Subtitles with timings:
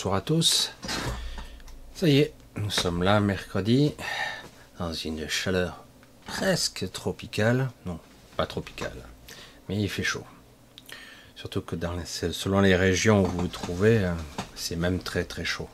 [0.00, 0.72] bonsoir à tous.
[1.94, 3.92] Ça y est, nous sommes là mercredi,
[4.78, 5.84] dans une chaleur
[6.24, 7.68] presque tropicale.
[7.84, 7.98] Non,
[8.34, 8.96] pas tropicale,
[9.68, 10.24] mais il fait chaud.
[11.36, 14.14] Surtout que dans selon les régions où vous vous trouvez, euh,
[14.54, 15.68] c'est même très très chaud.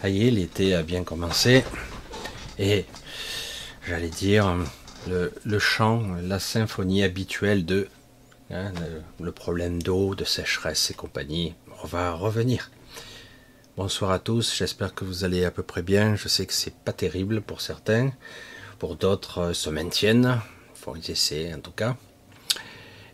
[0.00, 1.64] Ça y est, l'été a bien commencé.
[2.60, 2.84] Et
[3.88, 4.54] j'allais dire,
[5.08, 7.88] le, chant, la symphonie habituelle de
[8.52, 8.70] hein,
[9.18, 12.70] le, problème d'eau, de sécheresse et compagnie, on va revenir.
[13.76, 16.16] Bonsoir à tous, j'espère que vous allez à peu près bien.
[16.16, 18.10] Je sais que c'est pas terrible pour certains,
[18.78, 20.40] pour d'autres euh, se maintiennent,
[20.74, 21.94] il faut essayer en tout cas.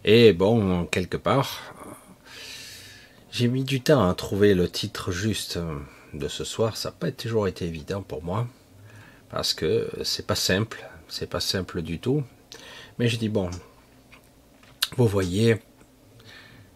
[0.05, 1.59] Et bon, quelque part,
[3.33, 5.59] j'ai mis du temps à trouver le titre juste
[6.15, 6.77] de ce soir.
[6.77, 8.47] Ça n'a pas toujours été évident pour moi
[9.31, 12.22] parce que c'est pas simple, c'est pas simple du tout.
[13.01, 13.51] Mais j'ai dit bon,
[14.97, 15.61] vous voyez,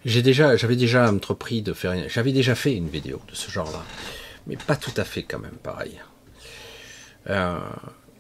[0.07, 3.85] j'avais déjà entrepris de faire, j'avais déjà fait une vidéo de ce genre-là,
[4.47, 6.01] mais pas tout à fait quand même pareil.
[7.29, 7.59] Euh,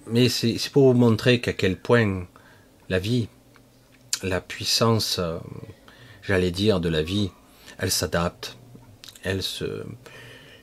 [0.08, 2.26] mais c'est pour vous montrer qu'à quel point
[2.88, 3.28] la vie,
[4.22, 5.38] la puissance, euh,
[6.22, 7.30] j'allais dire, de la vie,
[7.78, 8.56] elle s'adapte,
[9.22, 9.84] elle se,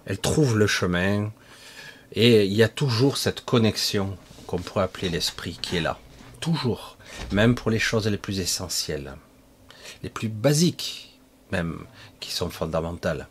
[0.06, 1.31] elle trouve le chemin,
[2.12, 6.00] et il y a toujours cette connexion qu'on pourrait appeler l'esprit qui est là.
[6.41, 6.97] Toujours.
[7.31, 9.16] Même pour les choses les plus essentielles.
[10.03, 11.12] Les plus basiques,
[11.53, 11.86] même,
[12.19, 13.28] qui sont fondamentales.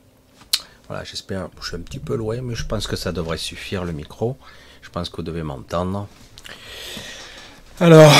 [0.88, 3.84] Voilà, j'espère, je suis un petit peu loin, mais je pense que ça devrait suffire
[3.84, 4.36] le micro.
[4.80, 6.08] Je pense que vous devez m'entendre.
[7.80, 8.12] Alors,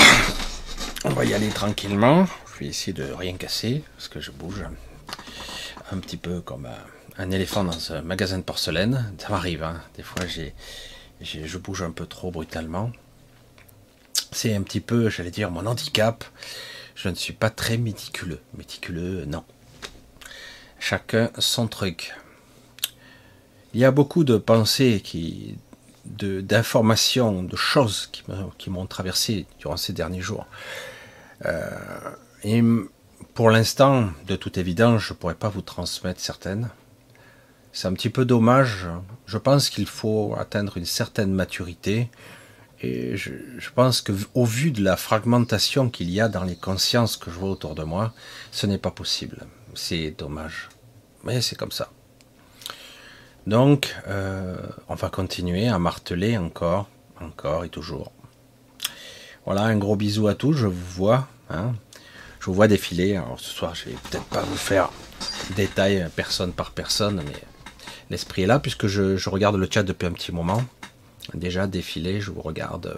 [1.05, 2.27] on va y aller tranquillement.
[2.53, 4.65] Je vais essayer de rien casser, parce que je bouge
[5.93, 6.67] un petit peu comme
[7.19, 9.13] un éléphant dans un magasin de porcelaine.
[9.19, 9.81] Ça m'arrive, hein.
[9.97, 10.55] des fois j'ai,
[11.21, 12.91] je bouge un peu trop brutalement.
[14.33, 16.25] C'est un petit peu, j'allais dire, mon handicap.
[16.95, 18.41] Je ne suis pas très méticuleux.
[18.57, 19.45] Méticuleux, non.
[20.85, 22.13] Chacun son truc.
[23.73, 25.57] Il y a beaucoup de pensées qui,
[26.05, 28.11] d'informations, de, choses
[28.59, 30.45] qui, m'ont traversé durant ces derniers jours.
[31.47, 31.71] Euh,
[32.43, 32.65] et
[33.35, 36.69] pour l'instant, de toute évidence, je ne pourrais pas vous transmettre certaines.
[37.73, 38.89] C'est un petit peu dommage.
[39.27, 42.11] Je pense qu'il faut atteindre une certaine maturité.
[42.81, 43.31] Et je,
[43.73, 47.39] pense que au vu de la fragmentation qu'il y a dans les consciences que je
[47.39, 48.13] vois autour de moi,
[48.51, 49.47] ce n'est pas possible.
[49.75, 50.69] C'est dommage.
[51.25, 51.91] Mais c'est comme ça.
[53.47, 54.57] Donc, euh,
[54.89, 56.89] on va continuer à marteler encore,
[57.21, 58.13] encore et toujours.
[59.45, 61.27] Voilà, un gros bisou à tous, je vous vois.
[61.51, 61.73] Hein.
[62.39, 63.17] Je vous vois défiler.
[63.17, 64.91] Alors ce soir, je vais peut-être pas vous faire
[65.57, 67.43] détail personne par personne, mais
[68.11, 70.63] l'esprit est là puisque je, regarde le chat depuis un petit moment.
[71.35, 72.97] Déjà défilé, je vous regarde euh,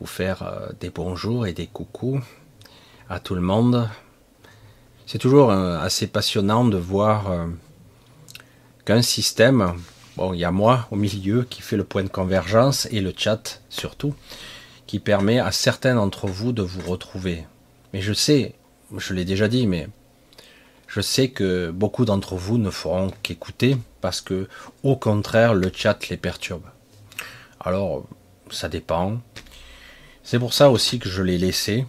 [0.00, 2.20] vous faire euh, des bonjours et des coucous
[3.08, 3.88] à tout le monde.
[5.10, 7.32] C'est toujours euh, assez passionnant de voir
[8.84, 9.72] qu'un système,
[10.18, 13.14] bon, il y a moi au milieu qui fait le point de convergence et le
[13.16, 14.14] chat surtout,
[14.86, 17.46] qui permet à certains d'entre vous de vous retrouver.
[17.94, 18.54] Mais je sais,
[18.94, 19.88] je l'ai déjà dit, mais
[20.88, 24.46] je sais que beaucoup d'entre vous ne feront qu'écouter parce que,
[24.82, 26.66] au contraire, le chat les perturbe.
[27.60, 28.04] Alors,
[28.50, 29.22] ça dépend.
[30.22, 31.86] C'est pour ça aussi que je l'ai laissé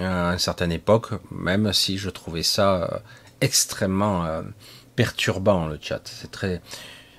[0.00, 2.98] à une certaine époque, même si je trouvais ça euh,
[3.40, 4.42] extrêmement euh,
[4.96, 6.00] perturbant le chat.
[6.04, 6.60] C'est très.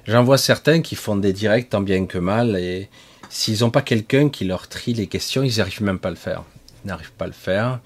[0.06, 2.90] J'en vois certains qui font des directs tant bien que mal et
[3.30, 6.18] s'ils n'ont pas quelqu'un qui leur trie les questions, ils n'arrivent même pas à le
[6.18, 6.44] faire.
[6.84, 7.80] Ils n'arrivent pas à le faire.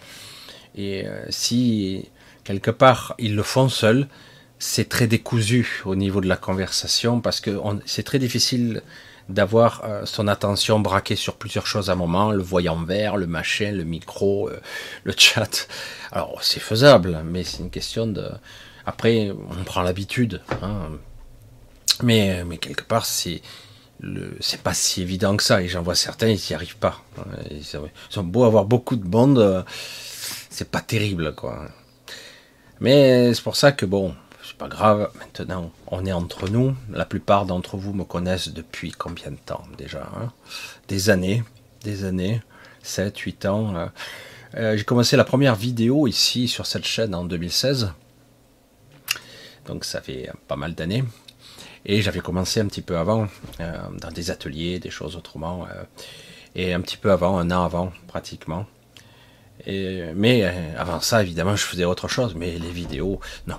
[0.76, 2.10] Et euh, si
[2.44, 4.08] quelque part, ils le font seuls.
[4.60, 8.82] C'est très décousu au niveau de la conversation parce que c'est très difficile
[9.30, 13.28] d'avoir euh, son attention braquée sur plusieurs choses à un moment, le voyant vert, le
[13.28, 14.60] machin, le micro, euh,
[15.04, 15.68] le chat.
[16.12, 18.30] Alors c'est faisable, mais c'est une question de.
[18.86, 20.42] Après, on prend l'habitude.
[20.62, 20.90] Hein.
[22.02, 23.42] Mais, mais quelque part, c'est
[24.40, 25.62] c'est pas si évident que ça.
[25.62, 27.02] Et j'en vois certains, ils n'y arrivent pas.
[27.52, 29.64] Ils ont beau avoir beaucoup de monde, euh,
[30.50, 31.68] c'est pas terrible, quoi.
[32.80, 34.14] Mais c'est pour ça que bon,
[34.68, 36.76] grave, maintenant on est entre nous.
[36.90, 40.32] La plupart d'entre vous me connaissent depuis combien de temps déjà hein?
[40.88, 41.44] Des années,
[41.84, 42.42] des années,
[42.84, 43.76] 7, 8 ans.
[43.76, 43.86] Euh,
[44.56, 47.94] euh, j'ai commencé la première vidéo ici sur cette chaîne en 2016.
[49.66, 51.04] Donc ça fait pas mal d'années.
[51.86, 53.28] Et j'avais commencé un petit peu avant,
[53.60, 55.68] euh, dans des ateliers, des choses autrement.
[56.56, 58.66] et un petit peu avant, un an avant pratiquement
[59.68, 62.36] mais euh, avant ça, évidemment, je faisais autre chose.
[62.36, 63.58] Mais les vidéos, non.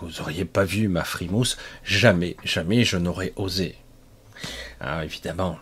[0.00, 1.56] Vous n'auriez pas vu ma frimousse.
[1.84, 3.76] Jamais, jamais je n'aurais osé.
[4.80, 5.58] Ah, évidemment.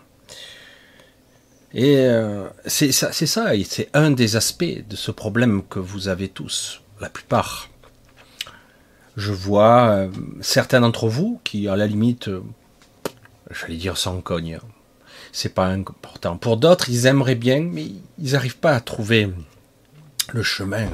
[1.73, 6.07] Et euh, c'est ça, c'est ça, c'est un des aspects de ce problème que vous
[6.07, 7.69] avez tous, la plupart.
[9.17, 10.09] Je vois euh,
[10.41, 12.41] certains d'entre vous qui, à la limite, euh,
[13.51, 14.59] j'allais dire sans cogne.
[15.31, 16.37] C'est pas important.
[16.37, 17.87] Pour d'autres, ils aimeraient bien, mais
[18.17, 19.29] ils n'arrivent pas à trouver
[20.33, 20.87] le chemin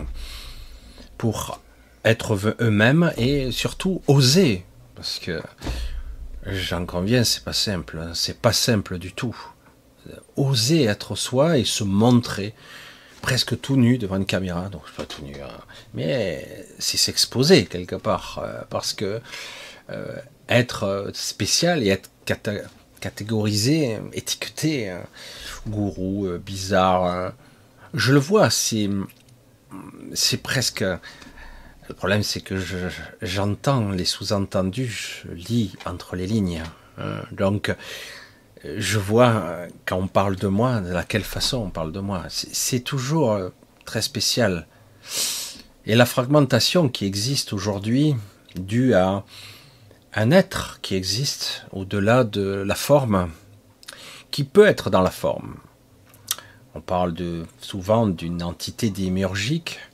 [1.17, 1.61] pour
[2.05, 4.65] être eux-mêmes et surtout oser.
[4.95, 5.41] Parce que
[6.45, 7.99] j'en conviens, c'est pas simple.
[8.01, 8.11] Hein.
[8.13, 9.35] C'est pas simple du tout.
[10.35, 12.53] Oser être soi et se montrer
[13.23, 14.69] presque tout nu devant une caméra.
[14.69, 15.47] Donc, pas tout nu, hein.
[15.93, 18.41] mais c'est s'exposer quelque part.
[18.43, 19.21] Euh, parce que
[19.89, 20.15] euh,
[20.49, 22.09] être spécial et être
[22.99, 25.03] catégorisé, étiqueté, hein,
[25.67, 27.31] gourou, euh, bizarre,
[27.93, 28.89] je le vois, c'est
[30.13, 30.85] c'est presque.
[31.93, 32.55] Le problème, c'est que
[33.21, 36.63] j'entends les sous-entendus, je lis entre les lignes.
[36.97, 37.21] Hein.
[37.31, 37.71] donc,
[38.65, 42.23] je vois quand on parle de moi, de laquelle façon on parle de moi.
[42.29, 43.49] C'est toujours euh,
[43.85, 44.65] très spécial.
[45.85, 48.15] Et la fragmentation qui existe aujourd'hui,
[48.55, 49.23] due à
[50.15, 53.29] un être qui existe au-delà de la forme,
[54.31, 55.57] qui peut être dans la forme,
[56.73, 57.13] on parle
[57.61, 59.92] souvent d'une entité démiurgique, euh,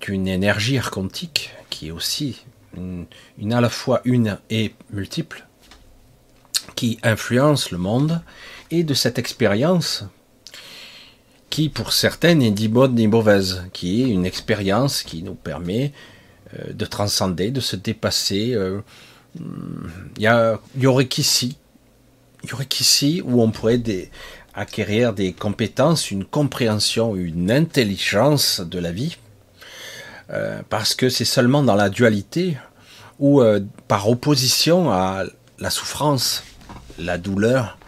[0.00, 2.44] d'une énergie archontique qui est aussi
[2.76, 5.46] une, à la fois une et multiple,
[6.74, 8.22] qui influence le monde,
[8.70, 10.04] et de cette expérience
[11.50, 15.92] qui pour certains n'est ni bonne ni mauvaise, qui est une expérience qui nous permet
[16.58, 18.52] euh, de transcender, de se dépasser.
[18.54, 18.80] Euh,
[20.18, 21.56] il y, y aurait qu'ici,
[22.42, 23.80] il y aurait qu'ici où on pourrait
[24.54, 29.16] acquérir des compétences, une compréhension, une intelligence de la vie,
[30.30, 32.56] euh, parce que c'est seulement dans la dualité
[33.18, 35.24] ou euh, par opposition à
[35.58, 36.42] la souffrance,
[36.98, 37.78] la douleur,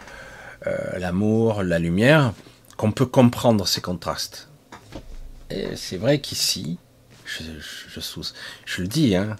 [0.67, 2.33] euh, l'amour, la lumière,
[2.77, 4.49] qu'on peut comprendre ces contrastes.
[5.49, 6.77] Et c'est vrai qu'ici,
[7.25, 9.35] je, le dis, hein,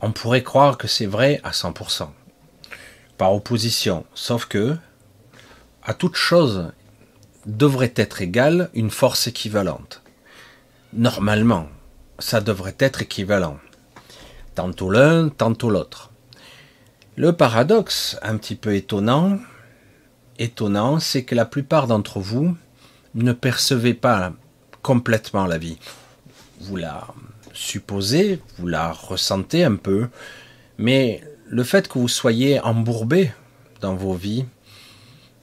[0.00, 2.08] on pourrait croire que c'est vrai à 100%,
[3.16, 4.76] par opposition, sauf que
[5.82, 6.72] à toute chose
[7.46, 10.02] devrait être égale une force équivalente.
[10.92, 11.68] Normalement,
[12.18, 13.58] ça devrait être équivalent.
[14.54, 16.10] Tantôt l'un, tantôt l'autre.
[17.16, 19.38] Le paradoxe, un petit peu étonnant,
[20.38, 22.56] étonnant, c'est que la plupart d'entre vous
[23.14, 24.32] ne percevez pas
[24.82, 25.78] complètement la vie.
[26.60, 27.06] Vous la
[27.52, 30.08] supposez, vous la ressentez un peu,
[30.78, 33.32] mais le fait que vous soyez embourbé
[33.80, 34.44] dans vos vies,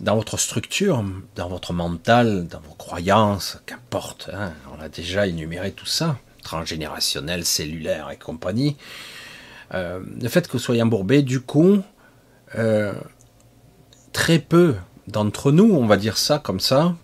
[0.02, 1.04] dans votre structure,
[1.36, 7.46] dans votre mental, dans vos croyances, qu'importe, hein, on a déjà énuméré tout ça, transgénérationnel,
[7.46, 8.78] cellulaire et compagnie,
[9.74, 11.82] euh, le fait que vous soyez embourbé, du coup,
[12.56, 12.94] euh,
[14.12, 14.76] très peu
[15.08, 16.96] d'entre nous, on va dire ça comme ça,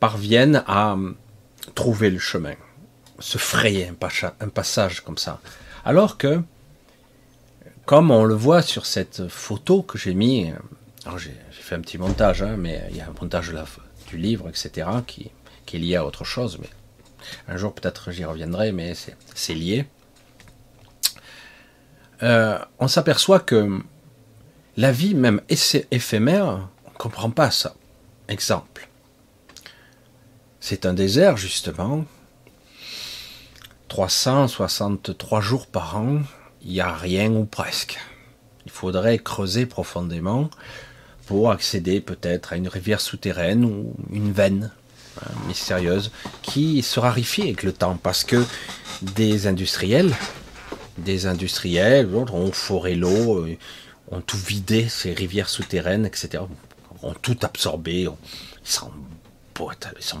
[0.00, 0.96] parviennent à
[1.74, 2.54] trouver le chemin,
[3.18, 3.90] se frayer
[4.40, 5.40] un passage comme ça.
[5.84, 6.40] Alors que,
[7.84, 10.52] comme on le voit sur cette photo que j'ai mis,
[11.16, 13.52] j'ai fait un petit montage, hein, mais il y a un montage
[14.08, 15.30] du livre, etc., qui,
[15.72, 16.58] est lié à autre chose.
[16.60, 16.68] Mais
[17.48, 18.94] un jour, peut-être, j'y reviendrai, mais
[19.34, 19.86] c'est lié.
[22.22, 23.80] Euh, on s'aperçoit que
[24.76, 25.40] la vie, même
[25.90, 27.74] éphémère, on ne comprend pas ça.
[28.28, 28.88] Exemple.
[30.60, 32.04] C'est un désert, justement.
[33.88, 36.22] 363 jours par an,
[36.62, 37.98] il n'y a rien ou presque.
[38.64, 40.50] Il faudrait creuser profondément
[41.26, 44.72] pour accéder peut-être à une rivière souterraine ou une veine
[45.22, 46.10] hein, mystérieuse
[46.42, 48.44] qui se raréfie avec le temps parce que
[49.02, 50.14] des industriels,
[50.98, 53.56] des industriels ont foré l'eau, euh,
[54.10, 56.44] ont tout vidé, ces rivières souterraines, etc.
[57.02, 58.12] ont tout absorbé, ils
[58.64, 58.90] s'en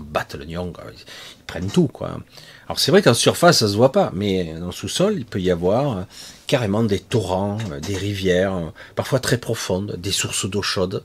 [0.00, 1.88] battent le nion, ils prennent tout.
[1.88, 2.18] quoi.
[2.66, 5.40] Alors c'est vrai qu'en surface ça se voit pas, mais dans le sous-sol il peut
[5.40, 6.04] y avoir
[6.46, 11.04] carrément des torrents, euh, des rivières, euh, parfois très profondes, des sources d'eau chaude.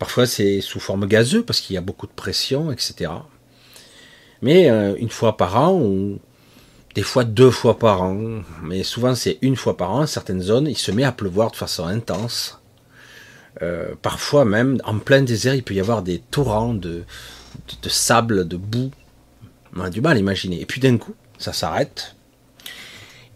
[0.00, 3.12] Parfois c'est sous forme gazeuse parce qu'il y a beaucoup de pression, etc.
[4.42, 6.18] Mais euh, une fois par an, ou
[6.96, 10.66] des fois deux fois par an, mais souvent c'est une fois par an, certaines zones,
[10.66, 12.58] il se met à pleuvoir de façon intense.
[14.02, 17.04] parfois même, en plein désert, il peut y avoir des torrents de,
[17.82, 18.90] de, sable, de boue.
[19.76, 20.60] On a du mal à imaginer.
[20.60, 22.16] Et puis d'un coup, ça s'arrête,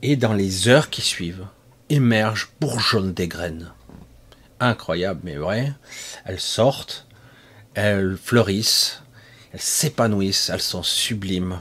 [0.03, 1.47] et dans les heures qui suivent,
[1.89, 3.73] émergent, bourgeonnent des graines.
[4.61, 5.73] Incroyable, mais vrai.
[6.25, 7.07] Elles sortent,
[7.75, 9.03] elles fleurissent,
[9.53, 11.59] elles s'épanouissent, elles sont sublimes,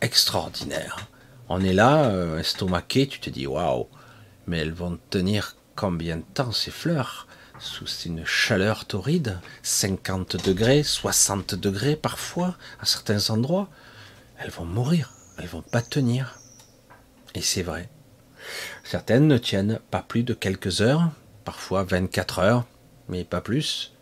[0.00, 1.08] extraordinaires.
[1.48, 3.88] On est là, euh, estomaqué, tu te dis waouh,
[4.46, 7.26] mais elles vont tenir combien de temps ces fleurs?
[7.58, 13.68] Sous une chaleur torride, 50 degrés, 60 degrés parfois, à certains endroits,
[14.38, 16.38] elles vont mourir, elles vont pas tenir.
[17.34, 17.90] Et c'est vrai.
[18.82, 21.10] Certaines ne tiennent pas plus de quelques heures,
[21.50, 22.64] parfois 24 heures,
[23.08, 23.92] mais pas plus,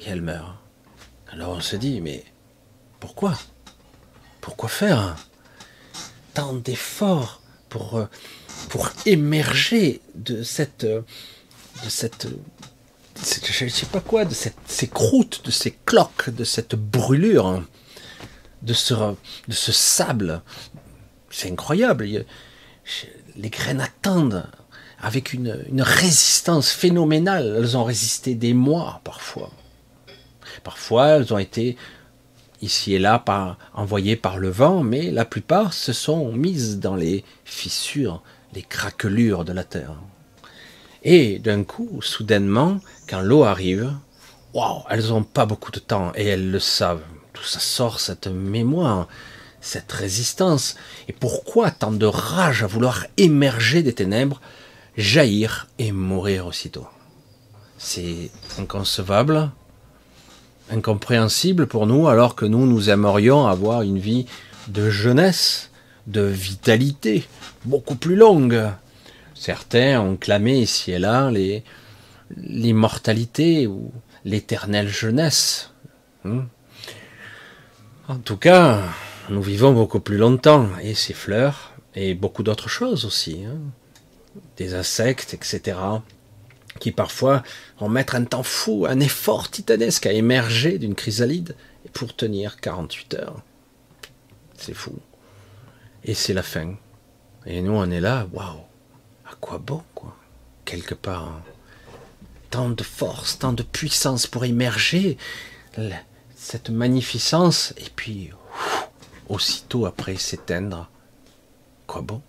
[0.00, 0.62] et elles meurent.
[1.32, 2.24] Alors on se dit, mais
[3.00, 3.36] pourquoi?
[4.40, 5.16] Pourquoi faire
[6.32, 8.06] tant d'efforts pour, euh,
[8.68, 11.02] pour émerger de cette, euh,
[11.84, 12.28] de cette,
[13.16, 17.64] je ne sais pas quoi, de cette, ces croûtes, de ces cloques, de cette brûlure,
[18.62, 20.40] de ce, de ce sable?
[21.30, 22.24] C'est incroyable.
[23.34, 24.46] Les graines attendent
[25.00, 27.56] avec une, résistance phénoménale.
[27.58, 29.50] Elles ont résisté des mois parfois.
[30.64, 31.76] Parfois, elles ont été
[32.62, 33.22] ici et là
[33.74, 38.22] envoyées par le vent, mais la plupart se sont mises dans les fissures,
[38.54, 39.94] les craquelures de la terre.
[41.02, 43.92] Et d'un coup, soudainement, quand l'eau arrive,
[44.54, 47.04] waouh, elles n'ont pas beaucoup de temps et elles le savent.
[47.32, 49.06] Tout ça sort, cette mémoire,
[49.60, 50.76] cette résistance?
[51.06, 54.40] Et pourquoi tant de rage à vouloir émerger des ténèbres,
[54.96, 56.86] jaillir et mourir aussitôt
[57.78, 59.50] C'est inconcevable,
[60.70, 64.26] incompréhensible pour nous, alors que nous, nous aimerions avoir une vie
[64.68, 65.70] de jeunesse,
[66.06, 67.26] de vitalité,
[67.64, 68.70] beaucoup plus longue.
[69.34, 71.30] Certains ont clamé ici et là
[72.36, 73.92] l'immortalité ou
[74.24, 75.70] l'éternelle jeunesse.
[76.24, 76.44] Hmm.
[78.08, 78.82] En tout cas,
[79.28, 83.58] nous vivons beaucoup plus longtemps, et ces fleurs, et beaucoup d'autres choses aussi, hein.
[84.56, 85.76] Des insectes, etc
[86.78, 87.42] qui parfois
[87.78, 91.56] vont mettre un temps fou, un effort titanesque à émerger d'une chrysalide
[91.92, 93.42] pour tenir 48 heures.
[94.56, 94.98] C'est fou.
[96.04, 96.74] Et c'est la fin.
[97.46, 98.60] Et nous, on est là, waouh,
[99.30, 100.16] à quoi bon, quoi?
[100.64, 101.40] Quelque part.
[102.50, 105.18] Tant de force, tant de puissance pour émerger,
[106.34, 108.30] cette magnificence, et puis,
[109.28, 110.88] aussitôt après s'éteindre.
[111.86, 112.22] Quoi bon?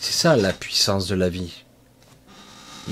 [0.00, 1.64] C'est ça la puissance de la vie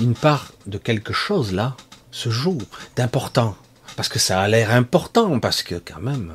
[0.01, 1.77] une part de quelque chose là
[2.11, 2.59] se joue
[2.97, 3.57] d'important.
[3.97, 6.35] Parce que ça a l'air important, parce que quand même,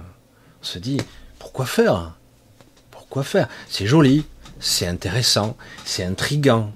[0.61, 0.99] on se dit,
[1.37, 2.13] pourquoi faire?
[2.89, 3.47] Pourquoi faire?
[3.69, 4.25] C'est joli,
[4.59, 6.71] c'est intéressant, c'est intrigant.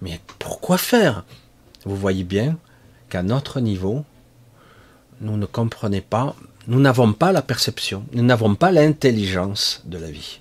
[0.00, 1.24] Mais pourquoi faire?
[1.84, 2.56] Vous voyez bien
[3.08, 4.04] qu'à notre niveau,
[5.20, 6.34] nous ne comprenons pas,
[6.66, 10.40] nous n'avons pas la perception, nous n'avons pas l'intelligence de la vie.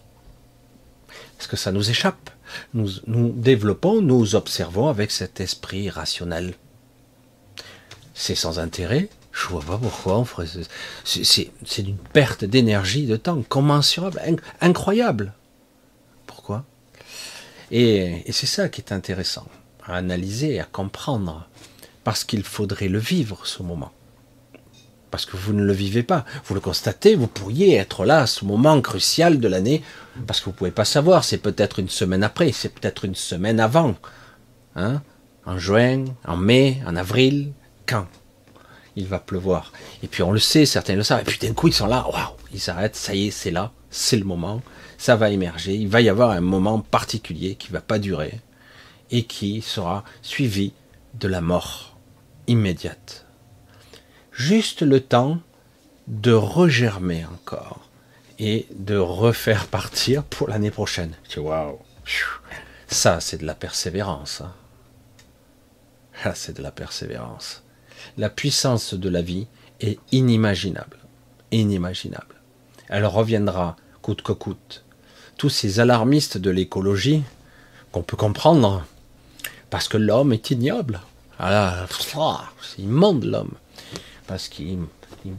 [1.38, 2.30] Parce que ça nous échappe?
[2.74, 6.54] Nous, développons, nous observons avec cet esprit rationnel.
[8.14, 10.48] C'est sans intérêt, je vois pas pourquoi on ferait.
[11.04, 14.22] C'est une perte d'énergie, de temps commensurable,
[14.62, 15.34] incroyable.
[16.26, 16.66] Pourquoi?
[17.72, 19.48] Et, et c'est ça qui est intéressant
[19.86, 21.48] à analyser, à comprendre,
[22.04, 23.92] parce qu'il faudrait le vivre ce moment
[25.12, 26.26] parce que vous ne le vivez pas.
[26.46, 29.82] Vous le constatez, vous pourriez être là à ce moment crucial de l'année,
[30.28, 33.16] parce que vous ne pouvez pas savoir, c'est peut-être une semaine après, c'est peut-être une
[33.16, 33.96] semaine avant.
[34.76, 35.02] Hein?
[35.46, 37.54] En juin, en mai, en avril,
[37.86, 38.08] quand?
[38.96, 39.72] Il va pleuvoir.
[40.04, 42.06] Et puis on le sait, certains le savent, et puis d'un coup ils sont là,
[42.08, 44.62] waouh, ils s'arrêtent, ça y est, c'est là, c'est le moment,
[44.98, 48.42] ça va émerger, il va y avoir un moment particulier qui ne va pas durer,
[49.12, 50.74] et qui sera suivi
[51.16, 51.98] de la mort
[52.48, 53.26] immédiate
[54.40, 55.38] juste le temps
[56.08, 57.82] de regermer encore
[58.40, 61.14] et de refaire partir pour l'année prochaine.
[61.36, 61.78] Waouh,
[62.88, 64.42] ça c'est de la persévérance.
[66.26, 67.64] Ah, c'est de la persévérance.
[68.18, 69.48] La puissance de la vie
[69.80, 70.98] est inimaginable,
[71.54, 72.36] inimaginable.
[72.90, 74.84] Elle reviendra coûte que coûte.
[75.38, 77.24] Tous ces alarmistes de l'écologie
[77.94, 78.86] qu'on peut comprendre,
[79.70, 81.00] parce que l'homme est ignoble.
[81.40, 81.86] Ah
[82.62, 83.56] c'est immonde l'homme
[84.30, 84.78] parce qu'ils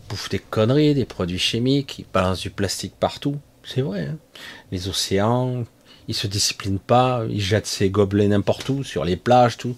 [0.09, 3.37] bouffent des conneries, des produits chimiques, ils balancent du plastique partout.
[3.63, 4.09] C'est vrai.
[4.09, 4.17] Hein.
[4.73, 5.65] les océans,
[6.09, 9.77] ils se disciplinent pas, ils jettent ces gobelets n'importe où, sur les plages, tout.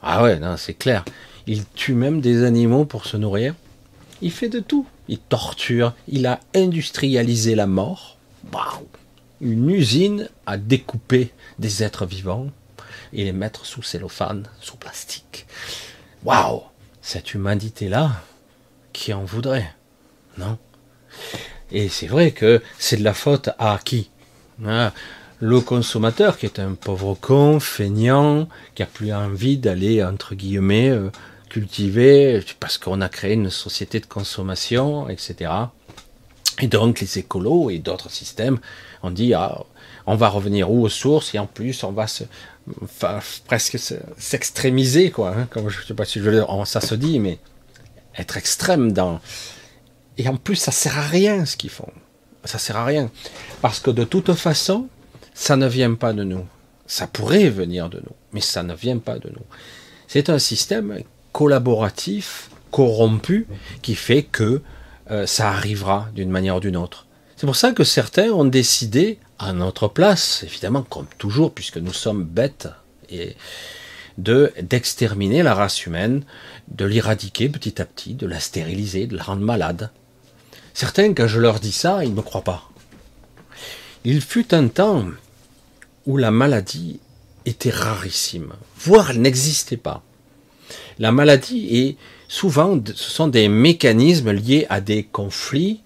[0.00, 1.04] Ah ouais, c'est clair.
[1.48, 3.56] Il tue même des animaux pour se nourrir.
[4.20, 4.86] Il fait de tout.
[5.08, 5.92] Il torture.
[6.06, 8.16] Il a industrialisé la mort.
[8.52, 8.86] Waouh
[9.40, 12.46] Une usine à découper des êtres vivants
[13.12, 15.46] et les mettre sous cellophane, sous plastique.
[16.24, 16.62] Waouh
[17.00, 18.12] Cette humanité-là,
[18.92, 19.74] qui en voudrait
[20.38, 20.58] Non?
[21.70, 24.10] Et c'est vrai que c'est de la faute à qui?
[24.64, 24.92] Hein
[25.40, 30.90] Le consommateur qui est un pauvre con, feignant, qui a plus envie d'aller, entre guillemets,
[30.90, 31.10] euh,
[31.48, 35.50] cultiver, parce qu'on a créé une société de consommation, etc.
[36.60, 38.58] Et donc les écolos et d'autres systèmes
[39.02, 39.64] ont dit ah,
[40.06, 42.24] on va revenir aux sources et en plus on va se,
[43.46, 43.78] presque
[44.16, 45.34] s'extrémiser quoi.
[45.36, 47.38] Hein, comme je sais pas si je veux dire, ça se dit, mais
[48.16, 49.20] être extrême dans.
[50.18, 51.90] Et en plus, ça sert à rien ce qu'ils font.
[52.44, 53.10] Ça sert à rien.
[53.60, 54.88] Parce que de toute façon,
[55.34, 56.44] ça ne vient pas de nous.
[56.86, 59.44] Ça pourrait venir de nous, mais ça ne vient pas de nous.
[60.08, 60.98] C'est un système
[61.32, 63.46] collaboratif, corrompu,
[63.80, 64.60] qui fait que
[65.10, 67.06] euh, ça arrivera d'une manière ou d'une autre.
[67.36, 71.92] C'est pour ça que certains ont décidé, à notre place, évidemment, comme toujours, puisque nous
[71.92, 72.68] sommes bêtes,
[73.10, 73.36] et
[74.18, 76.24] de d'exterminer la race humaine,
[76.76, 79.90] de l'éradiquer petit à petit, de la stériliser, de la rendre malade.
[80.74, 82.70] Certains, quand je leur dis ça, ils ne me croient pas.
[84.04, 85.06] Il fut un temps
[86.06, 86.98] où la maladie
[87.44, 90.02] était rarissime, voire elle n'existait pas.
[90.98, 91.96] La maladie est
[92.28, 95.82] souvent, ce sont des mécanismes liés à des conflits,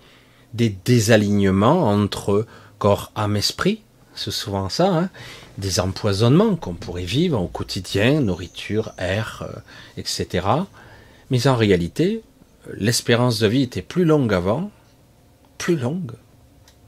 [0.54, 2.46] des désalignements entre
[2.78, 3.82] corps, âme, esprit.
[4.14, 5.10] C'est souvent ça, hein.
[5.58, 9.58] Des empoisonnements qu'on pourrait vivre au quotidien, nourriture, air, euh,
[9.96, 10.46] etc.
[11.30, 12.22] Mais en réalité,
[12.74, 14.70] l'espérance de vie était plus longue avant,
[15.58, 16.12] plus longue,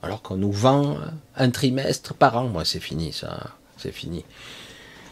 [0.02, 0.98] alors qu'on nous vend
[1.36, 2.48] un trimestre par an.
[2.48, 4.24] Moi, c'est fini, ça, c'est fini.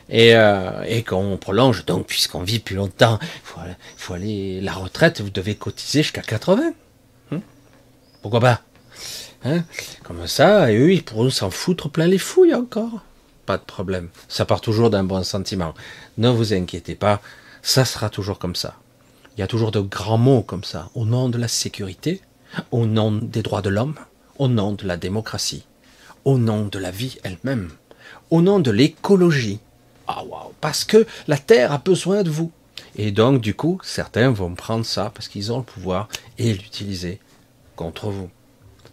[0.09, 4.61] Et, euh, qu'on prolonge, donc, puisqu'on vit plus longtemps, il faut, aller.
[4.61, 6.73] La retraite, vous devez cotiser jusqu'à 80.
[7.33, 7.41] Hein?
[8.23, 8.61] Pourquoi pas?
[9.45, 9.65] Hein?
[10.05, 13.03] Comme ça, eux, ils pourront s'en foutre plein les fouilles encore.
[13.47, 14.09] Pas de problème.
[14.29, 15.73] Ça part toujours d'un bon sentiment.
[16.19, 17.21] Ne vous inquiétez pas,
[17.63, 18.75] ça sera toujours comme ça.
[19.37, 22.23] Il y a toujours de grands mots comme ça, au nom de la sécurité,
[22.73, 23.95] au nom des droits de l'homme,
[24.39, 25.65] au nom de la démocratie,
[26.25, 27.71] au nom de la vie elle-même,
[28.31, 29.61] au nom de l'écologie.
[30.09, 32.51] Ah waouh, parce que la Terre a besoin de vous.
[32.97, 37.21] Et donc, du coup, certains vont prendre ça parce qu'ils ont le pouvoir et l'utiliser
[37.77, 38.31] contre vous.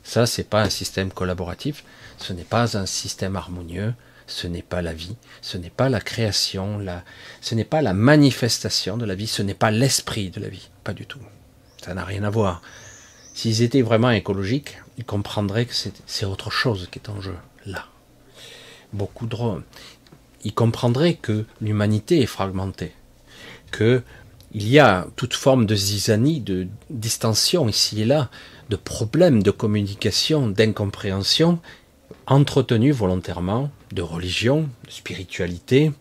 [0.04, 1.84] Ça, c'est pas un système collaboratif,
[2.18, 3.94] ce n'est pas un système harmonieux,
[4.28, 7.04] ce n'est pas la vie, ce n'est pas la création, la...
[7.42, 10.70] ce n'est pas la manifestation de la vie, ce n'est pas l'esprit de la vie,
[10.84, 11.20] pas du tout.
[11.84, 12.62] Ça n'a rien à voir.
[13.34, 17.86] S'ils étaient vraiment écologiques, ils comprendraient que c'est autre chose qui est en jeu, là.
[18.94, 19.38] Beaucoup de...
[20.44, 22.94] Ils comprendraient que l'humanité est fragmentée,
[23.72, 24.04] que
[24.54, 28.30] il y a toute forme de zizanie, de distension ici et là,
[28.70, 31.60] de problèmes de communication, d'incompréhension,
[32.28, 35.92] entretenus volontairement, de religion, de spiritualité.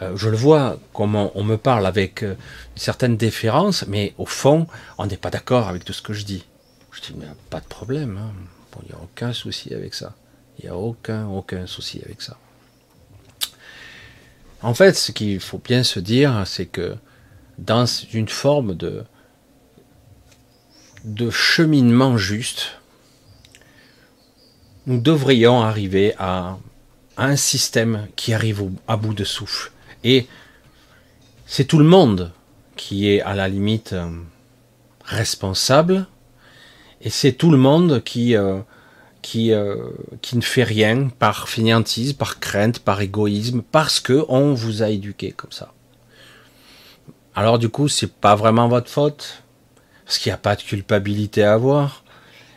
[0.00, 2.34] Euh, je le vois comment on me parle avec euh,
[2.74, 4.66] une certaine déférence, mais au fond,
[4.98, 6.44] on n'est pas d'accord avec tout ce que je dis.
[6.92, 8.32] Je dis, mais pas de problème, hein.
[8.82, 10.14] il n'y a aucun souci avec ça.
[10.58, 12.36] Il n'y a aucun, aucun souci avec ça.
[14.62, 16.96] En fait, ce qu'il faut bien se dire, c'est que
[17.58, 19.04] dans une forme de,
[21.04, 22.78] de cheminement juste,
[24.86, 26.58] nous devrions arriver à,
[27.16, 29.72] un système qui arrive à bout de souffle.
[30.04, 30.26] Et
[31.46, 32.32] c'est tout le monde
[32.76, 34.08] qui est à la limite euh,
[35.04, 36.06] responsable,
[37.00, 38.60] et c'est tout le monde qui, euh,
[39.20, 39.76] qui, euh,
[40.22, 44.88] qui ne fait rien par fainéantise, par crainte, par égoïsme, parce que on vous a
[44.88, 45.72] éduqué comme ça.
[47.34, 49.42] Alors du coup, c'est pas vraiment votre faute,
[50.04, 52.04] parce qu'il n'y a pas de culpabilité à avoir,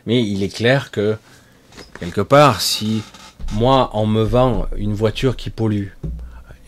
[0.06, 1.16] mais il est clair que
[1.98, 3.02] quelque part, si
[3.52, 5.88] moi, on me vend une voiture qui pollue,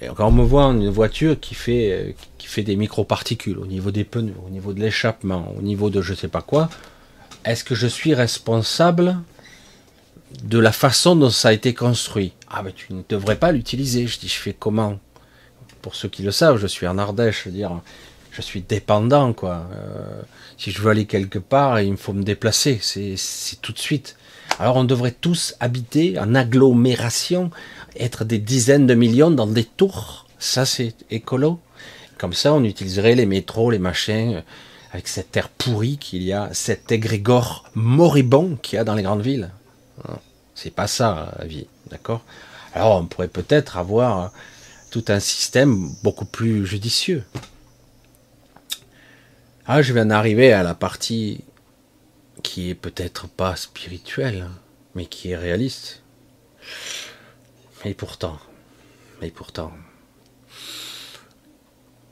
[0.01, 3.91] et quand on me vend une voiture qui fait, qui fait des microparticules au niveau
[3.91, 6.69] des pneus, au niveau de l'échappement, au niveau de je sais pas quoi,
[7.45, 9.17] est-ce que je suis responsable
[10.45, 12.33] de la façon dont ça a été construit?
[12.51, 14.07] Ah mais tu ne devrais pas l'utiliser.
[14.07, 15.01] Je dis, je fais comment?
[15.81, 17.81] Pour ceux qui le savent, je suis en Ardèche, je veux dire,
[18.31, 19.67] je suis dépendant quoi.
[19.73, 20.23] Euh,
[20.59, 23.17] si je veux aller quelque part, il faut me déplacer, c'est
[23.63, 24.17] tout de suite.
[24.59, 27.51] Alors on devrait tous habiter en agglomération,
[27.97, 30.27] être des dizaines de millions dans des tours.
[30.39, 31.61] Ça c'est écolo.
[32.19, 34.43] Comme ça on utiliserait les métros, les machins,
[34.93, 39.05] avec cet air pourri qu'il y a, cet égrégore moribond qu'il y a dans les
[39.05, 39.51] grandes villes.
[40.55, 42.23] C'est pas ça la vie, d'accord?
[42.75, 44.33] Alors on pourrait peut-être avoir
[44.91, 47.23] tout un système beaucoup plus judicieux.
[49.67, 51.45] Ah, je viens d'arriver à la partie
[52.49, 54.49] qui est peut-être pas spirituel,
[54.95, 56.03] mais qui est réaliste.
[57.85, 58.39] Et pourtant,
[59.21, 59.71] mais pourtant,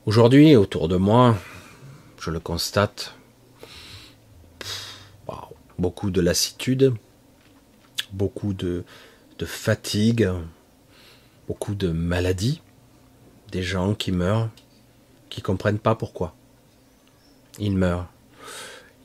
[0.05, 1.35] aujourd'hui, autour de moi,
[2.19, 3.15] je le constate,
[5.79, 6.93] beaucoup de lassitude,
[8.11, 8.83] beaucoup de,
[9.39, 10.29] de fatigue,
[11.47, 12.61] beaucoup de maladies,
[13.51, 14.49] des gens qui meurent,
[15.29, 16.35] qui comprennent pas pourquoi.
[17.57, 18.07] Ils meurent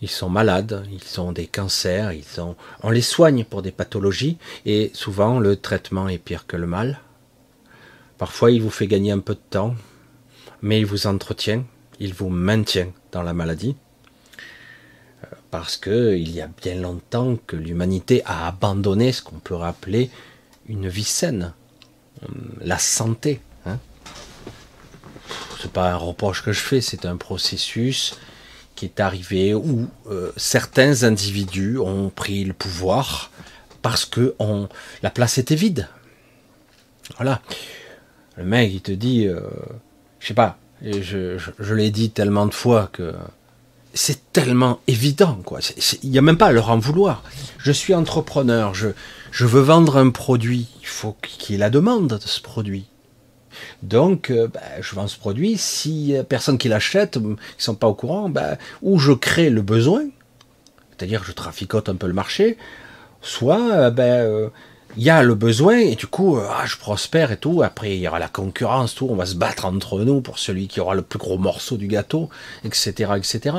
[0.03, 2.57] ils sont malades, ils ont des cancers, ils ont...
[2.83, 4.37] on les soigne pour des pathologies
[4.67, 6.99] et souvent le traitement est pire que le mal.
[8.19, 9.77] Parfois il vous fait gagner un peu de temps,
[10.61, 11.65] mais il vous entretient,
[12.01, 13.77] il vous maintient dans la maladie
[15.23, 19.55] euh, parce que il y a bien longtemps que l'humanité a abandonné ce qu'on peut
[19.55, 20.11] rappeler
[20.67, 21.55] une vie saine.
[22.61, 23.41] la santé.
[23.67, 23.79] Hein.
[25.61, 28.17] C'est pas un reproche que je fais, c'est un processus
[28.85, 33.31] est arrivé où euh, certains individus ont pris le pouvoir
[33.83, 34.69] parce que on,
[35.03, 35.89] la place était vide.
[37.17, 37.43] Voilà.
[38.37, 39.41] Le mec, il te dit, euh,
[40.21, 43.13] je sais pas, je, je, l'ai dit tellement de fois que
[43.93, 45.61] c'est tellement évident, quoi.
[46.03, 47.23] Il n'y a même pas à leur en vouloir.
[47.59, 48.89] Je suis entrepreneur, je,
[49.31, 52.87] je veux vendre un produit, il faut qu'il y ait la demande de ce produit.
[53.83, 55.57] Donc, euh, ben, je vends ce produit.
[55.57, 60.05] Si personne qui l'achète, ils sont pas au courant, ben, ou je crée le besoin,
[60.97, 62.57] c'est-à-dire je traficote un peu le marché,
[63.23, 64.49] soit euh, ben, euh,
[64.97, 67.63] il y a le besoin et du coup, ah, je prospère et tout.
[67.63, 69.09] Après, il y aura la concurrence, tout.
[69.11, 71.87] On va se battre entre nous pour celui qui aura le plus gros morceau du
[71.87, 72.29] gâteau,
[72.63, 73.57] etc., etc.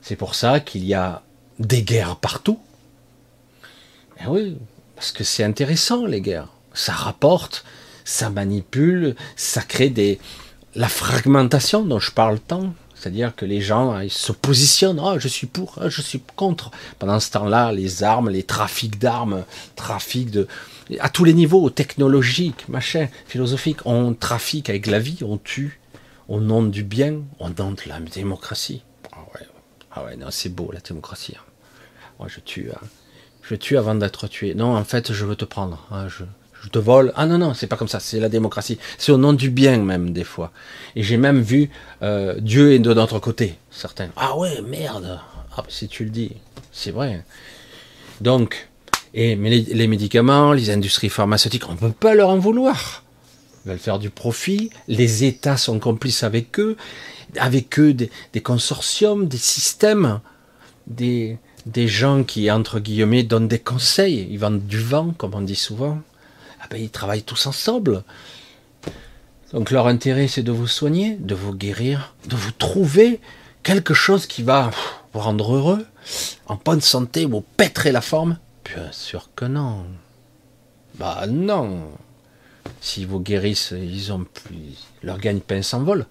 [0.00, 1.22] C'est pour ça qu'il y a
[1.58, 2.60] des guerres partout.
[4.22, 4.56] Eh oui,
[4.94, 6.48] parce que c'est intéressant les guerres.
[6.72, 7.64] Ça rapporte,
[8.08, 10.18] ça manipule, ça crée des
[10.74, 12.72] la fragmentation dont je parle tant.
[12.94, 16.70] C'est-à-dire que les gens ils se positionnent, oh, je suis pour, oh, je suis contre.
[16.98, 19.44] Pendant ce temps-là, les armes, les trafics d'armes,
[19.76, 20.48] trafic de
[21.00, 25.78] à tous les niveaux, technologiques, machin, philosophiques, on trafique avec la vie, on tue,
[26.28, 28.82] on nom du bien, on nom de la démocratie.
[29.12, 29.46] Ah ouais,
[29.92, 31.34] ah ouais non, c'est beau la démocratie.
[31.38, 31.44] Hein.
[32.18, 32.80] Moi, je tue, hein.
[33.42, 34.54] je tue avant d'être tué.
[34.54, 35.86] Non, en fait, je veux te prendre.
[35.90, 36.08] Hein,
[36.62, 37.12] je te vole.
[37.16, 38.78] Ah non, non, c'est pas comme ça, c'est la démocratie.
[38.98, 40.52] C'est au nom du bien même, des fois.
[40.96, 41.70] Et j'ai même vu
[42.02, 44.08] euh, Dieu est de notre côté, certains.
[44.16, 45.20] Ah ouais, merde.
[45.56, 46.32] Ah, si tu le dis,
[46.72, 47.24] c'est vrai.
[48.20, 48.68] Donc,
[49.14, 53.04] et, les, médicaments, les industries pharmaceutiques, on ne peut pas leur en vouloir.
[53.64, 54.70] Ils veulent faire du profit.
[54.86, 56.76] Les États sont complices avec eux.
[57.36, 60.20] Avec eux, des, des consortiums, des systèmes,
[60.86, 64.26] des, des gens qui, entre guillemets, donnent des conseils.
[64.30, 66.00] Ils vendent du vent, comme on dit souvent.
[66.68, 68.02] Ah ben, ils travaillent tous ensemble.
[69.52, 73.20] Donc leur intérêt, c'est de vous soigner, de vous guérir, de vous trouver
[73.62, 74.70] quelque chose qui va
[75.14, 75.86] vous rendre heureux,
[76.46, 78.38] en bonne santé, vous pèterez la forme.
[78.64, 79.86] Bien sûr que non.
[80.96, 81.88] Bah non.
[82.82, 86.06] Si vous guérissent, ils ont plus, leur gagne-pain s'envole.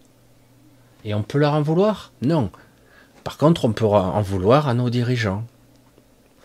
[1.05, 2.11] Et on peut leur en vouloir?
[2.21, 2.49] Non.
[3.23, 5.45] Par contre, on peut en vouloir à nos dirigeants.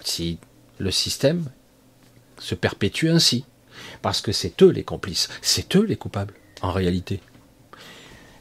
[0.00, 0.38] Si
[0.78, 1.46] le système
[2.38, 3.44] se perpétue ainsi.
[4.02, 7.20] Parce que c'est eux les complices, c'est eux les coupables, en réalité.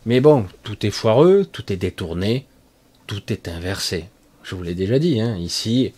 [0.05, 2.47] Mais bon, tout est foireux, tout est détourné,
[3.05, 4.09] tout est inversé.
[4.43, 5.93] Je vous l'ai déjà dit, hein, ici,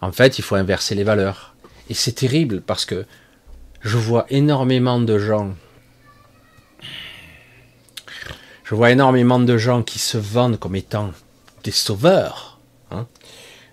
[0.00, 1.54] en fait, il faut inverser les valeurs.
[1.90, 3.04] Et c'est terrible parce que
[3.80, 5.54] je vois énormément de gens,
[8.64, 11.12] je vois énormément de gens qui se vendent comme étant
[11.64, 12.58] des sauveurs,
[12.90, 13.06] hein,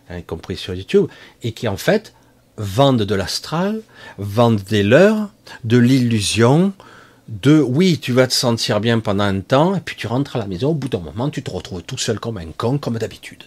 [0.09, 1.07] y compris sur YouTube,
[1.43, 2.13] et qui en fait
[2.57, 3.81] vendent de l'astral,
[4.17, 5.29] vendent des leurs,
[5.63, 6.73] de l'illusion,
[7.27, 10.39] de oui, tu vas te sentir bien pendant un temps, et puis tu rentres à
[10.39, 12.97] la maison, au bout d'un moment, tu te retrouves tout seul comme un con, comme
[12.97, 13.43] d'habitude.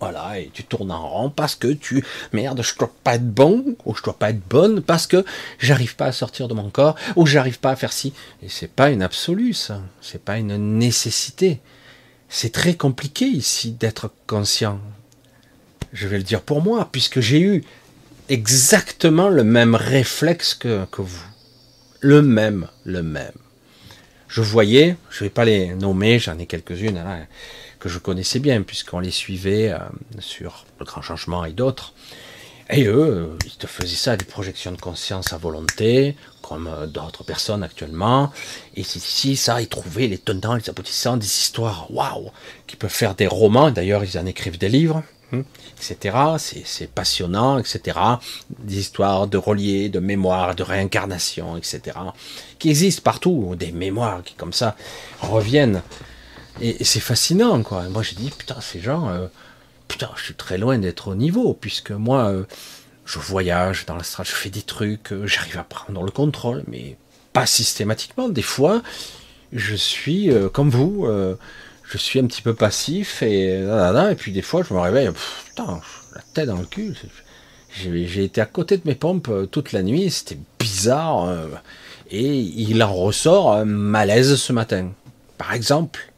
[0.00, 3.76] Voilà, et tu tournes en rond parce que tu, merde, je dois pas être bon,
[3.84, 5.24] ou je dois pas être bonne, parce que
[5.60, 8.12] j'arrive pas à sortir de mon corps, ou j'arrive pas à faire ci.
[8.42, 9.80] Et c'est pas une absolue, ça.
[10.00, 11.60] C'est pas une nécessité.
[12.28, 14.80] C'est très compliqué ici d'être conscient.
[15.92, 17.64] Je vais le dire pour moi, puisque j'ai eu
[18.32, 21.24] exactement le même réflexe que, vous.
[22.00, 23.32] Le même, le même.
[24.28, 27.26] Je voyais, je ne vais pas les nommer, j'en ai quelques-unes hein,
[27.78, 29.78] que je connaissais bien, puisqu'on les suivait euh,
[30.18, 31.92] sur le grand changement et d'autres.
[32.70, 37.24] Et eux, ils te faisaient ça, des projections de conscience à volonté, comme euh, d'autres
[37.24, 38.32] personnes actuellement.
[38.76, 42.30] Et ici, ça, ils trouvaient les tenants, les aboutissants, des histoires, waouh,
[42.66, 43.70] qui peuvent faire des romans.
[43.70, 45.02] D'ailleurs, ils en écrivent des livres.
[45.32, 45.44] Hein,
[45.78, 46.16] etc.
[46.64, 47.98] C'est passionnant, etc.
[48.58, 51.80] Des histoires de reliés, de mémoire, de réincarnation, etc.
[52.58, 54.76] qui existent partout, des mémoires qui comme ça
[55.20, 55.82] reviennent.
[56.60, 57.88] Et, c'est fascinant, quoi.
[57.88, 59.26] moi j'ai dit, putain, ces gens, euh,
[59.88, 62.44] putain, je suis très loin d'être au niveau, puisque moi, euh,
[63.06, 66.96] je voyage dans l'astral, je fais des trucs, euh, j'arrive à prendre le contrôle, mais
[67.32, 68.28] pas systématiquement.
[68.28, 68.82] Des fois,
[69.52, 71.06] je suis comme vous
[71.92, 75.08] je suis un petit peu passif et nanana, et puis des fois je me réveille,
[75.08, 75.80] pff, putain,
[76.14, 76.94] la tête dans le cul.
[77.74, 81.24] J'ai été à côté de mes pompes euh, toute la nuit, c'était bizarre.
[81.28, 81.48] Euh,
[82.10, 84.90] et il en ressort un malaise ce matin,
[85.38, 86.12] par exemple.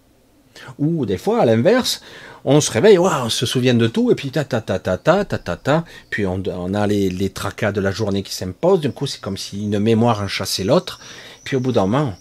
[0.79, 2.01] Ou des fois, à l'inverse,
[2.45, 4.99] on se réveille, wow, on se souvient de tout, et puis ta ta ta ta
[4.99, 8.35] ta ta ta, ta puis on, on a les, les, tracas de la journée qui
[8.35, 11.01] s'imposent, du coup c'est comme si une mémoire en chassait l'autre,
[11.45, 12.15] puis au bout d'un moment,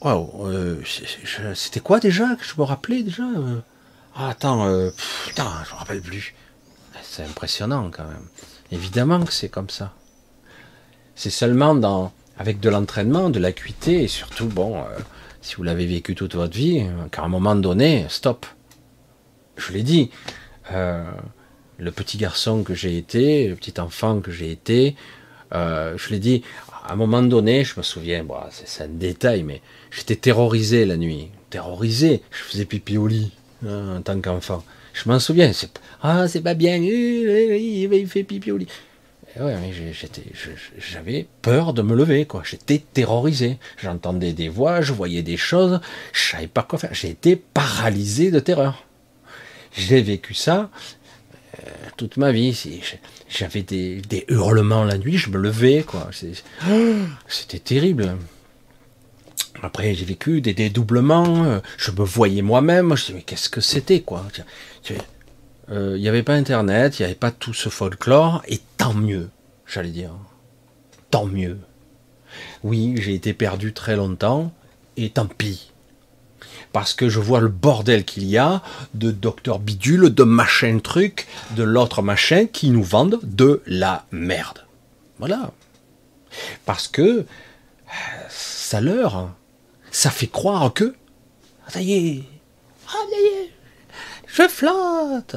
[0.00, 0.80] Waouh, euh,
[1.54, 3.58] c'était quoi déjà que je me rappelais déjà euh?
[4.14, 4.90] ah, Attends, euh,
[5.26, 6.34] putain, je me rappelle plus.
[7.02, 8.26] C'est impressionnant quand même.
[8.70, 9.92] Évidemment que c'est comme ça.
[11.16, 14.84] C'est seulement dans avec de l'entraînement, de l'acuité, et surtout, bon, euh,
[15.42, 18.46] si vous l'avez vécu toute votre vie, qu'à un moment donné, stop.
[19.56, 20.12] Je l'ai dit,
[20.70, 24.94] le petit garçon que j'ai été, le petit enfant que j'ai été,
[25.50, 26.44] je l'ai dit,
[26.84, 30.96] à un moment donné, je me souviens, bon, c'est un détail, mais j'étais terrorisé la
[30.96, 31.28] nuit.
[31.50, 33.32] Terrorisé, je faisais pipi au lit
[33.66, 34.64] hein, en tant qu'enfant.
[34.92, 35.52] Je m'en souviens,
[36.02, 38.68] ah, c'est pas bien, il fait pipi au lit
[39.40, 39.92] ouais,
[40.78, 42.42] j'avais peur de me lever, quoi.
[42.44, 43.58] J'étais terrorisé.
[43.80, 45.80] J'entendais des voix, je voyais des choses,
[46.12, 46.92] je savais pas quoi faire.
[47.04, 48.84] Été paralysé de terreur.
[49.72, 50.70] J'ai vécu ça
[51.60, 52.80] euh, toute ma vie.
[53.28, 56.10] J'avais des, hurlements la nuit, je me levais, quoi.
[57.28, 58.16] C'était terrible.
[59.62, 63.48] Après, j'ai vécu des dédoublements, euh, je me voyais moi-même, je me disais, mais qu'est-ce
[63.48, 64.24] que c'était, quoi?
[65.70, 68.94] Euh, il n'y avait pas Internet, il n'y avait pas tout ce folklore, et tant
[68.94, 69.30] mieux,
[69.66, 70.12] j'allais dire.
[71.10, 71.58] Tant mieux.
[72.62, 74.52] Oui, j'ai été perdu très longtemps,
[74.96, 75.72] et tant pis.
[76.72, 78.62] Parce que je vois le bordel qu'il y a
[78.94, 84.64] de docteur bidule, de machin truc, de l'autre machin qui nous vendent de la merde.
[85.18, 85.52] Voilà.
[86.66, 87.24] Parce que
[88.28, 89.30] ça leur,
[89.90, 90.94] ça fait croire que,
[91.68, 92.24] ça y est,
[92.88, 93.52] ah, ça y est,
[94.26, 95.36] je flotte.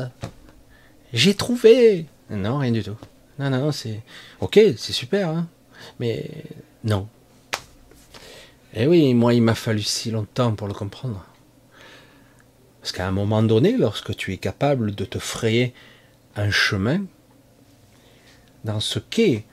[1.13, 2.05] J'ai trouvé.
[2.29, 2.97] Non, rien du tout.
[3.39, 4.01] Non, non, c'est.
[4.39, 5.47] Ok, c'est super, hein.
[5.99, 6.29] Mais
[6.83, 7.07] non.
[8.73, 11.25] Eh oui, moi, il m'a fallu si longtemps pour le comprendre.
[12.79, 15.73] Parce qu'à un moment donné, lorsque tu es capable de te frayer
[16.35, 17.01] un chemin
[18.63, 19.43] dans ce qu'est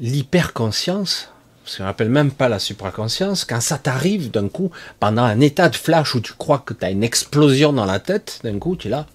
[0.00, 1.30] l'hyperconscience,
[1.66, 5.68] parce qu'on n'appelle même pas la supraconscience, quand ça t'arrive d'un coup, pendant un état
[5.68, 8.76] de flash où tu crois que tu as une explosion dans la tête, d'un coup,
[8.76, 9.08] tu es là.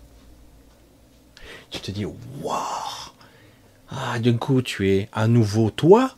[1.70, 2.58] Tu te dis, waouh
[3.90, 6.18] Ah, d'un coup, tu es à nouveau toi,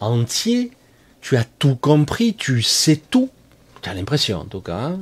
[0.00, 0.70] entier,
[1.20, 3.28] tu as tout compris, tu sais tout.
[3.82, 4.78] Tu as l'impression, en tout cas.
[4.78, 4.98] Hein.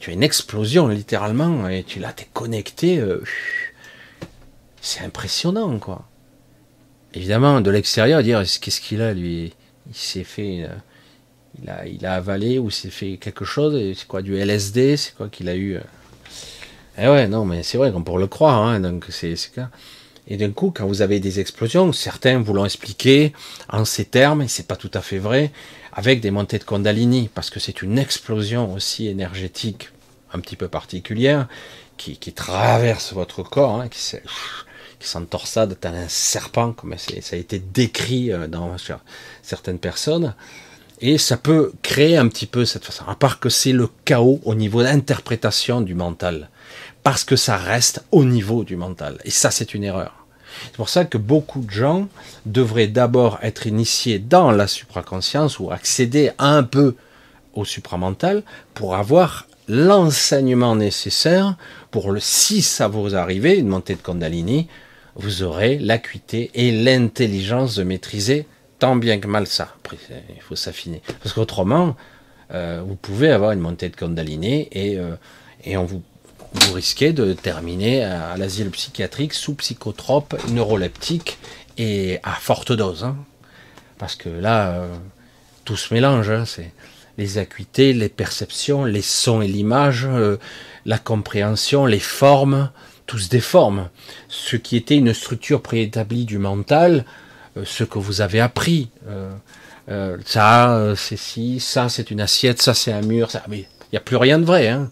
[0.00, 3.00] tu as une explosion, littéralement, et tu l'as, t'es connecté.
[3.00, 3.22] Euh,
[4.80, 6.06] c'est impressionnant, quoi
[7.14, 9.52] évidemment, de l'extérieur, dire qu'est-ce qu'il a, lui?
[9.88, 10.64] Il s'est fait.
[10.64, 10.74] Euh,
[11.62, 15.14] il, a, il a avalé ou s'est fait quelque chose, c'est quoi, du LSD C'est
[15.14, 15.80] quoi qu'il a eu euh?
[17.00, 19.34] Eh ouais, non, mais c'est vrai qu'on pourrait le croire, hein, donc c'est.
[20.26, 23.32] Et d'un coup, quand vous avez des explosions, certains vous l'ont expliqué
[23.70, 25.52] en ces termes, et c'est pas tout à fait vrai,
[25.92, 29.90] avec des montées de Kundalini, parce que c'est une explosion aussi énergétique
[30.32, 31.46] un petit peu particulière,
[31.96, 34.16] qui, qui traverse votre corps, hein, qui,
[34.98, 38.76] qui s'entorsade tel un serpent, comme ça a été décrit euh, dans
[39.42, 40.34] certaines personnes.
[41.00, 43.04] Et ça peut créer un petit peu cette façon.
[43.06, 46.50] À part que c'est le chaos au niveau d'interprétation du mental.
[47.04, 49.18] Parce que ça reste au niveau du mental.
[49.24, 50.26] Et ça, c'est une erreur.
[50.64, 52.08] C'est pour ça que beaucoup de gens
[52.46, 56.96] devraient d'abord être initiés dans la supraconscience ou accéder un peu
[57.54, 58.42] au supramental
[58.74, 61.56] pour avoir l'enseignement nécessaire
[61.90, 64.68] pour le, si ça vous arrive, une montée de Kundalini,
[65.18, 68.46] vous aurez l'acuité et l'intelligence de maîtriser
[68.78, 69.74] tant bien que mal ça.
[69.80, 69.98] Après,
[70.34, 71.02] il faut s'affiner.
[71.22, 71.96] Parce qu'autrement,
[72.52, 75.16] euh, vous pouvez avoir une montée de Kundalini et, euh,
[75.64, 76.02] et on vous,
[76.52, 81.38] vous risquez de terminer à, l'asile psychiatrique sous psychotrope neuroleptique
[81.76, 83.04] et à forte dose.
[83.04, 83.16] Hein.
[83.98, 84.94] Parce que là, euh,
[85.64, 86.30] tout se mélange.
[86.30, 86.44] Hein.
[86.46, 86.72] c'est
[87.18, 90.06] les acuités, les perceptions, les sons et l'image,
[90.86, 92.70] la compréhension, les formes,
[93.08, 93.88] tout se déforme.
[94.28, 97.04] Ce qui était une structure préétablie du mental,
[97.56, 99.32] euh, ce que vous avez appris, euh,
[99.88, 103.92] euh, ça c'est si, ça c'est une assiette, ça c'est un mur, ça, mais il
[103.92, 104.68] n'y a plus rien de vrai.
[104.68, 104.90] Hein.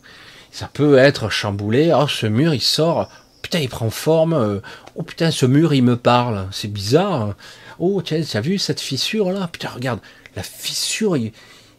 [0.50, 3.10] Ça peut être chamboulé, oh ce mur il sort,
[3.42, 4.62] putain il prend forme,
[4.96, 7.34] oh putain ce mur il me parle, c'est bizarre.
[7.78, 9.50] Oh tiens, tu as vu cette fissure là?
[9.52, 10.00] Putain regarde,
[10.34, 11.18] la fissure,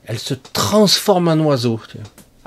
[0.05, 1.81] elle se transforme en oiseau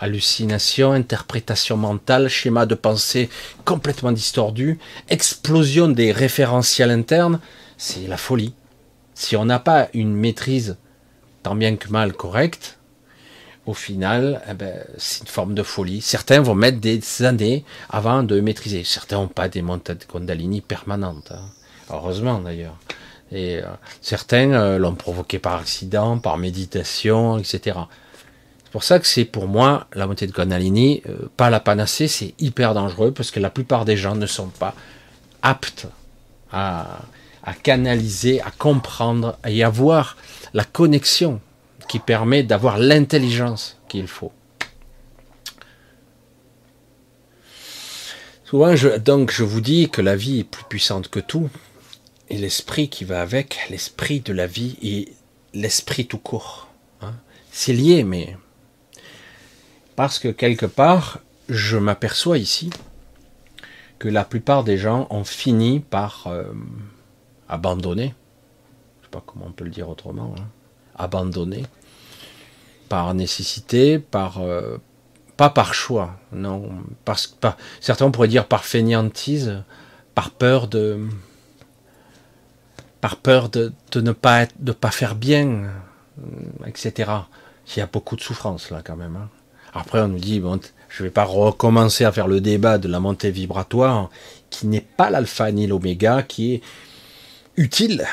[0.00, 3.28] hallucination, interprétation mentale, schéma de pensée
[3.64, 7.38] complètement distordu, explosion des référentiels internes,
[7.76, 8.54] c'est la folie.
[9.14, 10.76] Si on n'a pas une maîtrise
[11.42, 12.78] tant bien que mal correcte,
[13.66, 16.00] au final, eh ben, c'est une forme de folie.
[16.00, 18.84] Certains vont mettre des années avant de maîtriser.
[18.84, 21.32] Certains n'ont pas des montées de Kundalini permanentes.
[21.32, 21.50] Hein.
[21.90, 22.76] Heureusement d'ailleurs.
[23.32, 23.62] Euh,
[24.00, 27.78] certains euh, l'ont provoqué par accident, par méditation, etc.
[28.70, 32.06] C'est pour ça que c'est pour moi la montée de Kundalini, euh, pas la panacée,
[32.06, 34.76] c'est hyper dangereux parce que la plupart des gens ne sont pas
[35.42, 35.88] aptes
[36.52, 37.00] à,
[37.64, 40.16] canaliser, à comprendre et à voir
[40.54, 41.40] la connexion
[41.88, 44.30] qui permet d'avoir l'intelligence qu'il faut.
[48.44, 51.50] Souvent, je, donc, je vous dis que la vie est plus puissante que tout,
[52.28, 55.12] et l'esprit qui va avec, l'esprit de la vie est
[55.54, 56.68] l'esprit tout court.
[57.00, 57.14] Hein.
[57.50, 58.36] C'est lié, mais
[59.96, 62.70] parce que quelque part, je m'aperçois ici
[63.98, 66.44] que la plupart des gens ont fini par euh,
[67.48, 68.14] abandonner.
[69.00, 70.34] Je sais pas comment on peut le dire autrement.
[70.38, 70.44] Hein.
[70.96, 71.64] Abandonner
[72.88, 74.78] par nécessité, par euh,
[75.36, 76.70] pas par choix, non,
[77.04, 77.46] parce que
[77.80, 79.62] certains pourraient dire par fainéantise,
[80.14, 81.06] par peur de
[83.00, 85.70] par peur de, ne pas être, de pas faire bien,
[86.66, 87.10] etc.
[87.68, 89.16] Il y a beaucoup de souffrance là quand même.
[89.16, 89.28] Hein.
[89.72, 93.00] Après on nous dit bon, je vais pas recommencer à faire le débat de la
[93.00, 94.10] montée vibratoire
[94.50, 96.62] qui n'est pas l'alpha ni l'oméga, qui est
[97.56, 98.04] utile,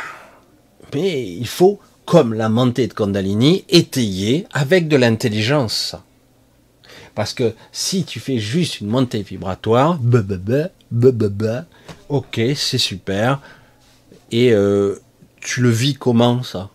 [0.93, 5.95] mais il faut comme la montée de Kundalini étayer avec de l'intelligence.
[7.15, 9.99] Parce que si tu fais juste une montée vibratoire,
[12.09, 13.41] ok, c'est super,
[14.31, 14.95] et euh,
[15.41, 16.69] tu le vis comment ça?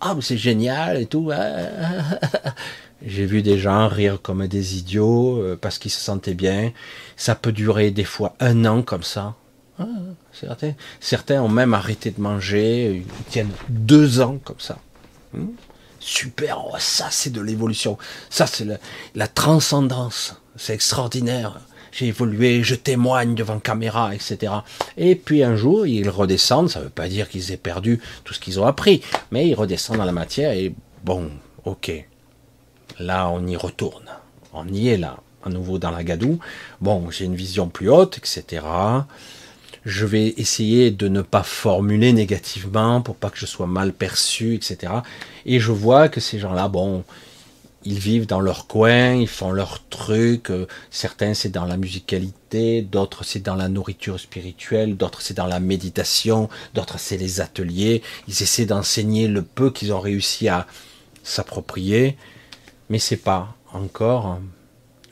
[0.00, 1.30] Ah, c'est génial et tout.
[3.04, 6.72] J'ai vu des gens rire comme des idiots euh, parce qu'ils se sentaient bien.
[7.16, 9.34] Ça peut durer des fois un an comme ça.
[9.78, 9.86] Ah,
[10.32, 13.04] certains, certains ont même arrêté de manger.
[13.04, 14.78] Ils tiennent deux ans comme ça.
[15.32, 15.48] Hmm?
[15.98, 17.98] Super, oh, ça c'est de l'évolution.
[18.30, 18.66] Ça c'est
[19.14, 20.36] la transcendance.
[20.56, 21.60] C'est extraordinaire
[21.92, 24.52] j'ai évolué, je témoigne devant caméra, etc.
[24.96, 28.34] Et puis un jour, ils redescendent, ça ne veut pas dire qu'ils aient perdu tout
[28.34, 30.74] ce qu'ils ont appris, mais ils redescendent dans la matière et
[31.04, 31.30] bon,
[31.64, 31.92] ok,
[32.98, 34.08] là on y retourne,
[34.52, 36.38] on y est là, à nouveau dans la gadoue,
[36.80, 38.64] bon, j'ai une vision plus haute, etc.
[39.84, 44.54] Je vais essayer de ne pas formuler négativement pour pas que je sois mal perçu,
[44.54, 44.92] etc.
[45.44, 47.02] Et je vois que ces gens-là, bon,
[47.84, 50.50] ils vivent dans leur coin, ils font leur truc.
[50.50, 55.46] Euh, certains c'est dans la musicalité, d'autres c'est dans la nourriture spirituelle, d'autres c'est dans
[55.46, 58.02] la méditation, d'autres c'est les ateliers.
[58.28, 60.66] Ils essaient d'enseigner le peu qu'ils ont réussi à
[61.24, 62.16] s'approprier,
[62.92, 64.38] mais c'est pas encore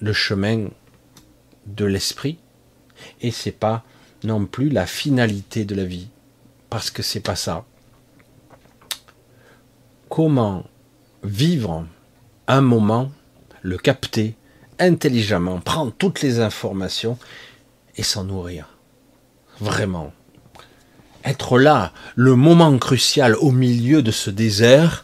[0.00, 0.68] le chemin
[1.64, 2.36] de l'esprit
[3.22, 3.84] et c'est pas
[4.22, 6.10] non plus la finalité de la vie
[6.68, 7.64] parce que c'est pas ça.
[10.10, 10.66] Comment
[11.22, 11.86] vivre
[12.48, 13.10] un moment,
[13.62, 14.36] le capter
[14.78, 17.16] intelligemment, prendre toutes les informations
[17.96, 18.76] et s'en nourrir?
[19.58, 20.12] Vraiment.
[21.24, 25.02] Être là, le moment crucial au milieu de ce désert,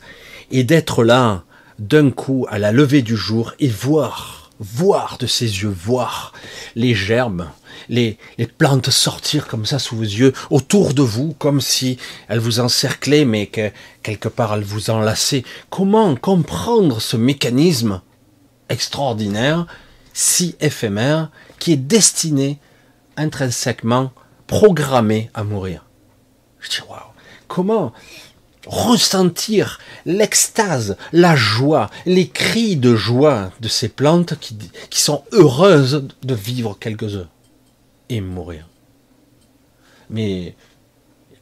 [0.50, 1.44] et d'être là
[1.78, 6.32] d'un coup à la levée du jour et voir, voir de ses yeux, voir
[6.74, 7.46] les gerbes,
[7.88, 11.98] les, les, plantes sortir comme ça sous vos yeux, autour de vous, comme si
[12.28, 13.70] elles vous encerclaient, mais que
[14.02, 15.44] quelque part elles vous enlaçaient.
[15.70, 18.00] Comment comprendre ce mécanisme
[18.68, 19.66] extraordinaire,
[20.12, 22.58] si éphémère, qui est destiné
[23.16, 24.12] intrinsèquement,
[24.46, 25.84] programmé à mourir?
[26.60, 26.98] Je dis, waouh,
[27.46, 27.92] comment
[28.66, 34.56] ressentir l'extase, la joie, les cris de joie de ces plantes qui,
[34.90, 37.30] qui sont heureuses de vivre quelques heures
[38.08, 38.68] et mourir.
[40.10, 40.54] Mais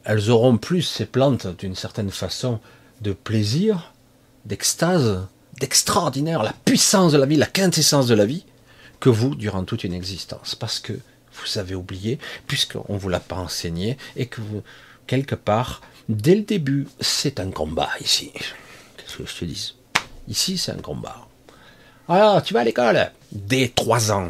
[0.03, 2.59] elles auront plus, ces plantes, d'une certaine façon,
[3.01, 3.93] de plaisir,
[4.45, 5.25] d'extase,
[5.59, 8.45] d'extraordinaire, la puissance de la vie, la quintessence de la vie,
[8.99, 10.55] que vous durant toute une existence.
[10.55, 14.61] Parce que vous avez oublié, puisqu'on ne vous l'a pas enseigné, et que vous,
[15.07, 18.31] quelque part, dès le début, c'est un combat ici.
[18.33, 19.75] Qu'est-ce que je te dis?
[20.27, 21.27] Ici, c'est un combat.
[22.07, 23.11] Alors, tu vas à l'école?
[23.31, 24.29] Dès trois ans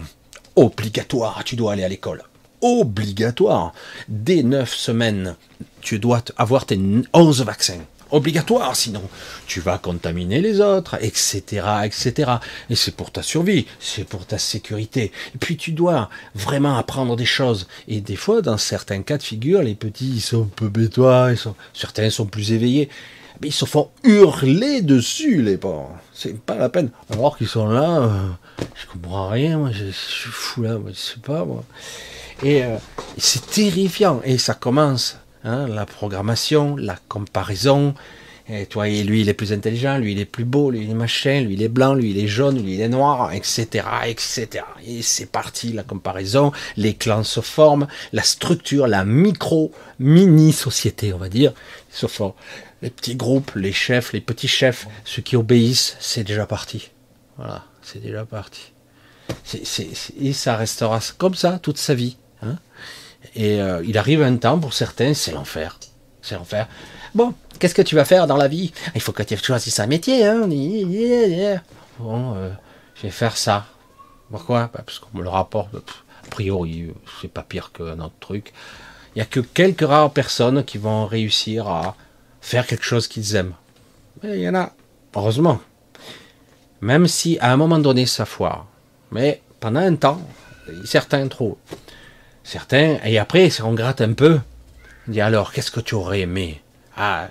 [0.56, 2.24] obligatoire, tu dois aller à l'école.
[2.62, 3.74] Obligatoire.
[4.08, 5.36] Dès neuf semaines,
[5.82, 6.80] tu dois avoir tes
[7.14, 7.82] 11 vaccins.
[8.12, 9.02] Obligatoire, sinon
[9.48, 11.42] tu vas contaminer les autres, etc.,
[11.84, 12.34] etc.
[12.70, 15.12] Et c'est pour ta survie, c'est pour ta sécurité.
[15.34, 17.68] Et puis tu dois vraiment apprendre des choses.
[17.88, 21.30] Et des fois, dans certains cas de figure, les petits ils sont un peu bêtois,
[21.32, 22.90] ils sont, certains sont plus éveillés.
[23.42, 25.98] Mais ils se font hurler dessus, les pauvres.
[26.14, 26.90] C'est pas la peine.
[27.12, 28.30] Alors qu'ils sont là, euh,
[28.76, 31.64] je comprends rien, moi, je, suis fou là, moi, je sais pas, moi.
[32.44, 32.78] Et, euh,
[33.18, 34.22] c'est terrifiant.
[34.24, 37.96] Et ça commence, hein, la programmation, la comparaison.
[38.48, 40.96] Et toi, lui, il est plus intelligent, lui, il est plus beau, lui, il est
[40.96, 44.64] machin, lui, il est blanc, lui, il est jaune, lui, il est noir, etc., etc.
[44.86, 46.52] Et c'est parti, la comparaison.
[46.78, 51.54] Les clans se forment, la structure, la micro, mini société, on va dire,
[51.90, 52.34] se forme
[52.84, 56.92] les petits groupes, les chefs, les petits chefs, ceux qui obéissent, c'est déjà parti.
[57.38, 58.72] Voilà, c'est déjà parti.
[60.20, 62.18] et ça restera comme ça toute sa vie.
[62.44, 62.60] Hein.
[63.36, 65.78] Et euh, il arrive un temps, pour certains, c'est l'enfer.
[66.22, 66.68] C'est l'enfer.
[67.14, 68.74] Bon, qu'est-ce que tu vas faire dans la vie?
[68.96, 70.26] Il faut que tu choisisses un métier.
[70.26, 70.48] Hein
[72.00, 72.50] bon, euh,
[72.96, 73.66] je vais faire ça.
[74.32, 74.70] Pourquoi?
[74.74, 75.76] Bah, Parce qu'on me le rapporte.
[75.76, 76.88] A priori,
[77.22, 78.54] c'est pas pire que notre truc.
[79.16, 81.96] Il n'y a que quelques rares personnes qui vont réussir à
[82.42, 83.54] faire quelque chose qu'ils aiment.
[84.24, 84.72] Mais il y en a,
[85.16, 85.60] heureusement.
[86.82, 88.66] Même si à un moment donné ça foire.
[89.12, 90.22] Mais pendant un temps,
[90.84, 91.58] certains trop.
[92.46, 94.40] Certains, et après, on gratte un peu,
[95.08, 96.62] on dit alors, qu'est-ce que tu aurais aimé?
[96.96, 97.28] Ah,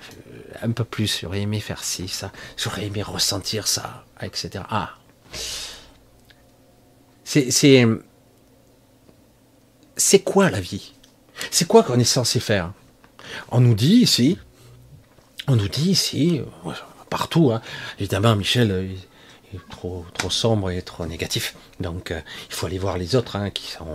[0.61, 4.65] un peu plus, j'aurais aimé faire ci, ça, j'aurais aimé ressentir ça, etc.
[4.69, 4.97] Ah,
[7.23, 7.53] c'est,
[9.97, 10.95] c'est, quoi la vie?
[11.53, 12.73] C'est quoi qu'on est censé faire?
[13.53, 14.37] On nous dit ici,
[15.47, 16.43] on nous dit ici,
[17.09, 17.63] partout, hein.
[18.01, 19.14] évidemment, Michel est
[19.71, 23.51] trop, trop sombre et trop négatif, donc euh, il faut aller voir les autres, hein,
[23.51, 23.87] qui sont,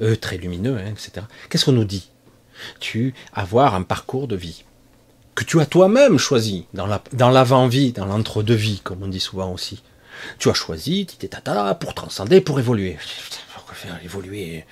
[0.00, 1.26] euh, eux, très lumineux, hein, etc.
[1.48, 2.10] Qu'est-ce qu'on nous dit?
[2.80, 4.64] Tu avoir un parcours de vie
[5.34, 9.52] que tu as toi-même choisi dans, la, dans l'avant-vie, dans l'entre-deux-vie, comme on dit souvent
[9.52, 9.82] aussi.
[10.38, 12.98] Tu as choisi, tata, pour transcender, pour évoluer.
[13.54, 14.64] Pourquoi faire évoluer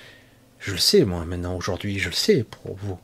[0.59, 2.99] Je le sais, moi, maintenant, aujourd'hui, je le sais pour vous.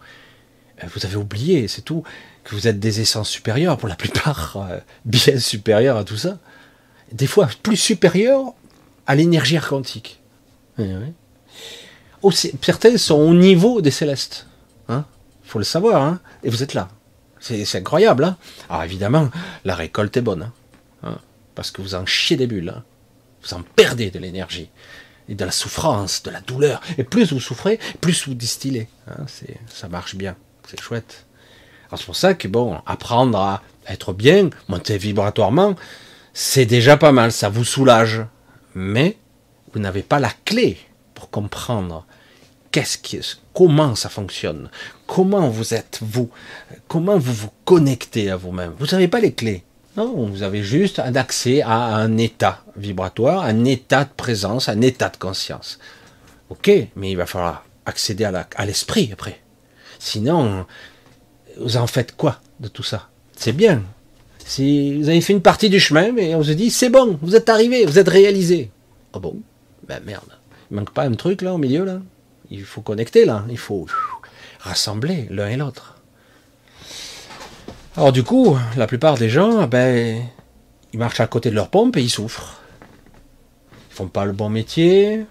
[0.83, 2.03] Euh, vous avez oublié, c'est tout,
[2.43, 4.57] que vous êtes des essences supérieures, pour la plupart,
[5.05, 6.38] bien supérieures à tout ça.
[7.11, 8.53] Des fois, plus supérieures
[9.05, 10.19] à l'énergie quantique.
[12.21, 14.47] Oh, certains sont au niveau des célestes.
[14.89, 15.05] Hein
[15.43, 16.89] faut le savoir, hein et vous êtes là.
[17.39, 18.25] C'est incroyable.
[18.25, 18.37] Hein
[18.69, 19.29] Alors évidemment,
[19.63, 20.43] la récolte est bonne.
[20.43, 20.53] Hein.
[21.03, 21.17] Hein
[21.55, 22.83] parce que vous en chiez des bulles.
[23.43, 24.69] Vous en perdez de l'énergie.
[25.29, 26.81] Et de la souffrance, de la douleur.
[26.97, 28.87] Et plus vous souffrez, plus vous distillez.
[29.67, 30.35] Ça marche bien.
[30.69, 31.25] C'est chouette.
[31.95, 35.75] C'est pour ça que, bon, apprendre à être bien, monter vibratoirement,
[36.39, 37.31] c'est déjà pas mal.
[37.31, 38.23] Ça vous soulage.
[38.75, 39.17] Mais
[39.73, 40.77] vous n'avez pas la clé
[41.15, 42.05] pour comprendre
[42.71, 42.99] qu'est-ce
[43.55, 44.69] comment ça fonctionne,
[45.07, 46.29] comment vous êtes vous,
[46.88, 48.75] comment vous vous connectez à vous-même.
[48.77, 49.63] Vous n'avez pas les clés.
[49.95, 54.81] Non, vous avez juste un accès à un état vibratoire, un état de présence, un
[54.81, 55.79] état de conscience.
[56.51, 59.41] Ok, mais il va falloir accéder à l'esprit après.
[59.97, 60.67] Sinon,
[61.59, 63.09] vous en faites quoi de tout ça?
[63.35, 63.81] C'est bien.
[64.47, 67.35] Si vous avez fait une partie du chemin, mais on se dit c'est bon, vous
[67.35, 68.71] êtes arrivé, vous êtes réalisé.
[69.13, 69.35] Oh bon?
[69.87, 70.29] Ben merde.
[70.71, 71.99] Il manque pas un truc là au milieu là
[72.49, 73.87] il faut connecter là, il faut
[74.59, 75.95] rassembler l'un et l'autre.
[77.95, 80.21] Alors du coup, la plupart des gens, ben,
[80.93, 82.61] ils marchent à côté de leur pompe et ils souffrent.
[83.91, 85.25] Ils font pas le bon métier.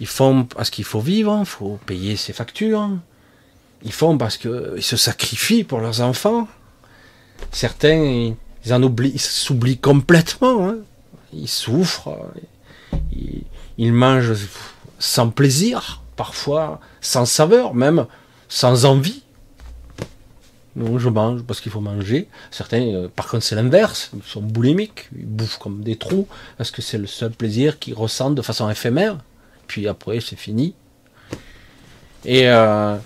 [0.00, 2.90] Ils font parce qu'il faut vivre, il faut payer ses factures.
[3.84, 6.46] Ils font parce qu'ils se sacrifient pour leurs enfants.
[7.50, 8.34] Certains,
[8.64, 10.68] ils en oublient, ils s'oublient complètement.
[10.68, 10.76] Hein.
[11.32, 12.16] Ils souffrent.
[13.12, 13.44] Ils,
[13.78, 14.34] ils mangent
[14.98, 18.06] sans plaisir, parfois sans saveur, même
[18.48, 19.22] sans envie.
[20.76, 22.28] Donc je mange parce qu'il faut manger.
[22.50, 24.10] Certains, euh, par contre, c'est l'inverse.
[24.14, 25.08] Ils sont boulimiques.
[25.16, 26.26] Ils bouffent comme des trous
[26.56, 29.18] parce que c'est le seul plaisir qu'ils ressentent de façon éphémère.
[29.66, 30.74] Puis après, c'est fini.
[32.24, 32.96] Et, euh,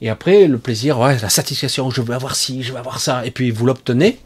[0.00, 1.90] et après, le plaisir, ouais, la satisfaction.
[1.90, 3.26] Je veux avoir ci, je veux avoir ça.
[3.26, 4.18] Et puis vous l'obtenez.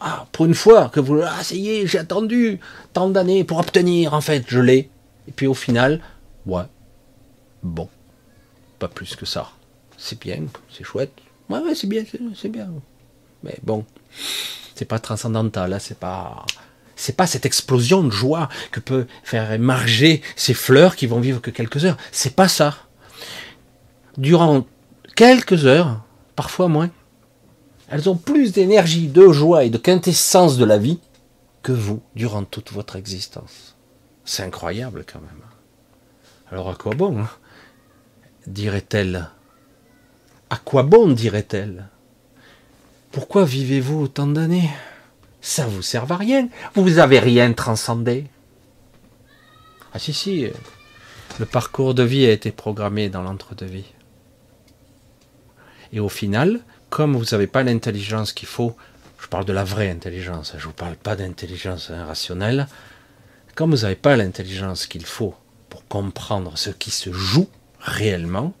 [0.00, 2.60] Ah, pour une fois que vous, ah, j'ai attendu
[2.92, 4.14] tant d'années pour obtenir.
[4.14, 4.90] En fait, je l'ai.
[5.28, 6.00] Et puis au final,
[6.46, 6.64] ouais,
[7.62, 7.88] bon,
[8.78, 9.50] pas plus que ça.
[9.98, 11.12] C'est bien, c'est chouette.
[11.48, 12.04] Ouais, ouais, c'est bien,
[12.34, 12.70] c'est bien.
[13.42, 13.84] Mais bon,
[14.74, 16.46] c'est pas transcendantal, là, hein, c'est pas.
[16.96, 21.40] C'est pas cette explosion de joie que peut faire émerger ces fleurs qui vont vivre
[21.40, 21.96] que quelques heures.
[22.12, 22.76] C'est pas ça.
[24.16, 24.64] Durant
[25.16, 26.02] quelques heures,
[26.36, 26.90] parfois moins,
[27.88, 31.00] elles ont plus d'énergie, de joie et de quintessence de la vie
[31.62, 33.76] que vous durant toute votre existence.
[34.24, 35.42] C'est incroyable quand même.
[36.50, 37.30] Alors à quoi bon hein,
[38.46, 39.28] dirait-elle?
[40.50, 41.88] À quoi bon dirait-elle?
[43.10, 44.70] Pourquoi vivez-vous autant d'années?
[45.40, 46.48] Ça vous sert à rien.
[46.74, 48.26] Vous n'avez rien transcendé.
[49.92, 50.48] Ah si si,
[51.38, 53.93] le parcours de vie a été programmé dans l'entre-deux-vie.
[55.94, 58.76] Et au final, comme vous n'avez pas l'intelligence qu'il faut,
[59.22, 62.66] je parle de la vraie intelligence, je ne vous parle pas d'intelligence rationnelle,
[63.54, 65.36] comme vous n'avez pas l'intelligence qu'il faut
[65.70, 68.54] pour comprendre ce qui se joue réellement,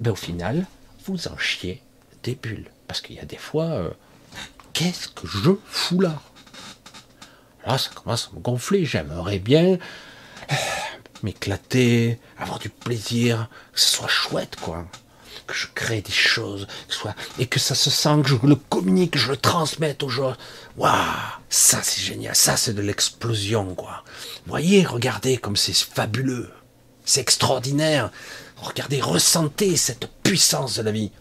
[0.00, 0.66] ben au final,
[1.06, 1.82] vous en chiez
[2.22, 2.70] des bulles.
[2.86, 3.90] Parce qu'il y a des fois, euh,
[4.74, 6.20] qu'est-ce que je fous là?
[7.64, 8.84] Là, ça commence à me gonfler.
[8.84, 9.78] J'aimerais bien
[10.52, 10.54] euh,
[11.22, 14.86] m'éclater, avoir du plaisir, que ce soit chouette, quoi
[15.46, 16.66] que je crée des choses,
[17.38, 20.34] et que ça se sent, que je le communique, que je le transmette aux gens.
[20.76, 20.92] Waouh,
[21.48, 24.04] ça c'est génial, ça c'est de l'explosion, quoi.
[24.46, 26.50] Voyez, regardez comme c'est fabuleux,
[27.04, 28.10] c'est extraordinaire.
[28.56, 31.12] Regardez, ressentez cette puissance de la vie.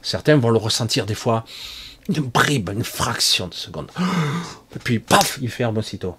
[0.00, 1.44] Certains vont le ressentir des fois,
[2.08, 3.90] une bribe, une fraction de seconde.
[4.76, 6.16] Et puis, paf, il ferme aussitôt.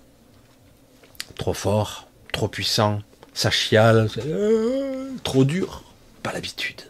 [1.37, 2.99] Trop fort, trop puissant,
[3.33, 5.83] ça chiale, euh, trop dur,
[6.23, 6.81] pas l'habitude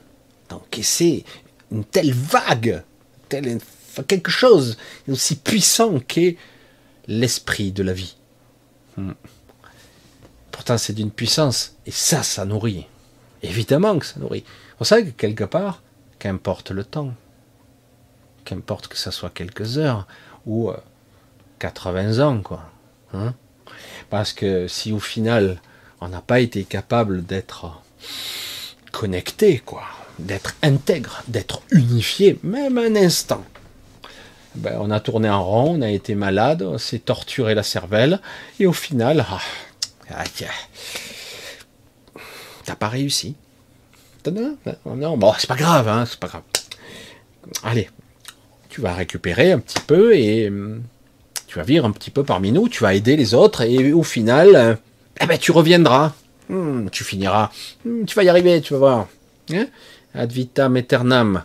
[0.49, 1.25] d'encaisser
[1.71, 2.83] une telle vague,
[3.29, 3.59] telle
[4.03, 4.77] quelque chose
[5.07, 6.37] aussi puissant qu'est
[7.07, 8.15] l'esprit de la vie.
[8.97, 9.13] Hmm.
[10.51, 12.87] Pourtant, c'est d'une puissance, et ça, ça nourrit.
[13.43, 14.43] Évidemment que ça nourrit.
[14.79, 15.81] On sait que quelque part,
[16.19, 17.13] qu'importe le temps,
[18.45, 20.07] qu'importe que ça soit quelques heures
[20.45, 20.71] ou
[21.59, 22.63] 80 euh, ans, quoi.
[23.13, 23.33] Hein.
[24.09, 25.61] Parce que si au final,
[26.01, 27.81] on n'a pas été capable d'être
[28.91, 29.83] connecté, quoi,
[30.19, 33.43] d'être intègre, d'être unifié, même un instant,
[34.55, 38.21] ben, on a tourné en rond, on a été malade, on s'est torturé la cervelle,
[38.59, 40.23] et au final, ah,
[42.63, 43.35] t'as pas réussi.
[44.25, 46.41] Non, bon, c'est pas grave, hein, c'est pas grave.
[47.63, 47.89] Allez,
[48.69, 50.81] tu vas récupérer un petit peu et hum,
[51.47, 54.03] tu vas vivre un petit peu parmi nous, tu vas aider les autres et au
[54.03, 54.79] final,
[55.21, 56.13] eh ben, tu reviendras.
[56.49, 57.51] Hum, tu finiras.
[57.85, 59.07] Hum, tu vas y arriver, tu vas voir.
[59.51, 59.67] Hein?
[60.15, 61.43] Ad vitam aeternam.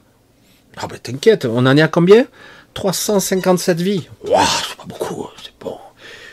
[0.77, 2.27] Ah ben t'inquiète, on en est à combien?
[2.75, 4.09] 357 vies.
[4.25, 5.77] Waouh, c'est pas beaucoup, c'est bon.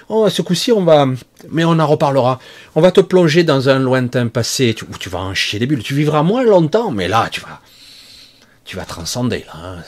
[0.10, 1.06] Oh, ce coup-ci, on va.
[1.50, 2.40] Mais on en reparlera.
[2.76, 5.84] On va te plonger dans un lointain passé où tu vas en chier des bulles.
[5.84, 7.62] Tu vivras moins longtemps, mais là, tu vas.
[8.64, 9.54] Tu vas transcender, là.
[9.56, 9.84] Hein.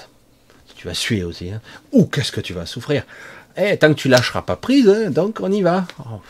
[0.76, 1.52] Tu vas suer aussi.
[1.52, 1.62] Hein.
[1.92, 3.04] Ou qu'est-ce que tu vas souffrir?
[3.56, 5.86] Eh, tant que tu lâcheras pas prise, hein, donc on y va.
[6.00, 6.22] Oh,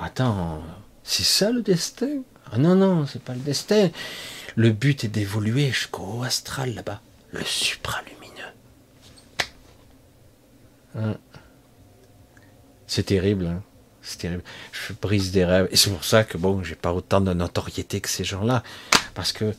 [0.00, 0.62] attends,
[1.04, 2.22] c'est ça le destin?
[2.52, 3.90] Ah non, non, c'est pas le destin.
[4.56, 7.00] Le but est d'évoluer jusqu'au astral là-bas
[7.32, 8.20] le supralumineux.
[10.96, 11.14] Hein.
[12.86, 13.62] C'est terrible, hein.
[14.02, 14.42] c'est terrible.
[14.72, 15.68] Je brise des rêves.
[15.70, 18.62] Et c'est pour ça que bon, j'ai pas autant de notoriété que ces gens-là.
[19.14, 19.54] Parce que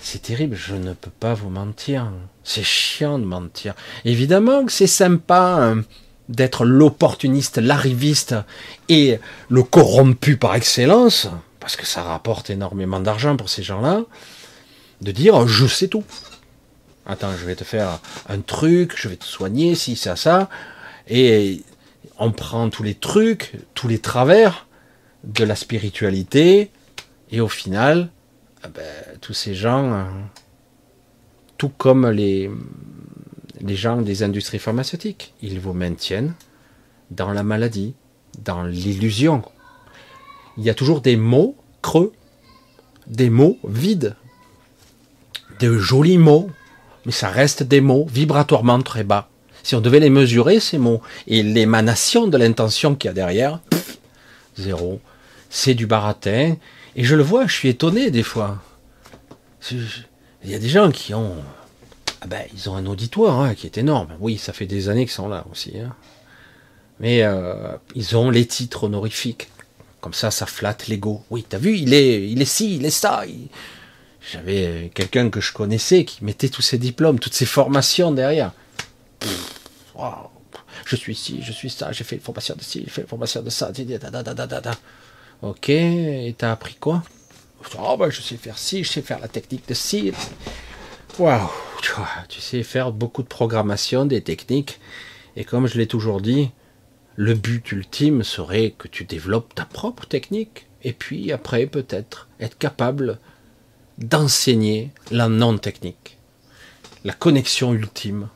[0.00, 2.10] c'est terrible, je ne peux pas vous mentir.
[2.44, 3.74] C'est chiant de mentir.
[4.04, 5.82] Évidemment que c'est sympa hein,
[6.28, 8.34] d'être l'opportuniste, l'arriviste
[8.88, 9.18] et
[9.50, 11.28] le corrompu par excellence,
[11.66, 14.04] parce que ça rapporte énormément d'argent pour ces gens-là,
[15.00, 16.04] de dire je sais tout.
[17.06, 17.98] Attends, je vais te faire
[18.28, 20.48] un truc, je vais te soigner, si, ça, ça.
[21.08, 21.64] Et
[22.20, 24.68] on prend tous les trucs, tous les travers
[25.24, 26.70] de la spiritualité,
[27.32, 28.10] et au final,
[28.62, 28.84] ah ben,
[29.20, 30.12] tous ces gens, hein,
[31.58, 32.48] tout comme les
[33.66, 36.34] gens des industries pharmaceutiques, ils vous maintiennent
[37.10, 37.96] dans la maladie,
[38.44, 39.42] dans l'illusion.
[40.58, 42.12] Il y a toujours des mots creux,
[43.06, 44.16] des mots vides,
[45.60, 46.50] de jolis mots
[47.06, 49.28] mais ça reste des mots vibratoirement très bas.
[49.62, 53.60] Si on devait les mesurer, ces mots, et l'émanation de l'intention qu'il y a derrière,
[54.56, 55.00] zéro.
[55.48, 56.56] C'est du baratin.
[56.96, 58.60] Et je le vois, je suis étonné des fois.
[59.70, 61.36] Il y a des gens qui ont.
[62.20, 64.08] Ah ben, ils ont un auditoire hein, qui est énorme.
[64.18, 65.78] Oui, ça fait des années qu'ils sont là aussi.
[65.78, 65.94] Hein.
[66.98, 69.48] Mais euh, ils ont les titres honorifiques.
[70.00, 71.22] Comme ça, ça flatte l'ego.
[71.30, 73.24] Oui, t'as vu, il est, il est ci, il est ça.
[74.32, 78.52] J'avais quelqu'un que je connaissais qui mettait tous ses diplômes, toutes ses formations derrière.
[80.84, 83.08] je suis ci, je suis ça, j'ai fait une formation de ci, j'ai fait une
[83.08, 83.72] formation de ça.
[85.42, 87.02] Ok, et t'as appris quoi?
[87.78, 90.12] Oh, ben, Je sais faire ci, je sais faire la technique de ci.
[91.18, 91.48] Waouh
[92.28, 94.80] Tu sais faire beaucoup de programmation, des techniques.
[95.36, 96.50] Et comme je l'ai toujours dit,
[97.16, 100.66] le but ultime serait que tu développes ta propre technique.
[100.82, 103.18] Et puis après, peut-être, être capable
[103.98, 106.18] d'enseigner la non-technique,
[107.04, 108.28] la connexion ultime,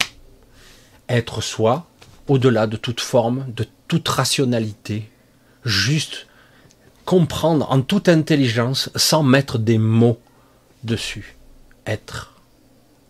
[1.09, 1.87] être soi,
[2.29, 5.11] au-delà de toute forme, de toute rationalité,
[5.65, 6.27] juste
[7.05, 10.21] comprendre en toute intelligence sans mettre des mots
[10.85, 11.37] dessus,
[11.87, 12.41] être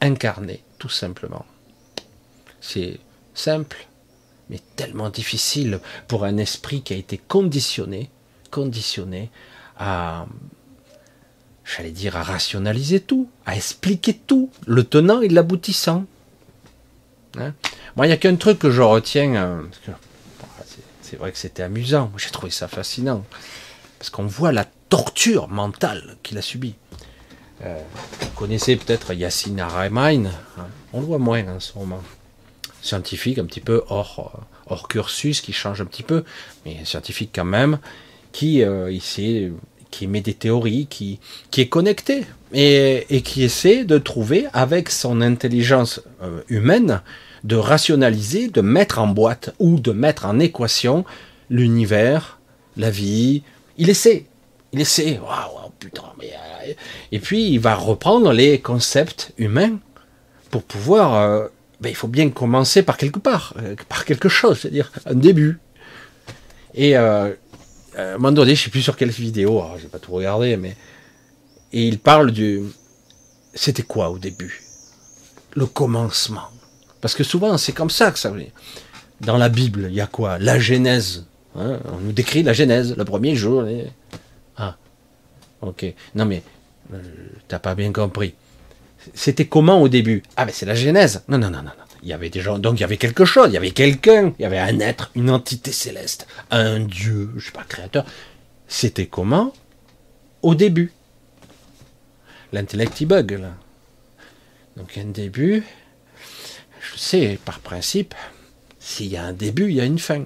[0.01, 1.45] incarné tout simplement.
[2.61, 2.99] C'est
[3.35, 3.87] simple,
[4.51, 8.11] mais tellement difficile pour un esprit qui a été conditionné,
[8.51, 9.31] conditionné
[9.79, 10.27] à
[11.77, 16.05] j'allais dire, à rationaliser tout, à expliquer tout, le tenant et l'aboutissant.
[17.39, 17.55] Hein?
[17.97, 19.63] Moi, il n'y a qu'un truc que je retiens, euh,
[21.03, 23.25] c'est vrai que c'était amusant, j'ai trouvé ça fascinant,
[23.99, 26.75] parce qu'on voit la torture mentale qu'il a subie.
[27.63, 27.81] Euh,
[28.21, 30.67] vous connaissez peut-être Yassine Aramain, hein?
[30.93, 32.03] On le voit moins en ce moment.
[32.83, 36.25] Scientifique, un petit peu hors, hors cursus, qui change un petit peu,
[36.65, 37.79] mais scientifique quand même,
[38.33, 39.51] qui euh, s'est
[39.91, 41.19] qui met des théories, qui,
[41.51, 47.03] qui est connecté et, et, qui essaie de trouver, avec son intelligence euh, humaine,
[47.45, 51.05] de rationaliser, de mettre en boîte ou de mettre en équation
[51.49, 52.39] l'univers,
[52.77, 53.43] la vie.
[53.79, 54.27] Il essaie,
[54.73, 55.19] il essaie.
[55.19, 56.31] Waouh, putain, mais,
[56.69, 56.73] euh,
[57.13, 59.79] et puis il va reprendre les concepts humains
[60.51, 61.51] pour pouvoir.
[61.81, 63.55] Euh, ben, il faut bien commencer par quelque part,
[63.89, 65.59] par quelque chose, c'est-à-dire un début.
[66.75, 67.33] Et euh,
[67.97, 70.57] à un moment donné, je sais plus sur quelle vidéo, je j'ai pas tout regardé,
[70.57, 70.77] mais
[71.73, 72.63] et il parle du,
[73.55, 74.63] c'était quoi au début?
[75.55, 76.49] Le commencement.
[77.01, 78.53] Parce que souvent, c'est comme ça que ça veut dire.
[79.21, 80.39] Dans la Bible, il y a quoi?
[80.39, 81.27] La Genèse.
[81.57, 83.65] Hein, on nous décrit la Genèse, le premier jour.
[84.57, 84.77] Ah,
[85.61, 85.95] ok.
[86.15, 86.43] Non mais,
[86.93, 87.03] euh,
[87.49, 88.35] t'as pas bien compris.
[89.15, 90.23] C'était comment au début?
[90.37, 91.23] Ah, mais c'est la Genèse.
[91.29, 91.71] Non, non, non, non.
[92.03, 94.33] Il y avait des gens, donc il y avait quelque chose, il y avait quelqu'un,
[94.39, 98.07] il y avait un être, une entité céleste, un Dieu, je sais pas, créateur.
[98.69, 99.53] C'était comment?
[100.41, 100.93] Au début.
[102.53, 103.53] L'intellect il bug là.
[104.79, 105.63] Donc un début,
[106.81, 108.15] je sais par principe,
[108.79, 110.25] s'il y a un début, il y a une fin.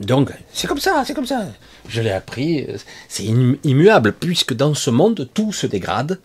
[0.00, 1.46] Donc, c'est comme ça, c'est comme ça.
[1.88, 2.66] Je l'ai appris,
[3.08, 6.18] c'est immuable, puisque dans ce monde, tout se dégrade,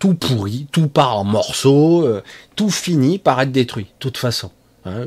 [0.00, 2.22] tout pourrit, tout part en morceaux, euh,
[2.56, 4.50] tout finit par être détruit, de toute façon.
[4.86, 5.06] Hein.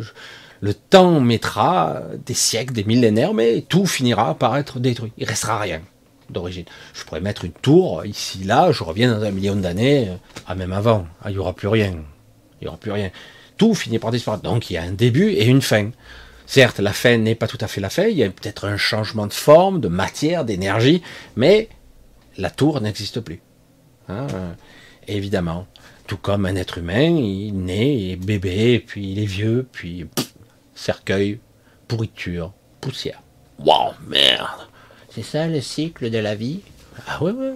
[0.62, 5.12] le temps mettra des siècles, des millénaires, mais tout finira par être détruit.
[5.18, 5.82] Il restera rien
[6.30, 6.66] d'origine.
[6.94, 10.10] Je pourrais mettre une tour ici, là, je reviens dans un million d'années,
[10.48, 11.96] ah même avant, ah, il n'y aura plus rien.
[12.62, 13.10] Il n'y aura plus rien.
[13.58, 14.44] Tout finit par disparaître.
[14.44, 15.89] Donc il y a un début et une fin.
[16.46, 18.78] Certes, la fin n'est pas tout à fait la fin, il y a peut-être un
[18.78, 21.02] changement de forme, de matière, d'énergie,
[21.36, 21.70] mais
[22.38, 23.41] la tour n'existe plus.
[24.10, 24.52] Hein, euh,
[25.08, 25.68] évidemment.
[26.08, 30.06] Tout comme un être humain, il naît, il bébé, puis il est vieux, puis
[30.76, 31.39] cercueil,
[31.88, 32.51] pourriture,
[32.82, 33.22] poussière.
[33.60, 34.68] Waouh, merde
[35.10, 36.62] C'est ça le cycle de la vie?
[37.08, 37.54] Ah ouais, ouais,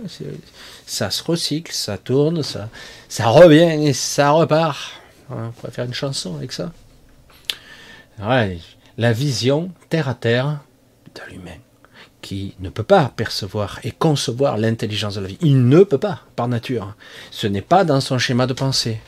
[0.86, 2.70] ça se recycle, ça tourne, ça,
[3.10, 4.94] ça revient et ça repart.
[5.30, 6.72] On pourrait faire une chanson avec ça.
[8.20, 8.58] Ouais,
[8.98, 10.60] la vision terre à terre
[11.14, 11.58] de l'humain
[12.22, 15.38] qui ne peut pas percevoir et concevoir l'intelligence de la vie.
[15.42, 16.96] Il ne peut pas, par nature.
[17.32, 19.00] Ce n'est pas dans son schéma de pensée.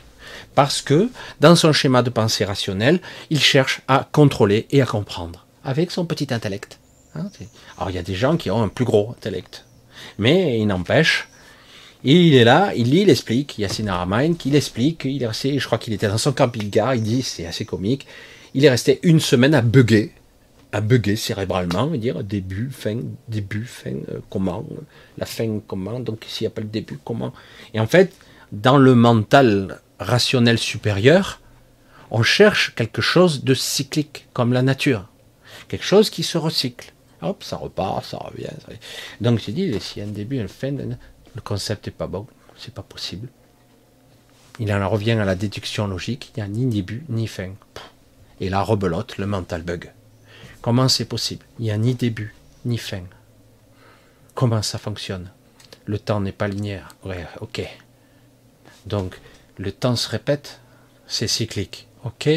[0.54, 5.46] Parce que, dans son schéma de pensée rationnel, il cherche à contrôler et à comprendre,
[5.64, 6.78] avec son petit intellect.
[7.14, 7.30] Hein,
[7.76, 9.64] Alors il y a des gens qui ont un plus gros intellect.
[10.18, 11.28] Mais il n'empêche,
[12.04, 15.66] il est là, il lit, il explique, Yassine Aramain, qu'il explique, il est resté, je
[15.66, 18.06] crois qu'il était dans son camping-car, il dit, c'est assez comique,
[18.54, 20.12] il est resté une semaine à bugger,
[20.72, 24.64] à bugger cérébralement, et dire début, fin, début, fin, euh, comment,
[25.18, 27.32] la fin, comment, donc s'il n'y a pas le début, comment.
[27.74, 28.14] Et en fait,
[28.52, 31.40] dans le mental rationnel supérieur,
[32.10, 35.08] on cherche quelque chose de cyclique, comme la nature.
[35.68, 36.92] Quelque chose qui se recycle.
[37.22, 38.48] Hop, ça repart, ça revient.
[39.20, 42.26] Donc j'ai dit, s'il y a un début, une fin, le concept n'est pas bon,
[42.56, 43.28] c'est pas possible.
[44.58, 47.50] Il en revient à la déduction logique, il n'y a ni début ni fin.
[48.40, 49.92] Et là, rebelote, le mental bug.
[50.62, 51.46] Comment c'est possible?
[51.58, 52.34] Il n'y a ni début
[52.66, 53.02] ni fin.
[54.34, 55.30] Comment ça fonctionne?
[55.86, 56.88] Le temps n'est pas linéaire.
[57.04, 57.62] Ouais, ok.
[58.86, 59.18] Donc,
[59.56, 60.60] le temps se répète,
[61.06, 61.88] c'est cyclique.
[62.04, 62.28] Ok?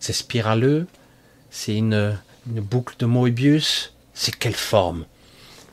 [0.00, 0.86] C'est spiraleux,
[1.50, 3.94] c'est une, boucle de Moebius.
[4.14, 5.04] C'est quelle forme?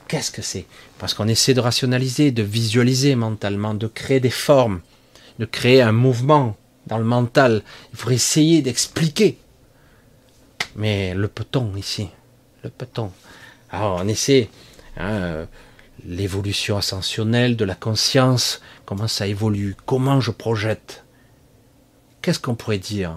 [0.08, 0.66] Qu'est-ce que c'est?
[1.00, 4.82] Parce qu'on essaie de rationaliser, de visualiser mentalement, de créer des formes,
[5.40, 7.64] de créer un mouvement dans le mental.
[7.92, 9.40] Il faut essayer d'expliquer.
[10.78, 12.10] Mais le peut-on ici
[12.64, 13.12] Le peut-on
[13.72, 14.50] Alors on essaie
[14.96, 15.48] hein,
[16.06, 21.04] l'évolution ascensionnelle de la conscience, comment ça évolue, comment je projette?
[22.22, 23.16] Qu'est-ce qu'on pourrait dire?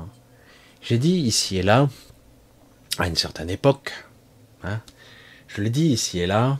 [0.82, 1.88] J'ai dit ici et là,
[2.98, 3.92] à une certaine époque,
[4.64, 4.80] hein,
[5.48, 6.58] je l'ai dit ici et là,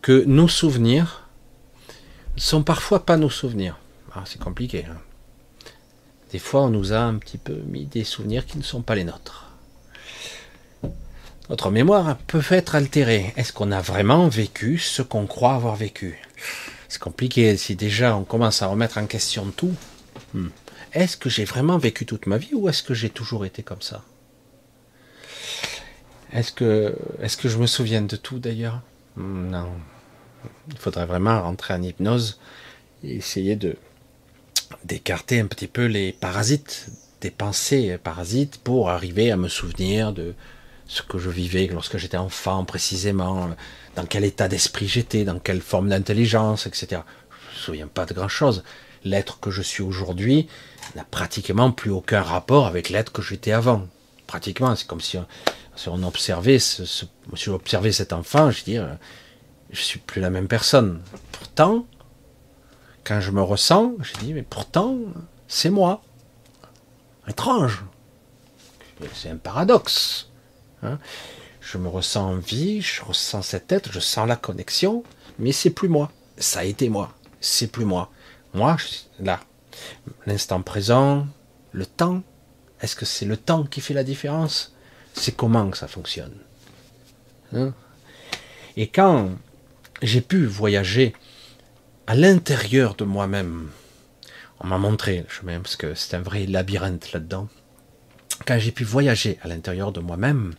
[0.00, 1.28] que nos souvenirs
[2.36, 3.78] sont parfois pas nos souvenirs.
[4.14, 4.86] Ah, c'est compliqué.
[4.86, 4.96] Hein.
[6.32, 8.94] Des fois, on nous a un petit peu mis des souvenirs qui ne sont pas
[8.94, 9.49] les nôtres.
[11.50, 13.34] Notre mémoire peut être altérée.
[13.36, 16.22] Est-ce qu'on a vraiment vécu ce qu'on croit avoir vécu?
[16.88, 17.56] C'est compliqué.
[17.56, 19.74] Si déjà on commence à remettre en question tout,
[20.32, 20.46] hmm.
[20.92, 23.82] est-ce que j'ai vraiment vécu toute ma vie ou est-ce que j'ai toujours été comme
[23.82, 24.04] ça?
[26.32, 26.94] Est-ce que,
[27.48, 28.80] je me souviens de tout d'ailleurs?
[29.16, 29.72] Non.
[30.70, 32.38] Il faudrait vraiment rentrer en hypnose
[33.02, 33.58] et essayer
[34.84, 36.90] d'écarter un petit peu les parasites,
[37.20, 40.36] des pensées parasites pour arriver à me souvenir de
[40.90, 43.48] ce que je vivais lorsque j'étais enfant précisément,
[43.94, 46.86] dans quel état d'esprit j'étais, dans quelle forme d'intelligence, etc.
[46.88, 48.64] Je ne me souviens pas de grand chose.
[49.04, 50.48] L'être que je suis aujourd'hui
[50.96, 53.86] n'a pratiquement plus aucun rapport avec l'être que j'étais avant.
[54.26, 55.16] Pratiquement, c'est comme si
[55.76, 58.78] si on observait, ce, si cet enfant, je dis,
[59.70, 61.00] je suis plus la même personne.
[61.30, 61.86] Pourtant,
[63.04, 64.96] quand je me ressens, je dis, mais pourtant,
[65.46, 66.02] c'est moi.
[67.28, 67.84] Étrange.
[69.14, 70.29] C'est un paradoxe.
[70.82, 70.98] Hein.
[71.60, 75.04] je me ressens en vie, je ressens cette être, je sens la connexion,
[75.38, 76.10] mais c'est plus moi.
[76.38, 77.12] Ça a été moi.
[77.40, 78.10] C'est plus moi.
[78.54, 78.76] Moi,
[79.18, 79.40] là,
[80.26, 81.26] l'instant présent,
[81.72, 82.22] le temps.
[82.80, 84.74] Est-ce que c'est le temps qui fait la différence?
[85.12, 86.36] C'est comment que ça fonctionne.
[87.52, 87.74] Hein?
[88.76, 89.30] Et quand
[90.02, 91.14] j'ai pu voyager
[92.06, 93.70] à l'intérieur de moi-même,
[94.62, 97.48] On m'a montré le chemin parce que c'est un vrai labyrinthe là-dedans.
[98.46, 100.54] Quand j'ai pu voyager à l'intérieur de moi-même,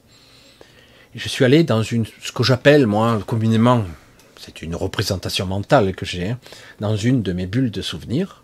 [1.16, 3.84] je suis allé dans une, ce que j'appelle, moi, communément,
[4.40, 6.40] c'est une représentation mentale que j'ai, hein,
[6.80, 8.44] dans une de mes bulles de souvenirs.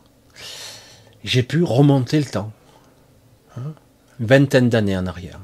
[1.24, 2.52] J'ai pu remonter le temps.
[3.58, 3.74] Hein,
[4.20, 5.40] une vingtaine d'années en arrière.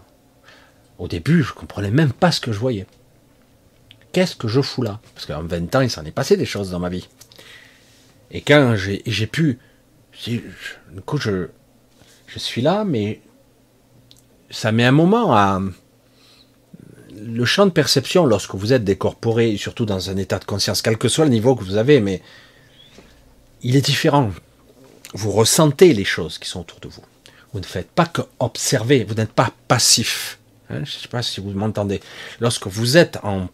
[0.99, 2.85] Au début, je comprenais même pas ce que je voyais.
[4.11, 4.99] Qu'est-ce que je fous là?
[5.15, 7.07] Parce qu'en 20 ans, il s'en est passé des choses dans ma vie.
[8.31, 9.59] Et quand j'ai pu...
[10.25, 10.43] Du
[11.05, 11.47] coup, je,
[12.27, 13.21] je suis là, mais
[14.51, 15.59] ça met un moment à
[17.15, 20.97] le champ de perception lorsque vous êtes décorporé, surtout dans un état de conscience, quel
[20.97, 22.21] que soit le niveau que vous avez, mais
[23.61, 24.31] il est différent.
[25.13, 27.03] Vous ressentez les choses qui sont autour de vous.
[27.53, 30.39] Vous ne faites pas que observer, vous n'êtes pas passif.
[30.69, 32.01] Hein, je ne sais pas si vous m'entendez.
[32.39, 33.47] Lorsque vous êtes en,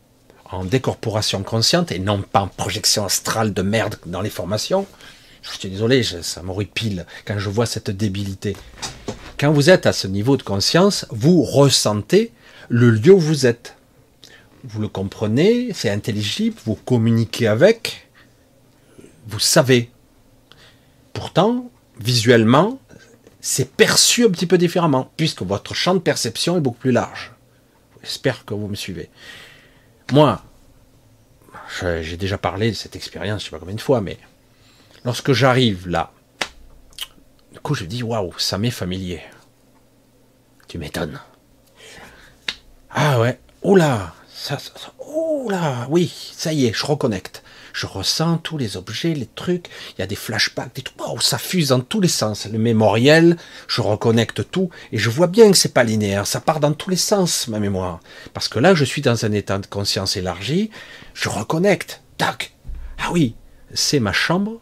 [0.52, 4.88] en, décorporation consciente et non pas en projection astrale de merde dans les formations,
[5.42, 8.56] je suis désolé, ça m'horripile quand je vois cette débilité.
[9.38, 12.32] Quand vous êtes à ce niveau de conscience, vous ressentez
[12.70, 13.76] le lieu où vous êtes.
[14.64, 18.08] Vous le comprenez, c'est intelligible, vous communiquez avec,
[19.28, 19.90] vous savez.
[21.14, 22.80] Pourtant, visuellement,
[23.42, 27.32] c'est perçu un petit peu différemment, puisque votre champ de perception est beaucoup plus large.
[28.04, 29.10] J'espère que vous me suivez.
[30.12, 30.42] Moi,
[32.02, 34.18] j'ai déjà parlé de cette expérience, je ne sais pas combien de fois, mais
[35.06, 36.12] lorsque j'arrive là,
[37.54, 39.22] du coup je dis waouh, ça m'est familier.
[40.68, 41.20] Tu m'étonnes.
[42.92, 47.44] Ah ouais, oula, ça, ça, oula, oui, ça y est, je reconnecte.
[47.72, 51.38] Je ressens tous les objets, les trucs, il y a des flashbacks, des trucs, ça
[51.38, 52.48] fuse dans tous les sens.
[52.48, 53.38] Le mémoriel,
[53.68, 56.90] je reconnecte tout, et je vois bien que c'est pas linéaire, ça part dans tous
[56.90, 58.00] les sens, ma mémoire.
[58.34, 60.72] Parce que là, je suis dans un état de conscience élargi,
[61.14, 62.54] je reconnecte, tac.
[62.98, 63.36] Ah oui,
[63.74, 64.60] c'est ma chambre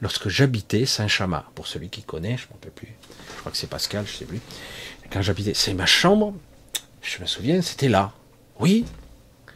[0.00, 1.44] lorsque j'habitais Saint-Chamas.
[1.54, 2.92] Pour celui qui connaît, je ne m'en peux plus.
[3.34, 4.40] Je crois que c'est Pascal, je sais plus.
[5.10, 6.34] Quand j'habitais, c'est ma chambre
[7.02, 8.12] je me souviens, c'était là.
[8.60, 8.84] Oui,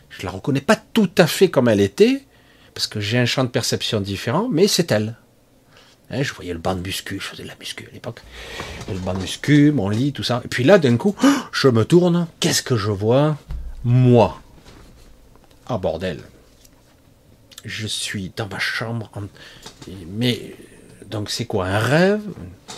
[0.09, 2.23] je la reconnais pas tout à fait comme elle était,
[2.75, 5.17] parce que j'ai un champ de perception différent, mais c'est elle.
[6.11, 8.21] Hein, je voyais le banc de muscu, je faisais de la muscu à l'époque.
[8.89, 10.43] Le banc de muscu, mon lit, tout ça.
[10.45, 11.15] Et puis là, d'un coup,
[11.53, 13.37] je me tourne, qu'est-ce que je vois?
[13.85, 14.41] Moi.
[15.67, 16.21] Ah bordel.
[17.65, 19.11] Je suis dans ma chambre.
[20.09, 20.57] Mais,
[21.07, 22.23] donc c'est quoi Un rêve?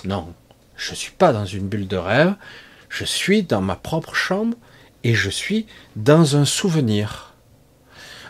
[0.04, 0.34] Non.
[0.76, 2.34] Je suis pas dans une bulle de rêve
[2.92, 4.56] je suis dans ma propre chambre
[5.02, 5.66] et je suis
[5.96, 7.32] dans un souvenir.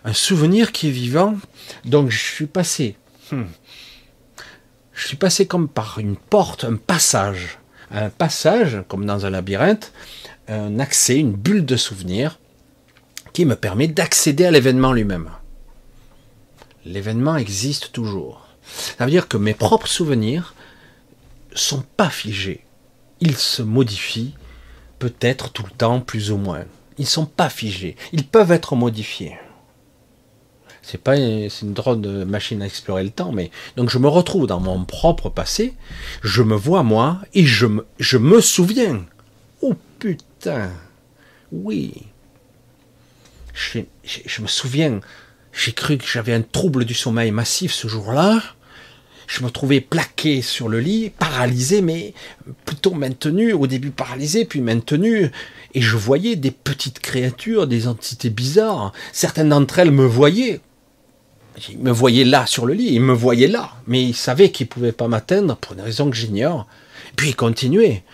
[0.05, 1.37] Un souvenir qui est vivant.
[1.85, 2.97] Donc je suis passé.
[3.33, 3.43] Hmm,
[4.93, 7.59] je suis passé comme par une porte, un passage.
[7.91, 9.93] Un passage, comme dans un labyrinthe,
[10.47, 12.39] un accès, une bulle de souvenir
[13.33, 15.31] qui me permet d'accéder à l'événement lui-même.
[16.85, 18.47] L'événement existe toujours.
[18.65, 20.55] Ça veut dire que mes propres souvenirs
[21.53, 22.65] sont pas figés.
[23.21, 24.35] Ils se modifient
[25.03, 26.65] peut-être tout le temps, plus ou moins.
[26.97, 27.97] Ils sont pas figés.
[28.13, 29.37] Ils peuvent être modifiés.
[30.81, 34.07] C'est pas c'est une drôle de machine à explorer le temps, mais donc je me
[34.07, 35.75] retrouve dans mon propre passé,
[36.23, 39.05] je me vois moi et je me, je me souviens.
[39.61, 40.71] Oh putain,
[41.51, 41.95] oui.
[43.55, 45.01] Je me souviens,
[45.53, 48.41] j'ai cru que j'avais un trouble du sommeil massif ce jour-là
[49.33, 52.13] je me trouvais plaqué sur le lit, paralysé, mais
[52.67, 55.31] plutôt maintenu, au début paralysé, puis maintenu,
[55.73, 58.93] et je voyais des petites créatures, des entités bizarres.
[59.11, 60.61] Certaines d'entre elles me voyaient.
[61.71, 64.67] Ils me voyaient là sur le lit, ils me voyaient là, mais ils savaient qu'ils
[64.67, 66.67] ne pouvaient pas m'atteindre pour une raison que j'ignore.
[67.17, 68.05] Puis ils continuaient.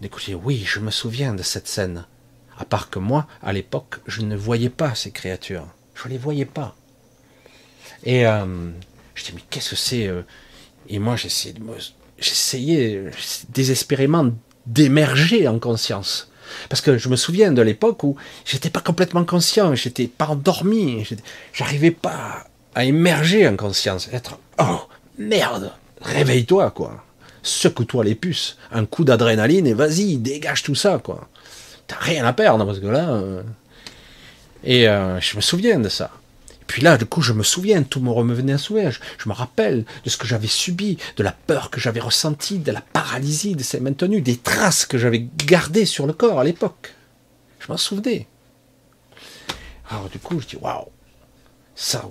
[0.00, 2.06] Écoutez, euh, oui, je me souviens de cette scène.
[2.56, 5.66] À part que moi, à l'époque, je ne voyais pas ces créatures.
[5.96, 6.76] Je ne les voyais pas.
[8.04, 8.70] Et euh,
[9.16, 10.22] je dis, mais qu'est-ce que c'est euh
[10.88, 13.02] Et moi, j'essayais
[13.48, 14.30] désespérément
[14.66, 16.30] d'émerger en conscience.
[16.68, 21.04] Parce que je me souviens de l'époque où j'étais pas complètement conscient, j'étais pas endormi,
[21.52, 24.82] j'arrivais pas à émerger en conscience, être oh
[25.18, 27.04] merde, réveille-toi quoi,
[27.42, 31.28] secoue-toi les puces, un coup d'adrénaline et vas-y dégage tout ça quoi,
[31.88, 33.42] t'as rien à perdre parce que là, euh,
[34.62, 36.10] et euh, je me souviens de ça.
[36.66, 38.90] Puis là, du coup, je me souviens, tout me revenait à souvenir.
[38.90, 42.72] Je, me rappelle de ce que j'avais subi, de la peur que j'avais ressentie, de
[42.72, 46.94] la paralysie de ces maintenues, des traces que j'avais gardées sur le corps à l'époque.
[47.60, 48.26] Je m'en souvenais.
[49.90, 50.88] Alors du coup, je dis, waouh,
[51.74, 52.04] ça,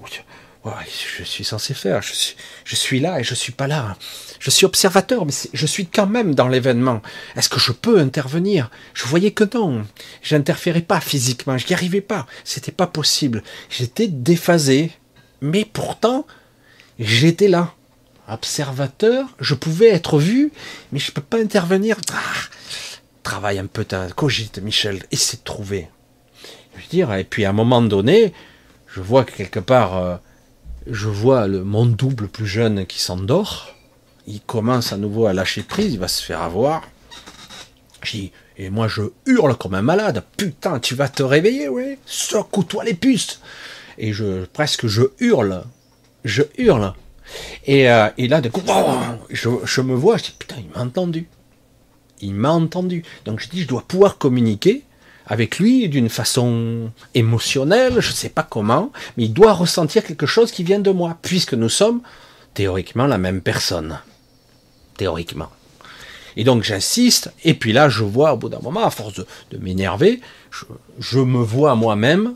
[1.18, 2.02] je suis censé faire.
[2.02, 3.98] Je suis, là et je suis pas là.
[4.40, 7.02] Je suis observateur, mais je suis quand même dans l'événement.
[7.36, 8.72] Est-ce que je peux intervenir?
[8.94, 9.86] Je voyais que non.
[10.24, 11.58] J'interférais pas physiquement.
[11.58, 12.26] Je n'y arrivais pas.
[12.44, 13.44] C'était pas possible.
[13.70, 14.92] J'étais déphasé.
[15.42, 16.26] Mais pourtant,
[16.98, 17.74] j'étais là.
[18.28, 20.52] observateur, je pouvais être vu,
[20.92, 21.98] mais je peux pas intervenir.
[22.12, 22.18] Ah,
[23.22, 23.86] travaille un peu,
[24.16, 25.90] cogite, Michel, essaie de trouver.
[26.76, 28.34] Je veux dire, et puis à un moment donné,
[28.88, 30.16] je vois que quelque part, euh,
[30.88, 33.74] je vois mon double plus jeune qui s'endort.
[34.28, 36.84] Il commence à nouveau à lâcher prise, il va se faire avoir.
[38.58, 40.24] et moi je hurle comme un malade.
[40.38, 43.40] Putain, tu vas te réveiller, oui Secoue-toi les puces
[43.98, 45.64] Et je presque je hurle.
[46.24, 46.94] Je hurle.
[47.66, 48.62] Et, euh, là, de coup,
[49.32, 51.28] je, je, me vois, je dis putain, il m'a entendu.
[52.22, 53.04] Il m'a entendu.
[53.26, 54.84] Donc je dis, je dois pouvoir communiquer
[55.28, 60.26] avec lui d'une façon émotionnelle, je ne sais pas comment, mais il doit ressentir quelque
[60.26, 62.02] chose qui vient de moi, puisque nous sommes
[62.54, 64.00] théoriquement la même personne.
[64.98, 65.50] Théoriquement.
[66.38, 69.58] Et donc j'insiste, et puis là je vois au bout d'un moment, à force de,
[69.58, 70.22] m'énerver,
[71.00, 72.36] je, me vois moi-même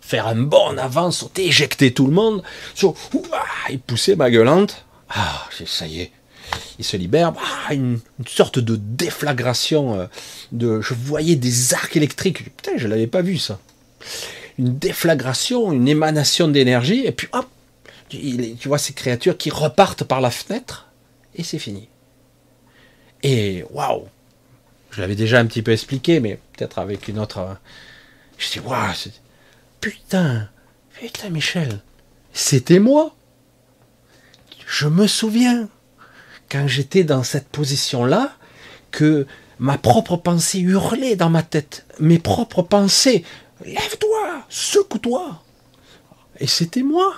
[0.00, 2.42] faire un bond en avant, sauter, éjecter tout le monde,
[2.74, 2.94] sur,
[3.68, 4.84] et pousser ma gueulante.
[5.08, 6.12] Ah, ça y est,
[6.78, 7.34] il se libère,
[7.68, 10.00] ah, une, sorte de déflagration.
[10.00, 10.06] Euh,
[10.52, 12.44] de, je voyais des arcs électriques.
[12.56, 13.58] Putain, je l'avais pas vu ça.
[14.58, 17.46] Une déflagration, une émanation d'énergie, et puis hop,
[18.08, 20.88] tu vois ces créatures qui repartent par la fenêtre,
[21.34, 21.88] et c'est fini.
[23.22, 24.06] Et waouh,
[24.90, 27.38] je l'avais déjà un petit peu expliqué, mais peut-être avec une autre.
[27.38, 27.54] Euh,
[28.38, 28.92] je dis waouh,
[29.80, 30.48] putain,
[30.98, 31.80] putain Michel,
[32.32, 33.14] c'était moi.
[34.66, 35.68] Je me souviens
[36.50, 38.32] quand j'étais dans cette position-là,
[38.90, 39.26] que
[39.58, 41.86] ma propre pensée hurlait dans ma tête.
[42.00, 43.24] Mes propres pensées.
[43.64, 45.42] Lève-toi, secoue-toi.
[46.38, 47.14] Et c'était moi.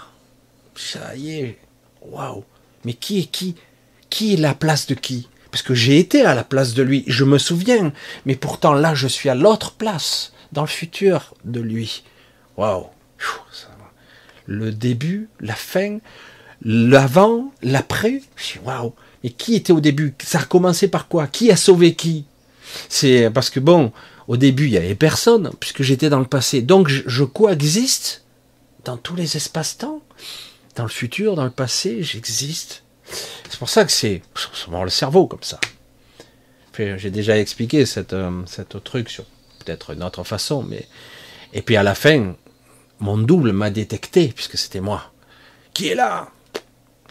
[0.76, 1.58] Ça y est.
[2.02, 2.44] Waouh.
[2.84, 3.54] Mais qui est qui?
[4.10, 5.28] Qui est la place de qui?
[5.50, 7.92] Parce que j'ai été à la place de lui, je me souviens.
[8.26, 12.04] Mais pourtant là, je suis à l'autre place, dans le futur de lui.
[12.56, 12.86] Waouh.
[14.46, 15.98] Le début, la fin,
[16.62, 18.22] l'avant, l'après.
[18.64, 18.94] Waouh.
[19.24, 20.14] Et qui était au début?
[20.24, 21.26] Ça a commencé par quoi?
[21.26, 22.24] Qui a sauvé qui?
[22.88, 23.92] C'est parce que bon,
[24.28, 26.62] au début, il y avait personne, puisque j'étais dans le passé.
[26.62, 28.24] Donc je, coexiste
[28.84, 30.02] dans tous les espaces-temps.
[30.76, 32.82] Dans le futur, dans le passé, j'existe.
[33.50, 34.22] C'est pour ça que c'est
[34.70, 35.60] le cerveau comme ça.
[36.78, 39.24] J'ai déjà expliqué cette, euh, cette truc sur
[39.58, 40.88] peut-être une autre façon, mais
[41.52, 42.34] et puis à la fin,
[42.98, 45.12] mon double m'a détecté puisque c'était moi.
[45.74, 46.30] Qui est là?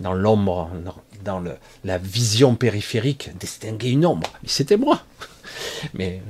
[0.01, 0.69] Dans l'ombre,
[1.23, 1.43] dans
[1.83, 4.31] la vision périphérique, distinguer une ombre.
[4.45, 5.03] C'était moi.
[5.93, 6.21] Mais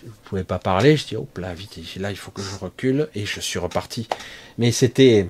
[0.00, 0.96] je ne pouvais pas parler.
[0.96, 3.08] Je dis, hop là, vite, là, il faut que je recule.
[3.14, 4.08] Et je suis reparti.
[4.58, 5.28] Mais c'était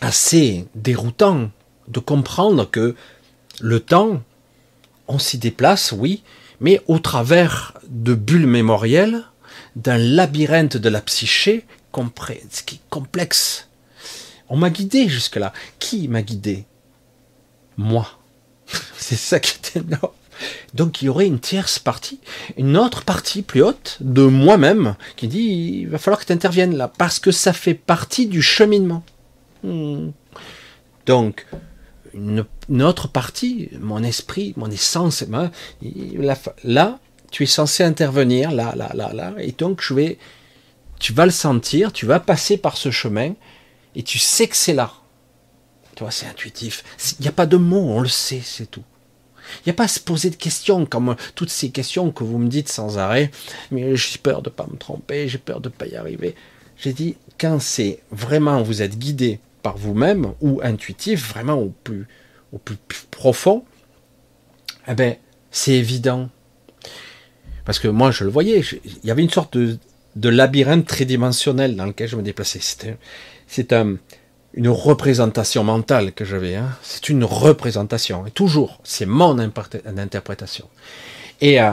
[0.00, 1.50] assez déroutant
[1.88, 2.94] de comprendre que
[3.60, 4.22] le temps,
[5.08, 6.22] on s'y déplace, oui,
[6.60, 9.22] mais au travers de bulles mémorielles,
[9.76, 11.64] d'un labyrinthe de la psyché
[12.90, 13.68] complexe.
[14.48, 15.52] On m'a guidé jusque-là.
[15.78, 16.64] Qui m'a guidé?
[17.76, 18.06] Moi.
[18.96, 20.12] C'est ça qui était énorme.
[20.74, 22.20] Donc il y aurait une tierce partie,
[22.58, 26.76] une autre partie plus haute de moi-même qui dit il va falloir que tu interviennes
[26.76, 29.02] là parce que ça fait partie du cheminement.
[29.62, 30.10] Hmm.
[31.06, 31.46] Donc
[32.12, 32.44] une,
[32.82, 35.24] autre partie, mon esprit, mon essence,
[36.64, 36.98] là
[37.30, 40.18] tu es censé intervenir là, là, là, là, et donc je vais,
[40.98, 43.34] tu vas le sentir, tu vas passer par ce chemin
[43.96, 44.92] et tu sais que c'est là.
[45.96, 46.84] Tu vois, c'est intuitif.
[47.18, 48.84] Il n'y a pas de mots, on le sait, c'est tout.
[49.60, 52.36] Il n'y a pas à se poser de questions comme toutes ces questions que vous
[52.38, 53.30] me dites sans arrêt.
[53.70, 56.34] Mais j'ai peur de ne pas me tromper, j'ai peur de ne pas y arriver.
[56.76, 62.06] J'ai dit, quand c'est vraiment, vous êtes guidé par vous-même ou intuitif, vraiment au plus,
[63.10, 63.64] profond,
[64.88, 65.16] eh ben,
[65.50, 66.28] c'est évident.
[67.64, 71.86] Parce que moi, je le voyais, il y avait une sorte de labyrinthe tridimensionnel dans
[71.86, 72.60] lequel je me déplaçais.
[73.46, 73.96] C'est un,
[74.54, 76.56] une représentation mentale que j'avais.
[76.56, 76.76] Hein.
[76.82, 78.26] C'est une représentation.
[78.26, 80.68] Et toujours, c'est mon interprétation.
[81.40, 81.72] Et euh,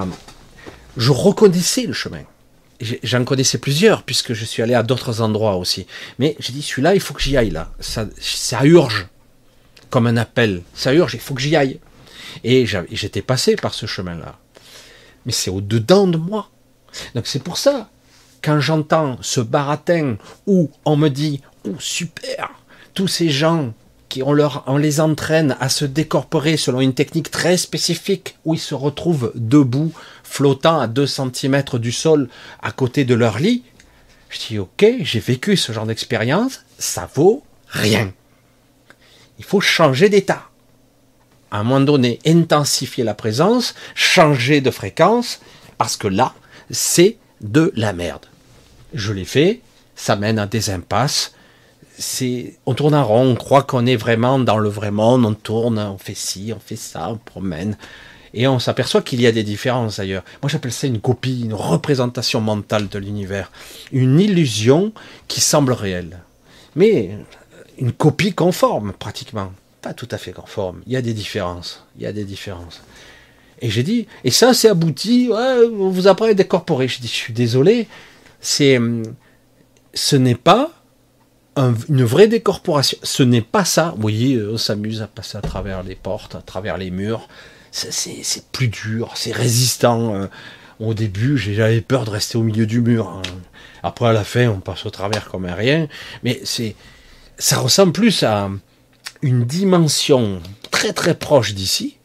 [0.97, 2.23] je reconnaissais le chemin.
[3.01, 5.87] J'en connaissais plusieurs, puisque je suis allé à d'autres endroits aussi.
[6.19, 7.71] Mais j'ai dit, celui-là, il faut que j'y aille là.
[7.79, 9.07] Ça, ça urge.
[9.89, 10.63] Comme un appel.
[10.73, 11.79] Ça urge, il faut que j'y aille.
[12.43, 14.37] Et j'étais passé par ce chemin-là.
[15.25, 16.49] Mais c'est au-dedans de moi.
[17.15, 17.89] Donc c'est pour ça,
[18.43, 22.51] quand j'entends ce baratin où on me dit, oh super,
[22.93, 23.73] tous ces gens
[24.09, 28.53] qui on, leur, on les entraîne à se décorporer selon une technique très spécifique où
[28.53, 29.91] ils se retrouvent debout,
[30.23, 32.29] flottant à 2 cm du sol
[32.61, 33.63] à côté de leur lit,
[34.29, 38.11] je dis ok, j'ai vécu ce genre d'expérience, ça vaut rien.
[39.39, 40.49] Il faut changer d'état.
[41.49, 45.39] À un moment donné, intensifier la présence, changer de fréquence,
[45.77, 46.33] parce que là,
[46.71, 48.25] c'est de la merde.
[48.93, 49.61] Je l'ai fait,
[49.95, 51.33] ça mène à des impasses,
[52.65, 55.79] on tourne en rond, on croit qu'on est vraiment dans le vrai monde, on tourne,
[55.79, 57.77] on fait ci, on fait ça, on promène.
[58.33, 60.23] Et on s'aperçoit qu'il y a des différences d'ailleurs.
[60.41, 63.51] Moi j'appelle ça une copie, une représentation mentale de l'univers.
[63.91, 64.91] Une illusion
[65.27, 66.19] qui semble réelle.
[66.75, 67.11] Mais
[67.77, 69.51] une copie conforme pratiquement.
[69.83, 70.81] Pas tout à fait conforme.
[70.87, 71.85] Il y a des différences.
[71.97, 72.81] Il y a des différences.
[73.61, 75.29] Et j'ai dit, et ça c'est abouti,
[75.71, 76.87] vous apprend à décorporer.
[76.87, 77.87] Je dis, je suis désolé,
[78.43, 78.79] c'est,
[79.93, 80.69] ce n'est pas
[81.57, 82.97] une vraie décorporation.
[83.01, 83.93] Ce n'est pas ça.
[83.95, 87.27] Vous voyez, on s'amuse à passer à travers les portes, à travers les murs.
[87.71, 90.13] C'est plus dur, c'est résistant.
[90.15, 90.27] Euh.
[90.79, 93.07] Au début, j'avais peur de rester au milieu du mur.
[93.07, 93.21] Hein.
[93.83, 95.87] Après, à la fin, on passe au travers comme un rien.
[96.23, 96.75] Mais c'est,
[97.37, 98.49] ça ressemble plus à
[99.21, 100.41] une dimension
[100.71, 101.97] très très proche d'ici,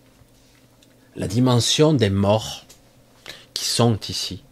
[1.16, 2.64] la dimension des morts
[3.55, 4.45] qui sont ici,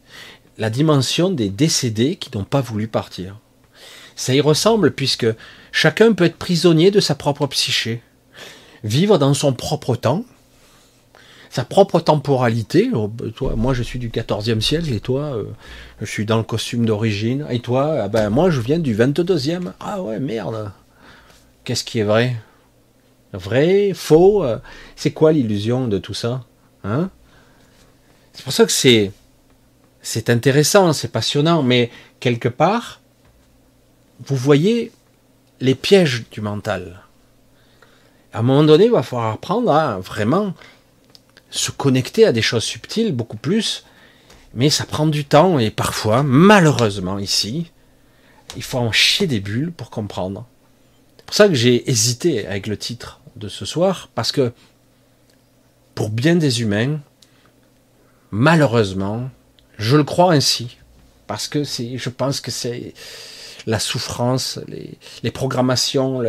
[0.58, 3.38] la dimension des décédés qui n'ont pas voulu partir.
[4.14, 5.26] Ça y ressemble puisque
[5.72, 8.02] chacun peut être prisonnier de sa propre psyché,
[8.82, 10.24] vivre dans son propre temps,
[11.50, 12.90] sa propre temporalité.
[12.94, 15.44] Oh, ben, toi, moi, je suis du 14e siècle et toi, euh,
[16.00, 17.46] je suis dans le costume d'origine.
[17.50, 19.72] Et toi, ah ben, moi, je viens du 22e.
[19.80, 20.72] Ah ouais, merde.
[21.64, 22.36] Qu'est-ce qui est vrai?
[23.32, 24.44] Vrai Faux?
[24.44, 24.58] Euh,
[24.96, 26.44] C'est quoi l'illusion de tout ça
[26.84, 27.10] hein?
[28.32, 29.12] C'est pour ça que c'est
[30.06, 31.90] c'est intéressant, c'est passionnant, mais
[32.20, 33.00] quelque part,
[34.24, 34.92] vous voyez
[35.60, 37.02] les pièges du mental.
[38.32, 40.54] À un moment donné, il va falloir apprendre à vraiment
[41.50, 43.84] se connecter à des choses subtiles beaucoup plus,
[44.54, 47.72] mais ça prend du temps et parfois, malheureusement ici,
[48.56, 50.46] il faut en chier des bulles pour comprendre.
[51.16, 54.52] C'est pour ça que j'ai hésité avec le titre de ce soir, parce que
[55.96, 57.00] pour bien des humains,
[58.30, 59.30] malheureusement,
[59.78, 60.76] je le crois ainsi,
[61.26, 62.94] parce que je pense que c'est
[63.66, 64.60] la souffrance,
[65.22, 66.22] les, programmations,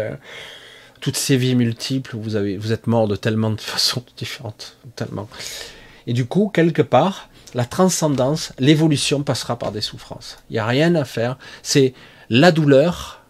[1.01, 5.29] toutes ces vies multiples, vous, vous êtes mort de tellement de façons différentes, tellement.
[6.07, 10.37] Et du coup, quelque part, la transcendance, l'évolution passera par des souffrances.
[10.49, 11.37] Il n'y a rien à faire.
[11.63, 11.93] C'est
[12.29, 13.21] la douleur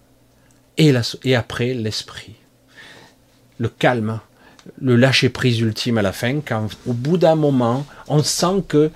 [0.77, 2.35] et après l'esprit.
[3.57, 4.19] Le calme,
[4.81, 8.91] le lâcher prise ultime à la fin, quand au bout d'un moment, on sent que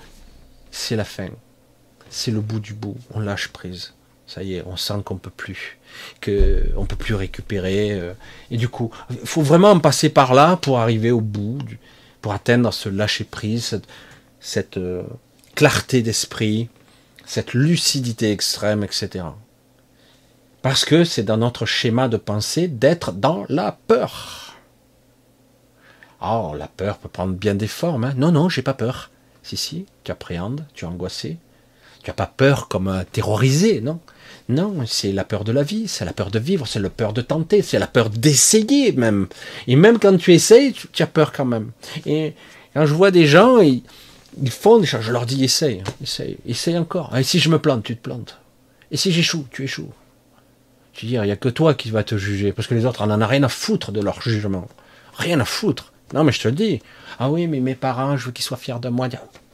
[0.72, 1.28] c'est la fin.
[2.10, 2.96] C'est le bout du bout.
[3.14, 3.94] On lâche prise.
[4.26, 5.78] Ça y est, on sent qu'on peut plus,
[6.20, 7.92] que on peut plus récupérer.
[7.92, 8.14] Euh,
[8.50, 11.58] et du coup, il faut vraiment passer par là pour arriver au bout,
[12.22, 13.80] pour atteindre ce lâcher prise,
[14.40, 15.02] cette, euh,
[15.54, 16.68] clarté d'esprit,
[17.26, 19.26] cette lucidité extrême, etc.
[20.62, 24.54] Parce que c'est dans notre schéma de pensée d'être dans la peur.
[26.22, 28.04] Oh, la peur peut prendre bien des formes.
[28.04, 28.14] Hein.
[28.16, 29.10] Non, non, j'ai pas peur.
[29.42, 31.38] Si, si, tu appréhendes, tu es angoissé.
[32.02, 34.00] Tu n'as pas peur comme terrorisé, non?
[34.48, 37.12] Non, c'est la peur de la vie, c'est la peur de vivre, c'est la peur
[37.12, 39.28] de tenter, c'est la peur d'essayer même.
[39.68, 41.70] Et même quand tu essayes, tu, as peur quand même.
[42.06, 42.34] Et
[42.74, 43.82] quand je vois des gens, ils,
[44.50, 47.16] font des choses, je leur dis essaye, hein, essaye, essaye encore.
[47.16, 48.38] Et si je me plante, tu te plantes.
[48.90, 49.92] Et si j'échoue, tu échoues.
[50.92, 53.06] Tu dis, il n'y a que toi qui vas te juger, parce que les autres,
[53.06, 54.68] n'en a rien à foutre de leur jugement.
[55.14, 55.91] Rien à foutre.
[56.12, 56.80] Non, mais je te le dis.
[57.18, 59.08] Ah oui, mais mes parents, je veux qu'ils soient fiers de moi.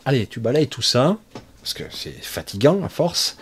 [0.04, 1.16] Allez, tu balayes tout ça,
[1.60, 3.36] parce que c'est fatigant à force.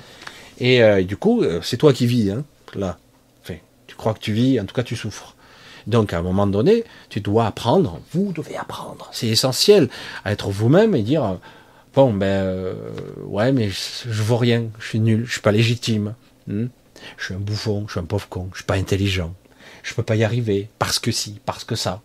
[0.58, 2.44] Et, euh, du coup, euh, c'est toi qui vis, hein,
[2.74, 2.98] là.
[3.42, 5.34] Enfin, tu crois que tu vis, en tout cas, tu souffres.
[5.86, 9.08] Donc, à un moment donné, tu dois apprendre, vous devez apprendre.
[9.12, 9.88] C'est essentiel
[10.24, 11.38] à être vous-même et dire,
[11.94, 12.74] bon, ben, euh,
[13.24, 16.14] ouais, mais je, je vaux rien, je suis nul, je suis pas légitime.
[16.48, 16.66] Hmm?
[17.16, 19.34] je suis un bouffon, je suis un pauvre con, je suis pas intelligent.
[19.82, 22.02] Je peux pas y arriver, parce que si, parce que ça.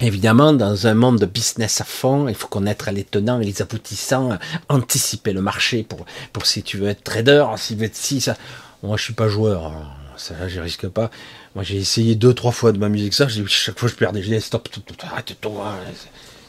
[0.00, 3.62] Évidemment, dans un monde de business à fond, il faut connaître les tenants et les
[3.62, 4.38] aboutissants,
[4.68, 8.20] anticiper le marché pour, pour si tu veux être trader, si tu veux être si,
[8.20, 8.36] ça.
[8.84, 9.72] Moi, je suis pas joueur,
[10.16, 11.10] ça, je risque pas.
[11.56, 14.32] Moi, j'ai essayé deux, trois fois de m'amuser avec ça, chaque fois je perdais, je
[14.32, 14.68] dis stop,
[15.02, 15.74] arrête toi,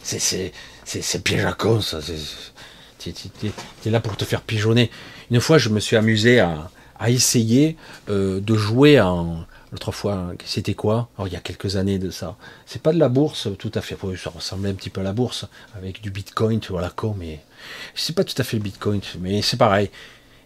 [0.04, 0.52] c'est, c'est,
[0.86, 3.14] c'est, c'est piège à con, ça, c'est,
[3.82, 4.91] t'es, là pour te faire pigeonner.
[5.32, 6.70] Une fois, je me suis amusé à,
[7.00, 7.78] à essayer
[8.10, 12.36] euh, de jouer en, L'autre fois, c'était quoi il y a quelques années de ça.
[12.65, 13.95] C'est pas de la bourse tout à fait.
[14.17, 15.45] ça ressemblait un petit peu à la bourse
[15.76, 17.39] avec du bitcoin, tu vois la con, mais
[17.93, 19.91] c'est pas tout à fait le bitcoin, mais c'est pareil.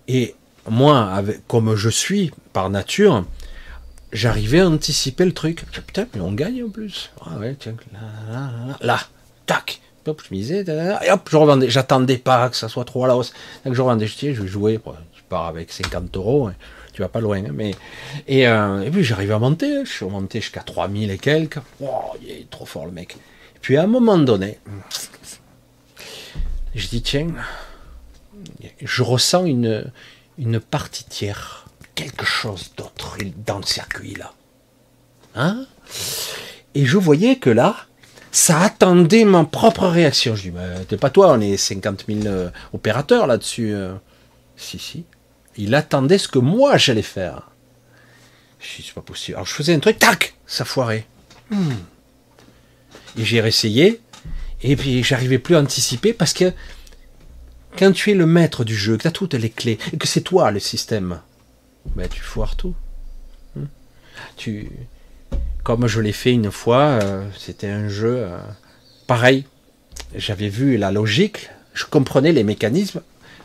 [0.10, 0.36] Et
[0.70, 3.26] moi, comme je suis par nature,
[4.12, 5.64] j'arrivais à anticiper le truc.
[5.72, 7.10] Putain, mais on gagne en plus.
[7.26, 8.00] Ah ouais, tiens, là,
[8.30, 9.00] là, là, là,
[9.46, 9.80] tac.
[10.06, 11.70] Hop, je misais, et hop, je revendais.
[11.70, 13.32] J'attendais pas que ça soit trop à la hausse.
[13.64, 14.78] Donc je revendais, je, je jouais,
[15.16, 16.48] je pars avec 50 euros.
[16.48, 16.56] Hein
[16.94, 17.44] tu vas pas loin.
[17.44, 17.72] Hein, mais
[18.28, 21.60] et, euh, et puis j'arrive à monter, je suis monté jusqu'à 3000 et quelques.
[21.82, 23.16] Oh, il est trop fort le mec.
[23.56, 24.60] Et puis à un moment donné,
[26.76, 27.28] je dis tiens,
[28.82, 29.92] je ressens une
[30.40, 33.18] une partie tiers, quelque chose d'autre.
[33.46, 34.34] dans le circuit là.
[35.36, 35.66] Hein?
[36.76, 37.76] Et je voyais que là,
[38.32, 40.36] ça attendait ma propre réaction.
[40.36, 43.74] Je dis, mais t'es pas toi, on est 50 000 euh, opérateurs là-dessus.
[43.74, 43.94] Euh.
[44.56, 45.06] Si, si.
[45.58, 47.50] Il attendait ce que moi j'allais faire.
[48.60, 49.36] Je c'est pas possible.
[49.36, 51.06] Alors je faisais un truc, tac, ça foirait.
[51.50, 51.74] Hmm.
[53.18, 54.02] Et j'ai réessayé,
[54.64, 56.52] et puis j'arrivais plus à anticiper parce que
[57.78, 60.08] quand tu es le maître du jeu, que tu as toutes les clés, et que
[60.08, 61.20] c'est toi le système,
[61.96, 62.76] ben tu foires tout.
[63.56, 63.66] Hmm.
[64.38, 64.70] Tu,
[65.64, 68.38] comme je l'ai fait une fois, euh, c'était un jeu euh,
[69.08, 69.46] pareil.
[70.16, 73.02] J'avais vu la logique, je comprenais les mécanismes,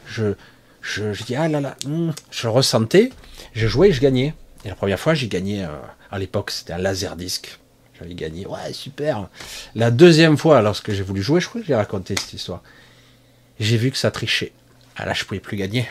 [0.06, 0.34] je,
[0.80, 2.10] je, dis ah là là, hmm.
[2.30, 3.10] je ressentais,
[3.54, 4.34] je jouais et je gagnais.
[4.64, 5.68] Et la première fois, j'ai gagné, euh,
[6.10, 7.58] à l'époque, c'était un laser disque.
[7.98, 9.28] J'avais gagné, ouais, super.
[9.74, 12.62] La deuxième fois, lorsque j'ai voulu jouer, je crois que j'ai raconté cette histoire
[13.60, 14.52] j'ai vu que ça trichait.
[14.96, 15.86] Ah là, je pouvais plus gagner.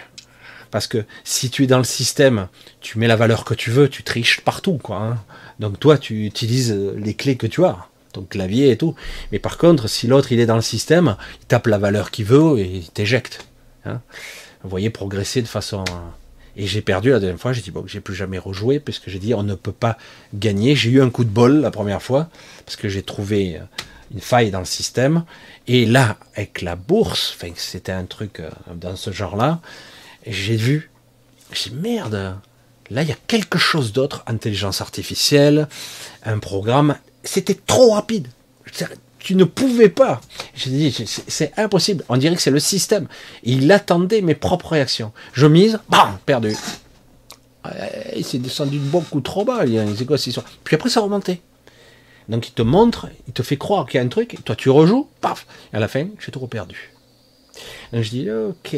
[0.71, 2.47] Parce que si tu es dans le système,
[2.81, 4.97] tu mets la valeur que tu veux, tu triches partout, quoi.
[4.97, 5.17] Hein.
[5.59, 8.95] Donc toi, tu utilises euh, les clés que tu as, ton clavier et tout.
[9.31, 12.25] Mais par contre, si l'autre il est dans le système, il tape la valeur qu'il
[12.25, 13.47] veut et il t'éjecte.
[13.85, 14.01] Hein.
[14.63, 15.83] Vous voyez progresser de façon.
[15.89, 15.93] Euh,
[16.55, 17.53] et j'ai perdu la deuxième fois.
[17.53, 19.97] J'ai dit bon, j'ai plus jamais rejoué puisque j'ai dit on ne peut pas
[20.33, 20.75] gagner.
[20.75, 22.29] J'ai eu un coup de bol la première fois
[22.65, 23.63] parce que j'ai trouvé euh,
[24.13, 25.23] une faille dans le système.
[25.67, 29.59] Et là, avec la bourse, enfin, c'était un truc euh, dans ce genre-là,
[30.25, 30.89] j'ai vu,
[31.51, 32.37] j'ai dit merde,
[32.89, 35.67] là il y a quelque chose d'autre, intelligence artificielle,
[36.23, 38.27] un programme, c'était trop rapide.
[39.27, 40.21] Tu ne pouvais pas.
[40.55, 42.05] J'ai dit, c'est impossible.
[42.07, 43.09] On dirait que c'est le système.
[43.43, 45.11] Il attendait mes propres réactions.
[45.33, 46.55] Je mise, bam, perdu.
[48.15, 49.65] Il s'est descendu beaucoup trop bas.
[49.97, 51.41] C'est quoi cette Puis après, ça remontait.
[52.29, 54.69] Donc il te montre, il te fait croire qu'il y a un truc, toi tu
[54.69, 56.93] rejoues, paf, et à la fin, j'ai tout perdu.
[57.91, 58.77] Donc je dis, ok,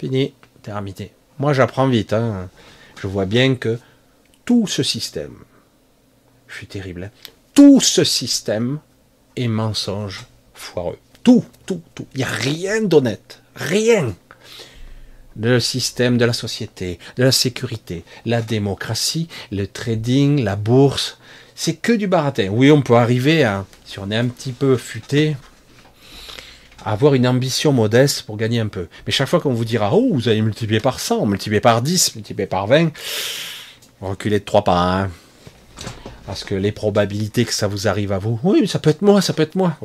[0.00, 1.12] fini, terminé.
[1.38, 2.50] Moi j'apprends vite, hein.
[3.00, 3.78] je vois bien que
[4.44, 5.34] tout ce système,
[6.48, 7.32] je suis terrible, hein.
[7.54, 8.80] tout ce système
[9.36, 10.98] est mensonge foireux.
[11.22, 12.06] Tout, tout, tout.
[12.14, 13.40] Il n'y a rien d'honnête.
[13.54, 14.14] Rien.
[15.38, 21.18] Le système de la société, de la sécurité, la démocratie, le trading, la bourse,
[21.54, 22.48] c'est que du baratin.
[22.50, 25.36] Oui, on peut arriver à, si on est un petit peu futé,
[26.84, 28.88] à avoir une ambition modeste pour gagner un peu.
[29.06, 32.16] Mais chaque fois qu'on vous dira, oh, vous allez multiplier par 100, multiplier par 10,
[32.16, 32.90] multiplier par 20,
[34.00, 35.10] reculez de 3 par 1.
[36.32, 39.20] Parce que les probabilités que ça vous arrive à vous, oui, ça peut être moi,
[39.20, 39.76] ça peut être moi.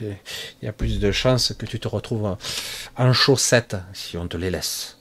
[0.00, 0.16] il
[0.62, 2.38] y a plus de chances que tu te retrouves
[2.96, 4.96] en chaussettes si on te les laisse.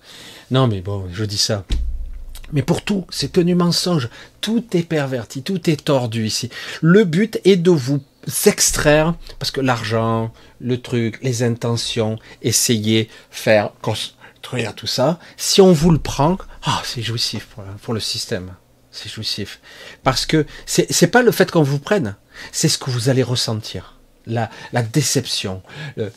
[0.51, 1.63] Non, mais bon, je dis ça.
[2.51, 4.09] Mais pour tout, c'est que du mensonge.
[4.41, 6.49] Tout est perverti, tout est tordu ici.
[6.81, 8.01] Le but est de vous
[8.45, 15.71] extraire, parce que l'argent, le truc, les intentions, essayer, faire, construire tout ça, si on
[15.71, 18.51] vous le prend, ah, c'est jouissif pour, le système.
[18.95, 19.59] C'est jouissif.
[20.03, 22.15] Parce que c'est pas le fait qu'on vous prenne,
[22.53, 23.91] c'est ce que vous allez ressentir.
[24.25, 24.49] La,
[24.81, 25.61] déception,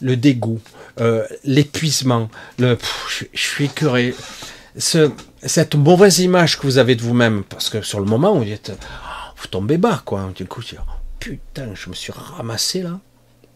[0.00, 0.60] le, dégoût,
[0.98, 2.78] euh, l'épuisement, le,
[3.10, 4.14] je, suis écœuré
[4.78, 5.10] ce,
[5.42, 8.72] cette mauvaise image que vous avez de vous-même, parce que sur le moment, vous dites,
[9.36, 10.30] vous tombez bas, quoi.
[10.34, 10.82] Du coup, oh,
[11.18, 12.98] putain, je me suis ramassé là.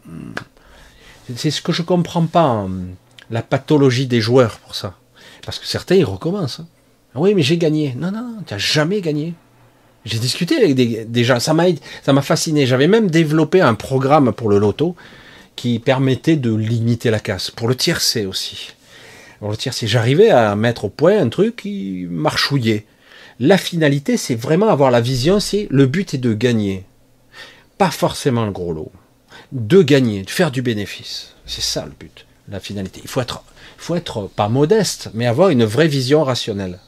[0.05, 0.33] Hmm.
[1.37, 2.69] C'est ce que je comprends pas, hein,
[3.31, 4.99] la pathologie des joueurs pour ça.
[5.47, 6.61] Parce que certains, ils recommencent.
[6.61, 6.67] Hein.
[7.15, 7.95] Oui, mais j'ai gagné.
[7.97, 9.35] Non, non, non, tu n'as jamais gagné.
[10.05, 11.65] J'ai discuté avec des, gens, ça m'a
[12.03, 12.67] ça m'a fasciné.
[12.67, 14.97] J'avais même développé un programme pour le loto
[15.55, 17.51] qui permettait de limiter la casse.
[17.51, 18.73] Pour le tiercé aussi
[19.51, 22.87] le si j'arrivais à mettre au point un truc qui marchouillait.
[23.41, 26.85] La finalité, c'est vraiment avoir la vision, c'est le but est de gagner.
[27.79, 28.93] Pas forcément le gros lot.
[29.51, 31.35] De gagner, de faire du bénéfice.
[31.45, 33.01] C'est ça le but, la finalité.
[33.03, 33.43] Il faut être,
[33.79, 36.79] il faut être pas modeste, mais avoir une vraie vision rationnelle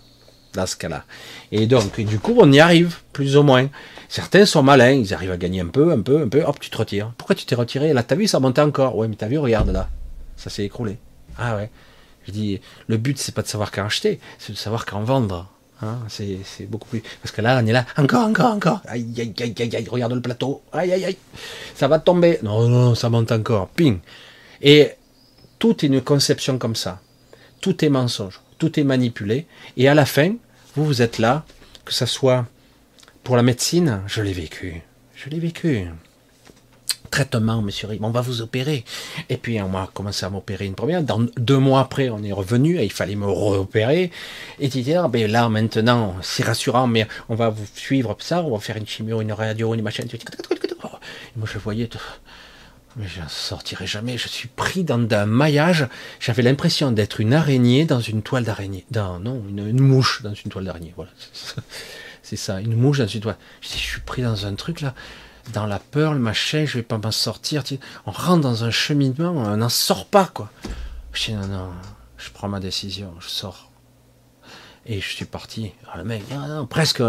[0.54, 1.04] dans ce cas-là.
[1.52, 3.68] Et donc, du coup, on y arrive, plus ou moins.
[4.08, 6.70] Certains sont malins, ils arrivent à gagner un peu, un peu, un peu, hop, tu
[6.70, 7.12] te retires.
[7.18, 7.92] Pourquoi tu t'es retiré?
[7.92, 8.96] Là, t'as vu, ça montait encore.
[8.96, 9.88] Ouais, mais t'as vu, regarde là.
[10.36, 10.98] Ça s'est écroulé.
[11.38, 11.70] Ah ouais.
[12.26, 15.50] Je dis, le but, c'est pas de savoir quand acheter, c'est de savoir quand vendre.
[15.82, 17.02] Hein, c'est, beaucoup plus.
[17.22, 18.80] Parce que là, on est là, encore, encore, encore.
[18.86, 20.62] Aïe, aïe, aïe, aïe, aïe, regarde le plateau.
[20.72, 21.16] Aïe, aïe, aïe.
[21.74, 22.38] Ça va tomber.
[22.42, 23.68] Non, non, ça monte encore.
[23.68, 23.98] Ping.
[24.62, 24.92] Et
[25.58, 27.00] tout est une conception comme ça.
[27.60, 28.40] Tout est mensonge.
[28.58, 29.46] Tout est manipulé.
[29.76, 30.34] Et à la fin,
[30.74, 31.44] vous, vous êtes là,
[31.84, 32.46] que ça soit
[33.22, 34.82] pour la médecine, je l'ai vécu.
[35.14, 35.86] Je l'ai vécu
[37.14, 38.84] traitement, monsieur Rib, on va vous opérer.
[39.28, 41.00] Et puis on a commencé à m'opérer une première.
[41.00, 44.10] Dans deux mois après, on est revenu et il fallait me réopérer.
[44.58, 48.42] Et tu dis, ah, ben là maintenant, c'est rassurant, mais on va vous suivre ça,
[48.42, 50.06] on va faire une chimio, une radio, une machine.
[50.12, 50.18] Et
[51.36, 51.88] moi je voyais,
[52.96, 54.18] mais je ne sortirai jamais.
[54.18, 55.88] Je suis pris dans un maillage.
[56.20, 58.86] J'avais l'impression d'être une araignée dans une toile d'araignée.
[58.92, 60.92] non, une, mouche dans une toile d'araignée.
[60.96, 61.10] Voilà.
[62.22, 63.36] C'est ça, une mouche dans une toile.
[63.60, 64.94] Je, suis pris dans un truc là,
[65.52, 67.62] dans la peur, le machin, je vais pas m'en sortir.
[68.06, 70.50] On rentre dans un cheminement, on n'en sort pas, quoi.
[71.12, 71.70] Je dis, non, non,
[72.16, 73.70] je prends ma décision, je sors.
[74.86, 75.72] Et je suis parti.
[75.84, 77.02] Alors, le mec, ah, non, presque,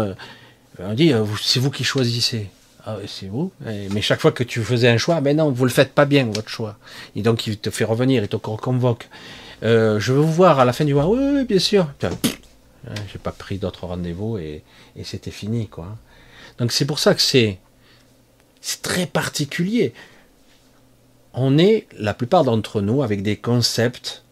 [0.78, 2.50] on dit, euh, c'est vous qui choisissez.
[2.88, 3.50] Ah c'est vous.
[3.90, 6.24] Mais chaque fois que tu faisais un choix, ben non, vous le faites pas bien,
[6.26, 6.78] votre choix.
[7.16, 9.08] Et donc, il te fait revenir, il te convoque.
[9.64, 11.08] Euh, je veux vous voir à la fin du mois.
[11.08, 11.92] Oui, oui, bien sûr.
[13.12, 14.62] J'ai pas pris d'autres rendez-vous et,
[15.02, 15.96] c'était fini, quoi.
[16.58, 17.58] Donc, c'est pour ça que c'est
[18.82, 19.92] très particulier.
[21.34, 24.22] On est, la plupart d'entre nous, avec des concepts,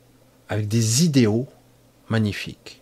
[0.49, 1.49] avec des idéaux
[2.09, 2.81] magnifiques.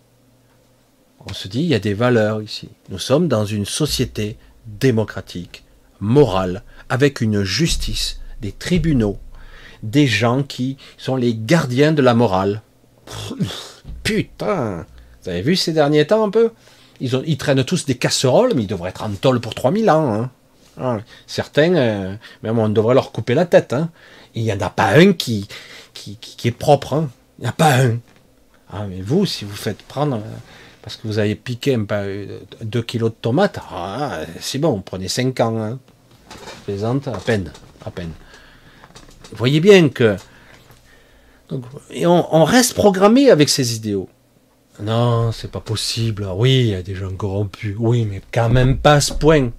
[1.27, 2.69] On se dit, il y a des valeurs ici.
[2.91, 4.37] Nous sommes dans une société
[4.67, 5.65] démocratique,
[6.01, 9.19] morale, avec une justice, des tribunaux,
[9.83, 12.63] des gens qui sont les gardiens de la morale.
[14.03, 14.87] Putain
[15.23, 16.51] Vous avez vu ces derniers temps un peu?
[17.01, 20.13] Ils, traînent tous des casseroles, mais ils devraient être en tôle pour 3000 ans.
[20.15, 20.31] Hein.
[20.81, 23.73] Ah, certains, euh, même on devrait leur couper la tête.
[23.73, 23.91] Hein.
[24.35, 25.49] Il n'y en a pas un qui,
[25.95, 26.95] qui, qui, est propre.
[26.95, 27.11] Hein.
[27.39, 27.99] Il n'y a pas un.
[28.73, 30.17] Ah, mais vous, si vous faites prendre...
[30.17, 30.37] Euh,
[30.83, 35.09] parce que vous avez piqué un peu, 2 kilos de tomates, ah, c'est bon, prenez
[35.09, 35.59] 5 ans.
[35.59, 35.79] Hein.
[36.65, 37.53] Plaisante, à peine,
[37.85, 38.13] à peine.
[39.31, 40.17] Vous voyez bien que.
[41.91, 44.09] Et on, reste programmé avec ces idéaux.
[44.81, 46.27] Non, c'est pas possible.
[46.35, 47.77] Oui, il y a des gens corrompus.
[47.79, 49.51] Oui, mais quand même pas à ce point.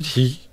[0.00, 0.48] Si.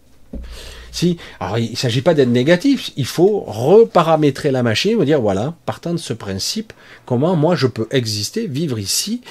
[1.40, 5.94] Alors il ne s'agit pas d'être négatif, il faut reparamétrer la machine, dire voilà, partant
[5.94, 6.74] de ce principe,
[7.06, 9.22] comment moi je peux exister, vivre ici,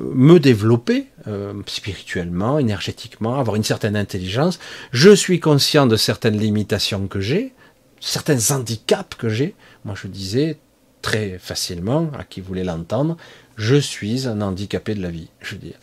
[0.00, 4.58] euh, me développer euh, spirituellement, énergétiquement, avoir une certaine intelligence.
[4.92, 7.52] Je suis conscient de certaines limitations que j'ai,
[8.00, 9.54] certains handicaps que j'ai.
[9.84, 10.58] Moi je disais
[11.02, 13.16] très facilement à qui voulait l'entendre,
[13.56, 15.28] je suis un handicapé de la vie.
[15.40, 15.74] Je dis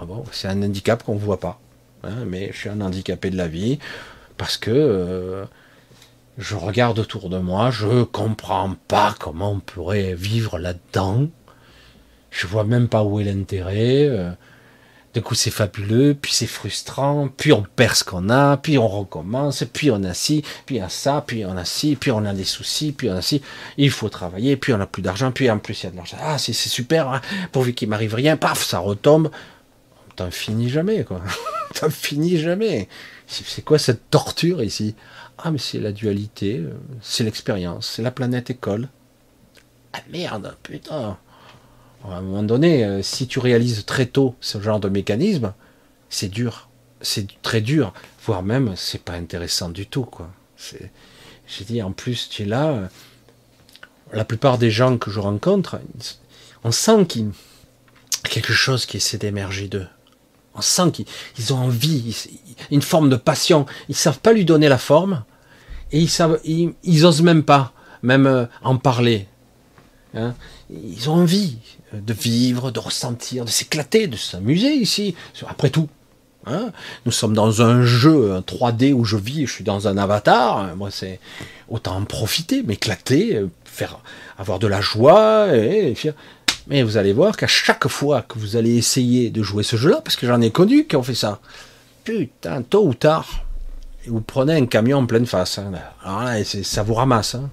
[0.00, 1.60] ah bon, c'est un handicap qu'on ne voit pas.
[2.04, 3.78] Hein, mais je suis un handicapé de la vie
[4.42, 5.44] parce que euh,
[6.36, 11.28] je regarde autour de moi, je comprends pas comment on pourrait vivre là-dedans.
[12.32, 14.08] Je vois même pas où est l'intérêt.
[14.08, 14.32] Euh.
[15.14, 18.88] Du coup, c'est fabuleux, puis c'est frustrant, puis on perd ce qu'on a, puis on
[18.88, 22.24] recommence, puis on a ci, puis on a ça, puis on a ci, puis on
[22.24, 23.42] a des soucis, puis on a ci.
[23.76, 25.96] Il faut travailler, puis on a plus d'argent, puis en plus il y a de
[25.96, 26.16] l'argent.
[26.20, 27.20] Ah, c'est super, hein.
[27.52, 29.30] pourvu qu'il m'arrive rien, paf, ça retombe.
[30.16, 31.22] T'en finis jamais, quoi.
[31.80, 32.88] T'en finis jamais.
[33.32, 34.94] C'est quoi cette torture ici?
[35.38, 38.88] Ah, mais c'est la dualité, euh, c'est l'expérience, c'est la planète école.
[39.94, 41.16] Ah merde, putain
[42.04, 45.54] À un moment donné, euh, si tu réalises très tôt ce genre de mécanisme,
[46.10, 46.68] c'est dur.
[47.00, 47.94] C'est très dur,
[48.24, 50.30] voire même, c'est pas intéressant du tout, quoi.
[51.46, 52.86] J'ai dit, en plus, tu es là, euh,
[54.12, 55.80] la plupart des gens que je rencontre,
[56.64, 57.30] on sent qu'il y
[58.24, 59.88] a quelque chose qui essaie d'émerger d'eux.
[60.54, 62.14] On sent qu'ils ont envie,
[62.70, 63.66] une forme de passion.
[63.88, 65.24] Ils savent pas lui donner la forme
[65.92, 66.74] et ils savent, ils,
[67.22, 67.72] même pas,
[68.02, 69.26] même euh, en parler.
[70.14, 70.34] Hein?
[70.70, 71.58] Ils ont envie
[71.92, 75.14] de vivre, de ressentir, de s'éclater, de s'amuser ici.
[75.46, 75.88] Après tout,
[76.46, 76.72] hein.
[77.04, 80.74] nous sommes dans un jeu un 3D où je vis, je suis dans un avatar.
[80.76, 81.20] Moi, c'est
[81.68, 83.98] autant en profiter, m'éclater, euh, faire
[84.38, 85.94] avoir de la joie et,
[86.66, 90.00] mais vous allez voir qu'à chaque fois que vous allez essayer de jouer ce jeu-là,
[90.02, 91.40] parce que j'en ai connu qui ont fait ça,
[92.04, 93.44] putain, tôt ou tard,
[94.06, 95.58] vous prenez un camion en pleine face.
[95.58, 95.72] Hein.
[96.04, 97.34] Alors là, ça vous ramasse.
[97.34, 97.50] Hein.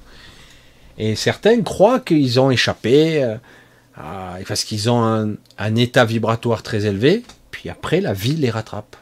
[0.98, 3.38] Et certains croient qu'ils ont échappé euh,
[4.48, 5.04] parce qu'ils ont
[5.58, 8.96] un, état vibratoire très élevé, puis après la vie les rattrape,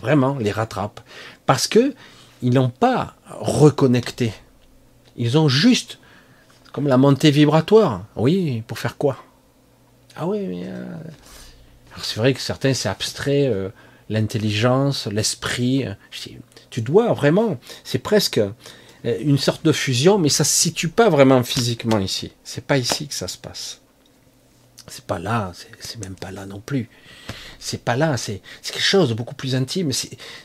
[0.00, 1.00] vraiment les rattrape,
[1.46, 1.94] parce que
[2.42, 4.32] ils n'ont pas reconnecté.
[5.16, 5.98] Ils ont juste
[6.72, 8.04] comme la montée vibratoire.
[8.14, 9.16] Oui, pour faire quoi?
[10.18, 10.64] Ah oui, mais.
[10.66, 10.84] Euh,
[12.02, 13.70] c'est vrai que certains, c'est abstrait, euh,
[14.08, 15.86] l'intelligence, l'esprit.
[15.86, 15.94] Euh,
[16.70, 17.58] tu dois vraiment.
[17.84, 18.40] C'est presque
[19.04, 22.32] une sorte de fusion, mais ça se situe pas vraiment physiquement ici.
[22.42, 23.80] C'est pas ici que ça se passe.
[24.88, 26.88] C'est pas là, c'est même pas là non plus
[27.58, 29.90] c'est pas là, c'est quelque chose de beaucoup plus intime.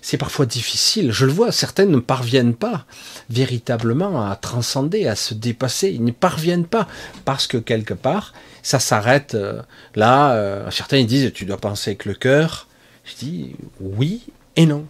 [0.01, 1.11] C'est parfois difficile.
[1.11, 2.85] Je le vois, certaines ne parviennent pas
[3.29, 5.89] véritablement à transcender, à se dépasser.
[5.89, 6.87] Ils ne parviennent pas
[7.25, 8.33] parce que quelque part,
[8.63, 9.61] ça s'arrête euh,
[9.95, 10.33] là.
[10.33, 12.67] Euh, certains ils disent tu dois penser avec le cœur.
[13.03, 14.23] Je dis oui
[14.55, 14.85] et non.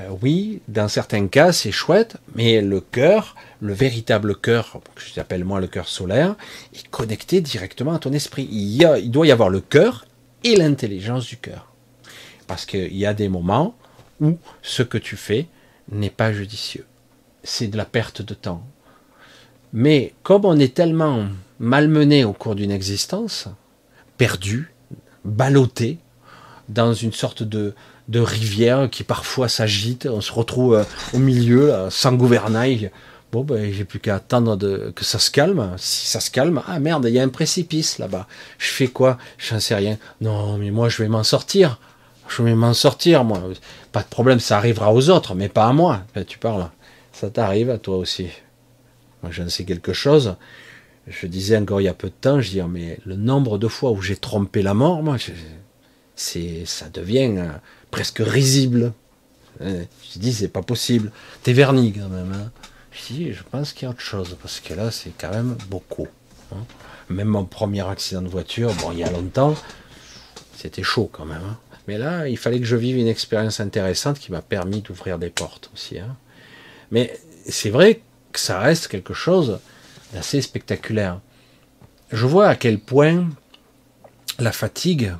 [0.00, 5.44] Euh, oui, dans certains cas, c'est chouette, mais le cœur, le véritable cœur, que j'appelle
[5.44, 6.34] moi le cœur solaire,
[6.74, 8.48] est connecté directement à ton esprit.
[8.50, 10.06] Il, y a, il doit y avoir le cœur
[10.44, 11.68] et l'intelligence du cœur.
[12.46, 13.74] Parce qu'il y a des moments
[14.20, 15.46] où ce que tu fais
[15.90, 16.86] n'est pas judicieux.
[17.44, 18.64] c'est de la perte de temps.
[19.72, 21.26] Mais comme on est tellement
[21.58, 23.48] malmené au cours d'une existence,
[24.16, 24.72] perdu,
[25.24, 25.98] ballotté,
[26.68, 27.74] dans une sorte de,
[28.08, 32.90] de rivière qui parfois s'agite, on se retrouve euh, au milieu, sans gouvernail.
[33.32, 34.56] Bon, ben, j'ai plus qu'à attendre
[34.90, 35.74] que ça se calme.
[35.78, 38.28] Si ça se calme, ah merde, il y a un précipice là-bas.
[38.58, 39.16] Je fais quoi?
[39.38, 39.96] J'en sais rien.
[40.20, 41.78] Non, mais moi, je vais m'en sortir.
[42.28, 43.42] Je vais m'en sortir, moi.
[43.90, 46.02] Pas de problème, ça arrivera aux autres, mais pas à moi.
[46.14, 46.68] Ben, tu parles.
[47.12, 48.28] Ça t'arrive à toi aussi.
[49.22, 50.36] Moi, j'en sais quelque chose.
[51.06, 53.56] Je disais encore il y a peu de temps, je dis, ah, mais le nombre
[53.56, 55.16] de fois où j'ai trompé la mort, moi,
[56.16, 57.48] c'est, ça devient euh,
[57.90, 58.92] presque risible.
[59.62, 61.10] Euh, je dis, c'est pas possible.
[61.42, 62.32] T'es verni quand même.
[62.32, 62.50] Hein.
[62.92, 66.08] Je je pense qu'il y a autre chose, parce que là, c'est quand même beaucoup.
[66.52, 66.64] Hein.
[67.08, 69.54] Même mon premier accident de voiture, bon, il y a longtemps,
[70.56, 71.42] c'était chaud quand même.
[71.42, 71.58] Hein.
[71.88, 75.30] Mais là, il fallait que je vive une expérience intéressante qui m'a permis d'ouvrir des
[75.30, 75.98] portes aussi.
[76.90, 79.58] Mais c'est vrai que ça reste quelque chose
[80.12, 81.20] d'assez spectaculaire.
[82.12, 83.28] Je vois à quel point
[84.38, 85.14] la fatigue,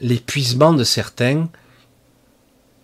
[0.00, 1.48] l'épuisement de certains,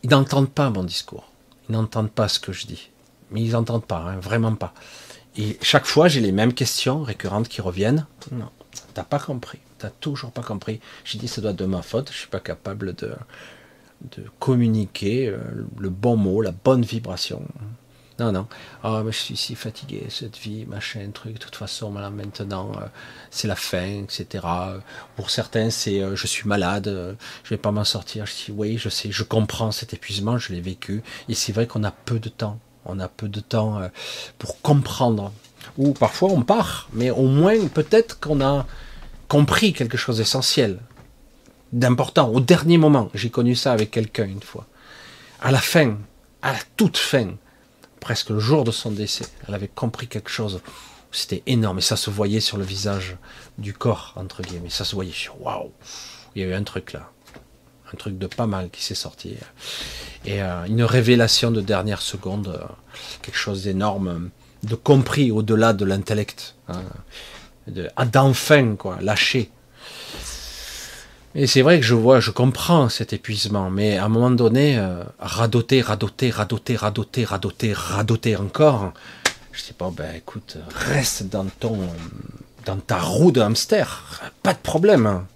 [0.03, 1.31] ils n'entendent pas mon discours.
[1.69, 2.92] Ils n'entendent pas ce que je dis.
[3.33, 4.75] Mais ils n'entendent pas, hein, vraiment pas.
[5.37, 8.07] Et chaque fois, j'ai les mêmes questions récurrentes qui reviennent.
[8.33, 8.51] Non,
[8.95, 9.59] t'as pas compris.
[9.79, 10.81] T'as toujours pas compris.
[11.05, 12.11] J'ai dit, ça doit être de ma faute.
[12.13, 13.15] Je suis pas capable de,
[14.17, 15.39] de communiquer euh,
[15.79, 17.43] le bon mot, la bonne vibration.
[18.19, 18.47] Non, non.
[18.85, 21.35] Oh, mais je suis si fatigué, cette vie, machin, truc.
[21.35, 22.87] De toute façon, maintenant, euh,
[23.31, 24.47] c'est la fin, etc.
[25.17, 28.27] Pour certains, c'est euh, je suis malade, je vais pas m'en sortir.
[28.27, 31.03] Je dis oui, je sais, je comprends cet épuisement, je l'ai vécu.
[31.31, 32.61] Et c'est vrai qu'on a peu de temps.
[32.85, 33.81] On a peu de temps
[34.39, 35.33] pour comprendre.
[35.79, 38.67] Ou parfois on part, mais au moins peut-être qu'on a
[39.29, 40.79] compris quelque chose d'essentiel,
[41.73, 43.11] d'important, au dernier moment.
[43.15, 44.67] J'ai connu ça avec quelqu'un une fois.
[45.41, 45.97] À la fin,
[46.43, 47.31] à la toute fin,
[48.01, 49.25] presque le jour de son décès.
[49.49, 50.61] Elle avait compris quelque chose.
[51.13, 53.17] C'était énorme et ça se voyait sur le visage
[53.59, 54.71] du corps, entre guillemets.
[54.71, 55.13] Ça se voyait.
[55.41, 55.71] Waouh
[56.35, 57.11] Il y a eu un truc là.
[57.93, 59.35] Un truc de pas mal qui s'est sorti.
[60.25, 62.49] Et euh, une révélation de dernière seconde.
[62.49, 62.67] Euh,
[63.23, 64.31] quelque chose d'énorme.
[64.63, 66.55] De compris au-delà de l'intellect.
[66.69, 66.83] Hein,
[68.07, 68.99] d'enfin, quoi.
[69.01, 69.51] Lâcher.
[71.35, 74.79] Et c'est vrai que je vois, je comprends cet épuisement, mais à un moment donné,
[74.79, 78.93] euh, radoter, radoter, radoter, radoter, radoter, radoter encore,
[79.53, 81.79] je dis pas, ben écoute, reste dans ton,
[82.67, 85.27] dans ta roue de hamster, pas de problème, hein,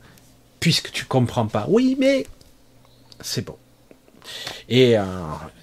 [0.61, 1.65] puisque tu comprends pas.
[1.69, 2.27] Oui, mais
[3.27, 3.57] c'est bon.
[4.69, 5.05] Et euh,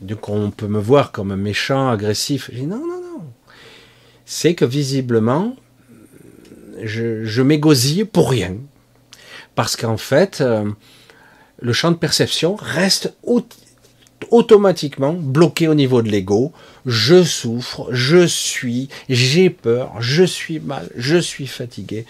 [0.02, 2.50] donc on peut me voir comme méchant, agressif.
[2.54, 3.24] Non, non, non.
[4.26, 5.56] C'est que visiblement,
[6.82, 8.56] je, m'égosille pour rien
[9.56, 10.70] parce qu'en fait, euh,
[11.60, 13.14] le champ de perception reste
[14.32, 16.52] automatiquement bloqué au niveau de l'ego.
[16.86, 22.06] Je souffre, je suis, j'ai peur, je suis mal, je suis fatigué,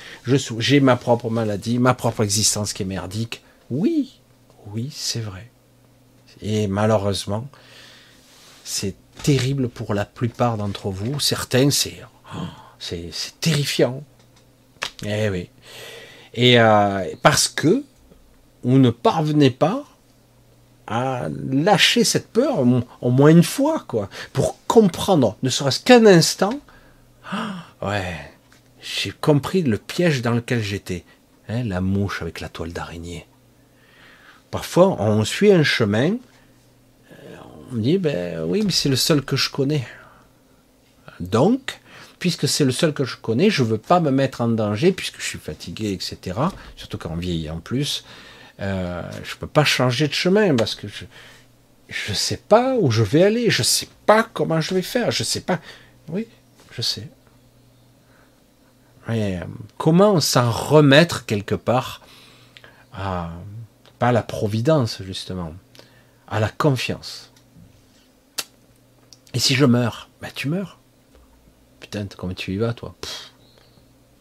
[0.58, 3.44] j'ai ma propre maladie, ma propre existence qui est merdique.
[3.70, 4.20] Oui,
[4.68, 5.52] oui, c'est vrai.
[6.42, 7.48] Et malheureusement,
[8.64, 11.20] c'est terrible pour la plupart d'entre vous.
[11.20, 12.02] Certains, c'est,
[12.36, 12.96] oh,
[13.40, 14.04] terrifiant.
[15.06, 15.50] Eh oui.
[16.34, 17.84] Et euh, parce que
[18.64, 19.84] vous ne parvenez pas
[20.88, 26.60] à lâcher cette peur au moins une fois, quoi, pour comprendre, ne serait-ce qu'un instant,
[27.32, 28.18] ah, ouais,
[28.82, 31.06] j'ai compris le piège dans lequel j'étais,
[31.48, 33.26] hein, la mouche avec la toile d'araignée.
[34.54, 37.36] Parfois, on suit un chemin, euh,
[37.72, 39.84] on dit, ben oui, mais c'est le seul que je connais.
[41.20, 41.80] Donc,
[42.20, 44.92] puisque c'est le seul que je connais, je ne veux pas me mettre en danger,
[44.92, 46.40] puisque je suis fatigué, etc.
[46.76, 48.06] Surtout quand on vieillit en plus.
[48.60, 52.92] Euh, je ne peux pas changer de chemin, parce que je ne sais pas où
[52.92, 55.60] je vais aller, je ne sais pas comment je vais faire, je ne sais pas.
[56.10, 56.28] Oui,
[56.78, 57.08] je sais.
[59.10, 59.40] Euh,
[59.80, 62.04] comment s'en remettre quelque part
[62.94, 63.32] à,
[64.08, 65.54] à la providence, justement,
[66.28, 67.32] à la confiance.
[69.34, 70.80] Et si je meurs, ben tu meurs
[72.18, 72.96] comment tu y vas, toi?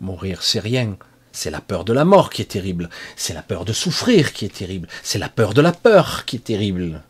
[0.00, 0.96] Mourir, c'est rien.
[1.32, 2.90] C'est la peur de la mort qui est terrible.
[3.16, 4.88] C'est la peur de souffrir qui est terrible.
[5.02, 7.02] C'est la peur de la peur qui est terrible.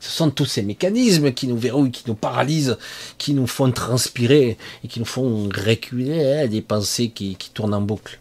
[0.00, 2.78] Ce sont tous ces mécanismes qui nous verrouillent, qui nous paralysent,
[3.18, 7.82] qui nous font transpirer et qui nous font reculer hein, des pensées qui, tournent en
[7.82, 8.18] boucle.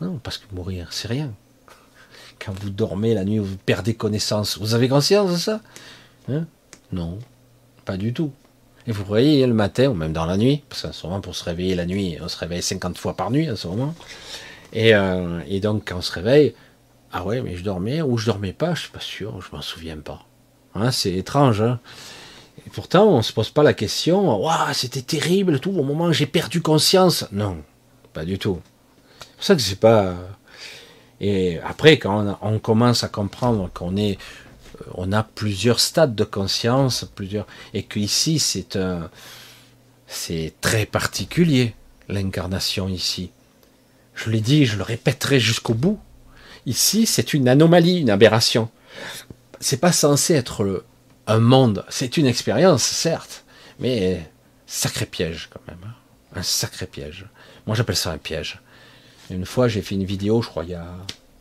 [0.00, 1.32] Non, parce que mourir, c'est rien.
[2.44, 4.58] Quand vous dormez la nuit, vous perdez connaissance.
[4.58, 5.60] Vous avez conscience de ça?
[6.28, 6.46] Hein?
[6.92, 7.18] Non,
[7.84, 8.32] pas du tout.
[8.86, 11.36] Et vous voyez le matin, ou même dans la nuit, parce qu'en ce moment, pour
[11.36, 13.94] se réveiller la nuit, on se réveille 50 fois par nuit en ce moment.
[14.72, 16.54] Et, euh, donc, quand on se réveille,
[17.12, 19.62] ah ouais, mais je dormais, ou je dormais pas, je suis pas sûr, je m'en
[19.62, 20.24] souviens pas.
[20.74, 21.60] Hein, c'est étrange.
[21.60, 21.78] Hein
[22.66, 26.12] Et pourtant, on se pose pas la question, waouh, c'était terrible, tout, au moment où
[26.12, 27.26] j'ai perdu conscience.
[27.32, 27.58] Non,
[28.12, 28.60] pas du tout.
[29.20, 30.14] C'est pour ça que c'est pas.
[31.20, 34.18] Et après, quand on, commence à comprendre qu'on est,
[34.80, 39.10] euh, on a plusieurs stades de conscience, plusieurs, et qu'ici c'est un,
[40.06, 41.74] c'est très particulier
[42.08, 43.30] l'incarnation ici.
[44.14, 46.00] Je l'ai dit, je le répéterai jusqu'au bout.
[46.66, 48.68] Ici, c'est une anomalie, une aberration.
[49.60, 50.84] C'est pas censé être
[51.26, 51.84] un monde.
[51.88, 53.44] C'est une expérience, certes,
[53.78, 54.28] mais
[54.66, 55.78] sacré piège quand même.
[55.86, 55.94] Hein.
[56.36, 57.26] Un sacré piège.
[57.66, 58.60] Moi, j'appelle ça un piège.
[59.30, 60.86] Une fois, j'ai fait une vidéo, je crois, il y a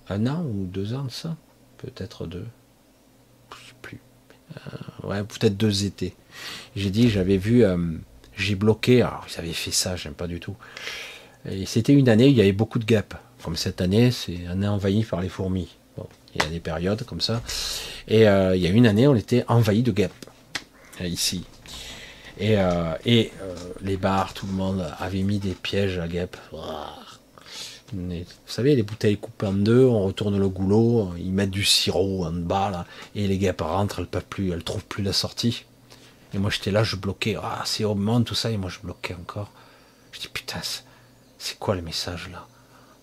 [0.09, 1.35] un an ou deux ans de ça.
[1.77, 2.45] Peut-être deux.
[3.51, 3.99] Je sais plus.
[4.57, 6.13] Euh, ouais, peut-être deux étés.
[6.75, 7.77] J'ai dit, j'avais vu, euh,
[8.35, 9.01] j'ai bloqué.
[9.01, 10.55] Alors, ils avaient fait ça, j'aime pas du tout.
[11.49, 13.15] Et c'était une année, il y avait beaucoup de guêpes.
[13.43, 15.69] Comme cette année, c'est une année envahie par les fourmis.
[16.35, 17.41] il y a des périodes comme ça.
[18.07, 21.45] Et euh, il y a une année, on était envahi de euh, ici.
[22.41, 22.55] Et,
[23.05, 23.33] et
[23.81, 26.37] les bars, tout le monde avait mis des pièges à guêpes.
[27.93, 32.25] Vous savez, les bouteilles coupées en deux, on retourne le goulot, ils mettent du sirop
[32.25, 32.85] en bas, là,
[33.15, 35.65] et les guêpes rentrent, elles peuvent plus, elles trouvent plus la sortie.
[36.33, 39.15] Et moi j'étais là, je bloquais, ah, c'est monde, tout ça, et moi je bloquais
[39.15, 39.51] encore.
[40.11, 40.59] Je dis putain,
[41.37, 42.47] c'est quoi le message là?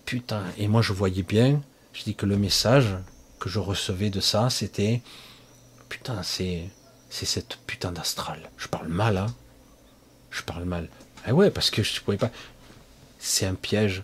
[0.05, 0.43] Putain.
[0.57, 1.61] Et moi, je voyais bien,
[1.91, 2.95] je dis que le message
[3.41, 5.01] que je recevais de ça, c'était
[5.89, 6.69] Putain, c'est
[7.09, 8.49] cette putain d'astral.
[8.57, 9.27] Je parle mal, hein
[10.31, 10.87] Je parle mal.
[11.27, 12.31] Eh ouais, parce que je pouvais pas.
[13.19, 14.03] C'est un piège.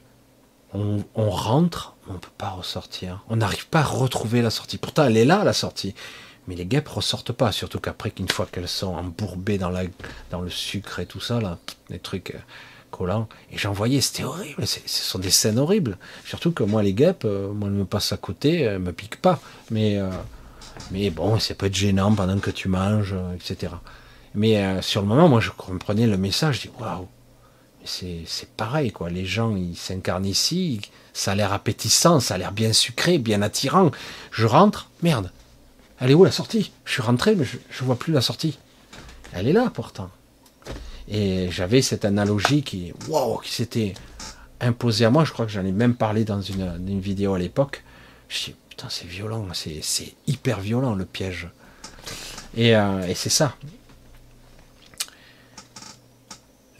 [0.73, 3.23] On, rentre, on ne peut pas ressortir.
[3.29, 4.77] On n'arrive pas à retrouver la sortie.
[4.77, 5.93] Pourtant, elle est là, la sortie.
[6.47, 9.83] Mais les guêpes ressortent pas, surtout qu'après qu'une fois qu'elles sont embourbées dans, la,
[10.31, 11.57] dans le sucre et tout ça, là,
[11.89, 12.39] les trucs euh,
[12.91, 13.29] collant.
[13.51, 14.65] Et j'en voyais, c'était horrible.
[14.67, 15.97] Ce sont des scènes horribles.
[16.25, 19.21] Surtout que moi, les guêpes, euh, moi, elles me passent à côté, elles me piquent
[19.21, 19.39] pas.
[19.71, 20.09] Mais, euh,
[20.91, 23.73] mais bon, c'est peut être gênant pendant que tu manges, etc.
[24.35, 26.55] Mais sur le moment, moi, je comprenais le message.
[26.55, 27.07] Je dis, waouh,
[27.85, 29.10] c'est pareil, quoi.
[29.10, 30.81] Les gens, ils s'incarnent ici,
[31.14, 33.91] ça a l'air appétissant, ça a l'air bien sucré, bien attirant.
[34.31, 35.31] Je rentre, merde.
[35.99, 36.72] Elle est où la sortie?
[36.85, 38.57] Je suis rentré, mais je, je vois plus la sortie.
[39.34, 40.10] Elle est là pourtant.
[41.07, 43.93] Et j'avais cette analogie qui, wow, qui s'était
[44.61, 45.26] imposée à moi.
[45.26, 47.84] Je crois que j'en ai même parlé dans une, vidéo à l'époque.
[48.30, 51.49] Je dis, putain, c'est violent, c'est hyper violent le piège.
[52.55, 53.55] Et, euh, et c'est ça.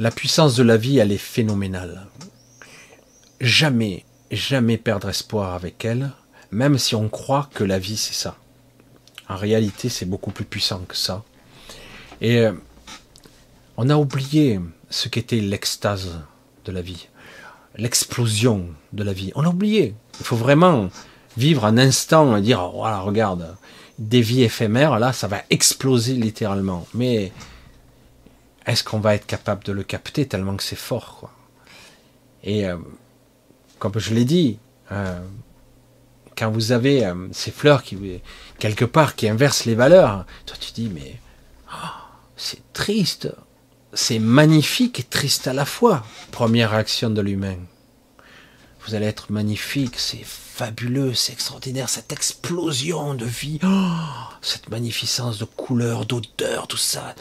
[0.04, 2.08] La puissance de la vie, elle est phénoménale.
[3.40, 6.12] Jamais, jamais perdre espoir avec elle,
[6.52, 8.36] même si on croit que la vie, c'est ça.
[9.30, 11.24] En réalité, c'est beaucoup plus puissant que ça.
[12.20, 12.52] Et euh,
[13.78, 14.60] on a oublié
[14.90, 16.20] ce qu'était l'extase
[16.66, 17.08] de la vie,
[17.78, 19.32] l'explosion de la vie.
[19.36, 19.96] On a oublié.
[20.20, 20.90] Il faut vraiment
[21.38, 23.56] vivre un instant et dire voilà, regarde,
[24.00, 26.86] des vies éphémères, là, ça va exploser littéralement.
[26.94, 27.32] Mais
[28.66, 31.32] est-ce qu'on va être capable de le capter tellement que c'est fort quoi?
[32.44, 32.78] Et euh,
[33.80, 34.60] comme je l'ai dit,
[34.92, 35.20] euh,
[36.38, 37.98] quand vous avez euh, ces fleurs qui
[38.60, 41.20] quelque part qui inversent les valeurs, toi tu dis mais
[41.72, 41.88] oh,
[42.36, 43.30] c'est triste
[43.94, 46.04] c'est magnifique et triste à la fois.
[46.32, 47.58] Première réaction de l'humain.
[48.86, 53.96] Vous allez être magnifique, c'est fabuleux, c'est extraordinaire, cette explosion de vie, oh,
[54.42, 57.16] cette magnificence de couleurs, d'odeurs, tout ça,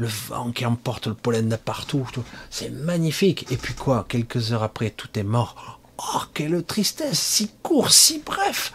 [0.00, 2.08] le vent qui emporte le pollen de partout,
[2.48, 3.44] c'est magnifique.
[3.52, 5.78] Et puis quoi, quelques heures après, tout est mort.
[5.98, 8.72] Oh, quelle tristesse, si court, si bref.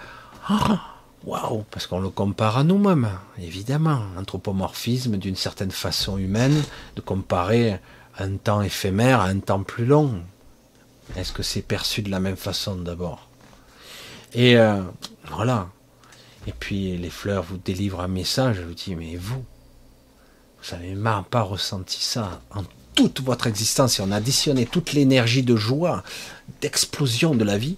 [0.51, 0.75] Oh,
[1.23, 4.03] Waouh, parce qu'on le compare à nous-mêmes, évidemment.
[4.19, 6.61] Anthropomorphisme d'une certaine façon humaine,
[6.95, 7.79] de comparer
[8.19, 10.21] un temps éphémère à un temps plus long.
[11.15, 13.27] Est-ce que c'est perçu de la même façon d'abord?
[14.35, 14.83] Et euh,
[15.31, 15.69] voilà.
[16.45, 19.43] Et puis les fleurs vous délivrent un message, je vous dis, mais vous,
[20.65, 22.63] vous n'avez même pas ressenti ça en
[22.95, 26.03] toute votre existence, et on a additionné toute l'énergie de joie,
[26.61, 27.77] d'explosion de la vie,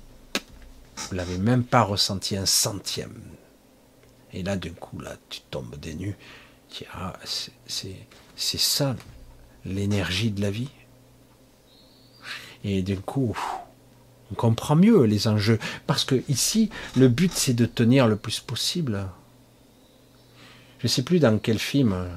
[0.95, 3.19] vous l'avez même pas ressenti un centième.
[4.33, 6.15] Et là, d'un coup, là, tu tombes des nues.
[6.93, 7.13] Ah,
[7.65, 8.95] c'est ça
[9.65, 10.69] l'énergie de la vie.
[12.63, 13.37] Et d'un coup,
[14.31, 15.59] on comprend mieux les enjeux.
[15.87, 19.07] Parce que ici, le but, c'est de tenir le plus possible.
[20.79, 22.07] Je ne sais plus dans quel film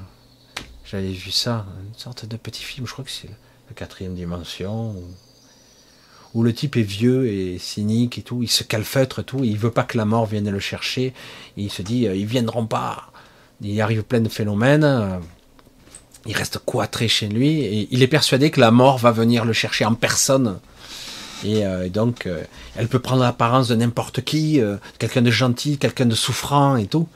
[0.91, 4.95] j'avais vu ça, une sorte de petit film, je crois que c'est la quatrième dimension
[6.33, 9.57] où le type est vieux et cynique et tout, il se calfeutre et tout, il
[9.57, 11.13] veut pas que la mort vienne le chercher,
[11.57, 13.11] il se dit, euh, ils viendront pas.
[13.61, 15.17] Il arrive plein de phénomènes, euh,
[16.25, 19.53] il reste cloîtré chez lui, et il est persuadé que la mort va venir le
[19.53, 20.59] chercher en personne.
[21.43, 22.29] Et, euh, donc,
[22.75, 24.61] elle peut prendre l'apparence de n'importe qui,
[24.99, 27.07] quelqu'un de gentil, quelqu'un de souffrant et tout.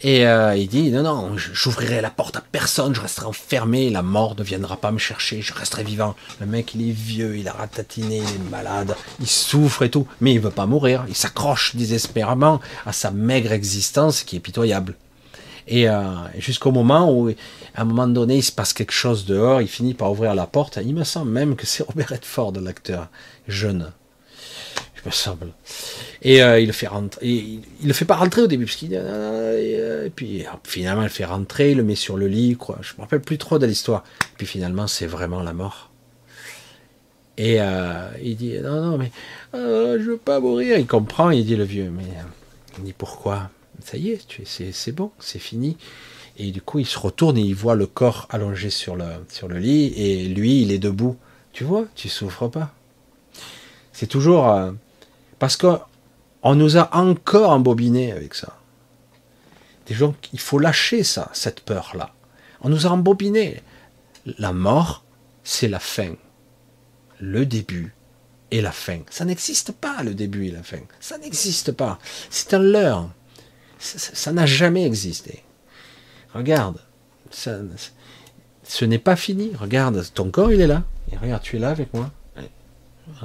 [0.00, 4.02] Et euh, il dit non non, j'ouvrirai la porte à personne, je resterai enfermé, la
[4.02, 6.14] mort ne viendra pas me chercher, je resterai vivant.
[6.40, 10.06] Le mec il est vieux, il a ratatiné, il est malade, il souffre et tout,
[10.20, 14.94] mais il veut pas mourir, il s'accroche désespérément à sa maigre existence qui est pitoyable.
[15.66, 16.02] Et euh,
[16.38, 19.92] jusqu'au moment où, à un moment donné, il se passe quelque chose dehors, il finit
[19.92, 20.78] par ouvrir la porte.
[20.82, 23.08] Il me semble même que c'est Robert Redford, l'acteur
[23.48, 23.92] jeune.
[25.04, 25.48] Il me semble.
[26.22, 27.26] Et euh, il le fait rentrer.
[27.26, 31.10] il, le fait pas rentrer au début, parce qu'il euh, et puis finalement, il le
[31.10, 32.78] fait rentrer, il le met sur le lit, quoi.
[32.82, 34.04] Je me rappelle plus trop de l'histoire.
[34.36, 35.90] Puis finalement, c'est vraiment la mort.
[37.36, 39.12] Et euh, il dit non, non, mais
[39.54, 40.78] je veux pas mourir.
[40.78, 42.04] Il comprend, il dit le vieux, mais
[42.78, 43.50] il dit pourquoi?
[43.84, 45.76] Ça y est, c'est bon, c'est fini.
[46.36, 49.46] Et du coup, il se retourne et il voit le corps allongé sur le, sur
[49.46, 51.16] le lit, et lui, il est debout.
[51.52, 52.72] Tu vois, tu souffres pas.
[53.92, 54.46] C'est toujours
[55.38, 58.58] parce qu'on nous a encore embobiné avec ça.
[59.86, 62.10] Des gens, il faut lâcher ça, cette peur-là.
[62.60, 63.62] On nous a embobiné.
[64.38, 65.04] La mort,
[65.44, 66.14] c'est la fin.
[67.20, 67.94] Le début
[68.50, 69.00] et la fin.
[69.10, 70.80] Ça n'existe pas, le début et la fin.
[71.00, 71.98] Ça n'existe pas.
[72.30, 73.10] C'est un leurre.
[73.78, 75.42] Ça n'a jamais existé.
[76.34, 76.80] Regarde,
[77.30, 79.52] ce n'est pas fini.
[79.54, 80.82] Regarde, ton corps, il est là.
[81.12, 82.10] Et regarde, tu es là avec moi.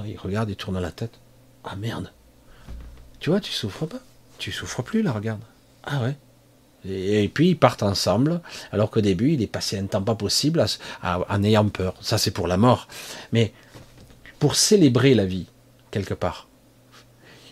[0.06, 1.20] Il regarde, il tourne la tête.
[1.64, 2.12] Ah merde.
[3.20, 4.00] Tu vois, tu souffres pas.
[4.38, 5.42] Tu souffres plus là, regarde.
[5.84, 6.18] Ah ouais.
[6.86, 8.42] Et, puis ils partent ensemble,
[8.72, 10.66] alors qu'au début il est passé un temps pas possible
[11.02, 11.96] en ayant peur.
[12.02, 12.88] Ça c'est pour la mort.
[13.32, 13.54] Mais
[14.40, 15.48] pour célébrer la vie,
[15.92, 16.48] quelque part,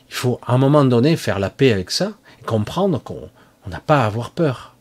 [0.09, 3.29] il faut à un moment donné faire la paix avec ça, et comprendre qu'on
[3.67, 4.75] n'a pas à avoir peur.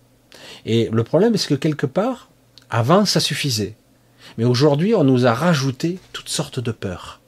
[0.66, 2.28] Et le problème c'est que quelque part,
[2.70, 3.76] avant ça suffisait.
[4.36, 7.19] Mais aujourd'hui on nous a rajouté toutes sortes de peurs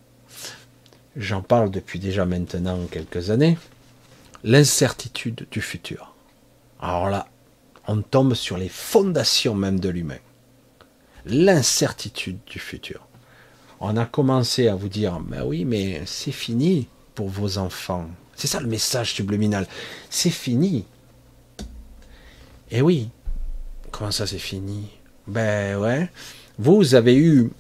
[1.17, 3.59] j'en parle depuis déjà maintenant quelques années,
[4.45, 6.15] l'incertitude du futur.
[6.81, 7.29] Alors là,
[7.87, 10.19] on tombe sur les fondations même de l'humain.
[11.25, 13.07] L'incertitude du futur.
[13.81, 18.09] On a commencé à vous dire, ben oui, mais c'est fini pour vos enfants.
[18.35, 19.67] C'est ça le message subliminal.
[20.11, 20.85] C'est fini.
[22.71, 23.11] Et eh oui.
[23.91, 24.89] Comment ça c'est fini?
[25.27, 26.11] Ben ouais.
[26.59, 27.51] Vous avez eu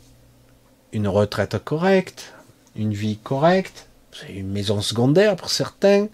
[0.92, 2.32] une retraite correcte,
[2.76, 3.88] une vie correcte,
[4.28, 6.08] une maison secondaire pour certains.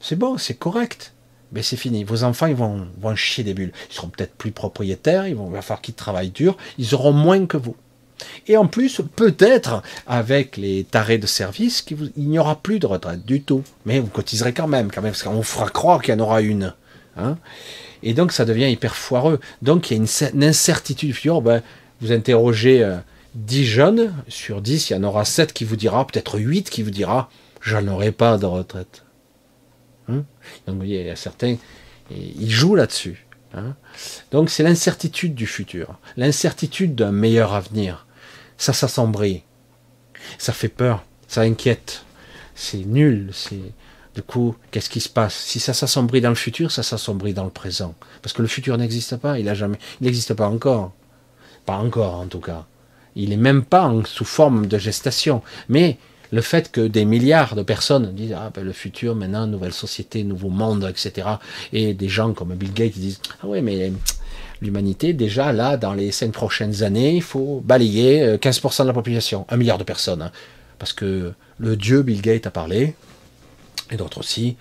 [0.00, 1.12] C'est bon, c'est correct.
[1.52, 2.04] Mais c'est fini.
[2.04, 3.72] Vos enfants, ils vont, vont chier des bulles.
[3.90, 7.56] Ils seront peut-être plus propriétaires, ils vont faire qu'ils travaillent dur, ils auront moins que
[7.56, 7.76] vous.
[8.46, 11.84] Et en plus, peut-être, avec les tarés de service,
[12.16, 13.62] il n'y aura plus de retraite du tout.
[13.86, 16.42] Mais vous cotiserez quand même, quand même, parce qu'on fera croire qu'il y en aura
[16.42, 16.74] une.
[17.20, 17.36] Hein.
[18.04, 19.40] et donc, ça devient hyper foireux.
[19.60, 21.16] Donc, il y a une, incertitude.
[21.42, 21.62] Ben,
[22.00, 22.98] vous interrogez euh,
[23.38, 26.82] 10 jeunes, sur 10, il y en aura 7 qui vous dira, peut-être 8 qui
[26.82, 29.04] vous dira, j'en aurai pas de retraite.
[30.08, 30.24] Hein?
[30.66, 31.56] Donc il y a certains,
[32.10, 33.26] ils jouent là-dessus.
[33.54, 33.76] Hein
[34.32, 38.06] Donc c'est l'incertitude du futur, l'incertitude d'un meilleur avenir.
[38.56, 39.44] Ça s'assombrit,
[40.36, 42.04] ça fait peur, ça inquiète,
[42.54, 43.72] c'est nul, c'est...
[44.14, 45.36] Du coup, qu'est-ce qui se passe?
[45.36, 47.94] Si ça s'assombrit dans le futur, ça s'assombrit dans le présent.
[48.20, 50.92] Parce que le futur n'existe pas, il a jamais, il n'existe pas encore.
[51.66, 52.66] Pas encore, en tout cas.
[53.18, 55.42] Il n'est même pas sous forme de gestation.
[55.68, 55.98] Mais
[56.30, 60.24] le fait que des milliards de personnes disent ah ben le futur maintenant nouvelle société
[60.24, 61.26] nouveau monde etc
[61.72, 63.92] et des gens comme Bill Gates disent ah ouais mais
[64.60, 68.92] l'humanité déjà là dans les cinq prochaines années il faut balayer 15% euh, de la
[68.92, 70.32] population un milliard de personnes hein.
[70.78, 72.94] parce que le dieu Bill Gates a parlé
[73.90, 74.56] et d'autres aussi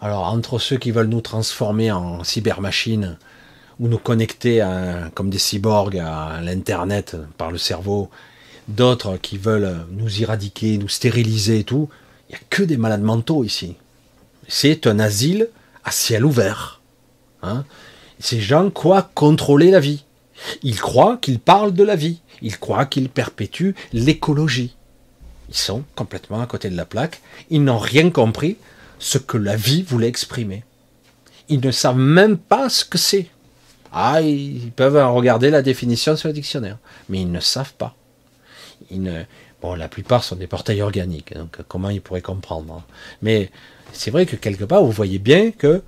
[0.00, 3.18] alors entre ceux qui veulent nous transformer en cybermachines
[3.80, 4.66] ou nous connecter
[5.14, 8.10] comme des cyborgs à l'Internet par le cerveau,
[8.66, 11.88] d'autres qui veulent nous éradiquer, nous stériliser et tout.
[12.28, 13.76] Il n'y a que des malades mentaux ici.
[14.48, 15.48] C'est un asile
[15.84, 16.80] à ciel ouvert.
[17.42, 17.64] Hein.
[18.18, 20.04] Ces gens croient contrôler la vie.
[20.62, 22.20] Ils croient qu'ils parlent de la vie.
[22.42, 24.74] Ils croient qu'ils perpétuent l'écologie.
[25.48, 27.20] Ils sont complètement à côté de la plaque.
[27.50, 28.56] Ils n'ont rien compris
[28.98, 30.64] ce que la vie voulait exprimer.
[31.48, 33.28] Ils ne savent même pas ce que c'est.
[33.92, 36.78] Ah, ils peuvent regarder la définition sur le dictionnaire,
[37.08, 37.94] mais ils ne savent pas.
[39.60, 42.84] Bon, la plupart sont des portails organiques, donc comment ils pourraient comprendre hein.
[43.22, 43.50] Mais
[43.92, 45.82] c'est vrai que quelque part, vous voyez bien que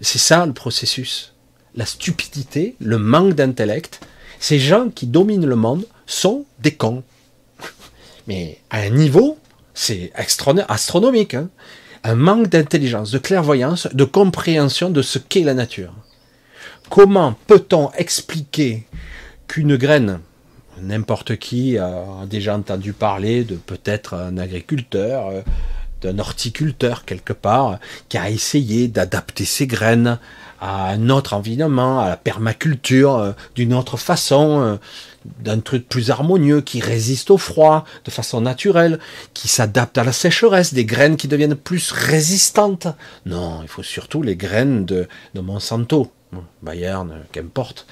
[0.00, 1.32] c'est ça le processus.
[1.74, 4.00] La stupidité, le manque d'intellect,
[4.40, 7.04] ces gens qui dominent le monde sont des cons.
[8.26, 9.38] Mais à un niveau,
[9.74, 11.34] c'est astronomique.
[11.34, 11.48] Hein.
[12.02, 15.92] un manque d'intelligence, de clairvoyance, de compréhension de ce qu'est la nature.
[16.88, 18.86] Comment peut-on expliquer
[19.48, 20.20] qu'une graine,
[20.80, 25.40] n'importe qui a déjà entendu parler de peut-être un agriculteur, euh,
[26.02, 30.18] d'un horticulteur quelque part qui a essayé d'adapter ses graines
[30.60, 34.76] à un autre environnement, à la permaculture, euh, d'une autre façon, euh,
[35.40, 38.98] d'un truc plus harmonieux, qui résiste au froid de façon naturelle,
[39.34, 42.86] qui s'adapte à la sécheresse, des graines qui deviennent plus résistantes?
[43.26, 46.10] Non, il faut surtout les graines de, de Monsanto,
[46.62, 47.86] Bayern, qu'importe,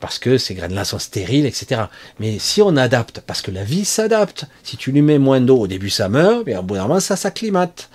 [0.00, 1.82] parce que ces graines-là sont stériles, etc.
[2.18, 5.60] Mais si on adapte, parce que la vie s'adapte, si tu lui mets moins d'eau,
[5.60, 7.88] au début ça meurt, mais au bout d'un moment ça s'acclimate.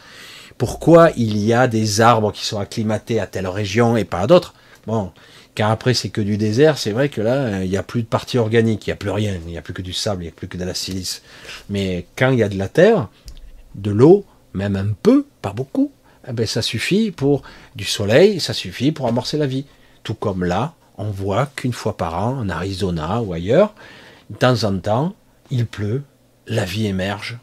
[0.58, 4.28] Pourquoi il y a des arbres qui sont acclimatés à telle région et pas à
[4.28, 4.54] d'autres?
[4.88, 5.12] Bon,
[5.54, 8.08] car après c'est que du désert, c'est vrai que là, il n'y a plus de
[8.08, 10.28] partie organique, il n'y a plus rien, il n'y a plus que du sable, il
[10.28, 11.22] n'y a plus que de la silice.
[11.70, 13.10] Mais quand il y a de la terre,
[13.76, 15.92] de l'eau, même un peu, pas beaucoup,
[16.30, 17.42] eh ben ça suffit pour
[17.76, 19.66] du soleil, ça suffit pour amorcer la vie.
[20.04, 23.74] Tout comme là, on voit qu'une fois par an, en Arizona ou ailleurs,
[24.30, 25.16] de temps en temps,
[25.52, 26.04] il pleut,
[26.48, 27.38] la vie émerge.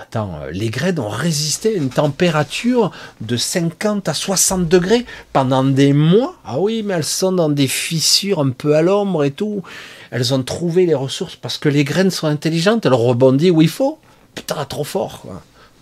[0.00, 5.64] Attends, euh, les graines ont résisté à une température de 50 à 60 degrés pendant
[5.64, 6.36] des mois.
[6.44, 9.64] Ah oui, mais elles sont dans des fissures un peu à l'ombre et tout.
[10.12, 13.68] Elles ont trouvé les ressources parce que les graines sont intelligentes, elles rebondissent où il
[13.68, 13.98] faut.
[14.36, 15.24] Putain, trop fort.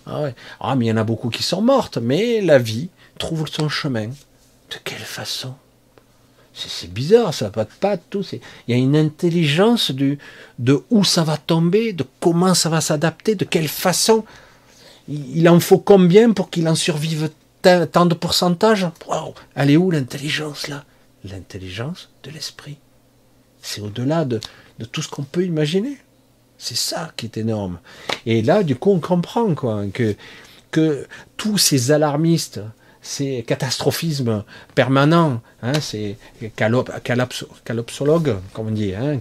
[0.09, 0.35] Ah, ouais.
[0.59, 2.89] ah, mais il y en a beaucoup qui sont mortes, mais la vie
[3.19, 4.07] trouve son chemin.
[4.07, 5.53] De quelle façon?
[6.53, 8.25] C'est bizarre, ça n'a pas de tout.
[8.31, 10.17] Il y a une intelligence du,
[10.57, 14.25] de où ça va tomber, de comment ça va s'adapter, de quelle façon.
[15.07, 17.29] Il en faut combien pour qu'il en survive
[17.61, 18.87] tant de pourcentage?
[19.07, 19.35] Wow.
[19.55, 20.83] Elle est où l'intelligence là?
[21.23, 22.77] L'intelligence de l'esprit.
[23.61, 24.39] C'est au-delà de,
[24.79, 25.97] de tout ce qu'on peut imaginer.
[26.57, 27.79] C'est ça qui est énorme.
[28.25, 30.15] Et là, du coup, on comprend quoi, que,
[30.71, 31.07] que
[31.37, 32.61] tous ces alarmistes,
[33.01, 34.43] c'est catastrophisme
[34.75, 36.17] permanent, hein, c'est
[36.55, 36.91] calop,
[37.63, 39.19] calopsologue, comme on dit, hein,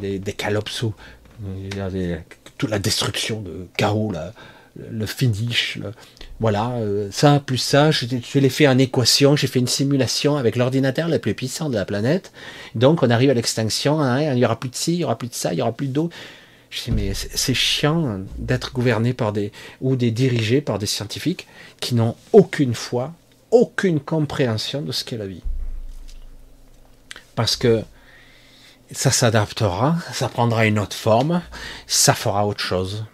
[0.00, 0.92] des, calopsos,
[2.58, 4.12] toute la destruction, de chaos,
[4.76, 5.78] le finish,
[6.40, 10.56] voilà, euh, ça plus ça, je, l'ai fait en équation, j'ai fait une simulation avec
[10.56, 12.32] l'ordinateur le plus puissant de la planète,
[12.74, 15.16] donc on arrive à l'extinction, hein, il n'y aura plus de ci, il n'y aura
[15.16, 16.10] plus de ça, il n'y aura plus d'eau,
[16.74, 21.46] je dis, mais c'est chiant d'être gouverné par des, ou des dirigés par des scientifiques
[21.80, 23.12] qui n'ont aucune foi,
[23.52, 25.42] aucune compréhension de ce qu'est la vie.
[27.36, 27.82] Parce que
[28.90, 31.42] ça s'adaptera, ça prendra une autre forme,
[31.86, 33.04] ça fera autre chose.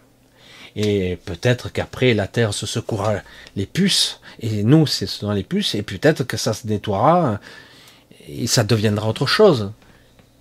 [0.74, 3.16] Et peut-être qu'après la Terre se secouera
[3.56, 7.40] les puces, et nous, ce sont les puces, et peut-être que ça se nettoiera,
[8.26, 9.72] et ça deviendra autre chose.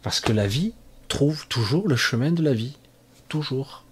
[0.03, 0.73] Parce que la vie
[1.09, 2.77] trouve toujours le chemin de la vie
[3.29, 3.83] toujours.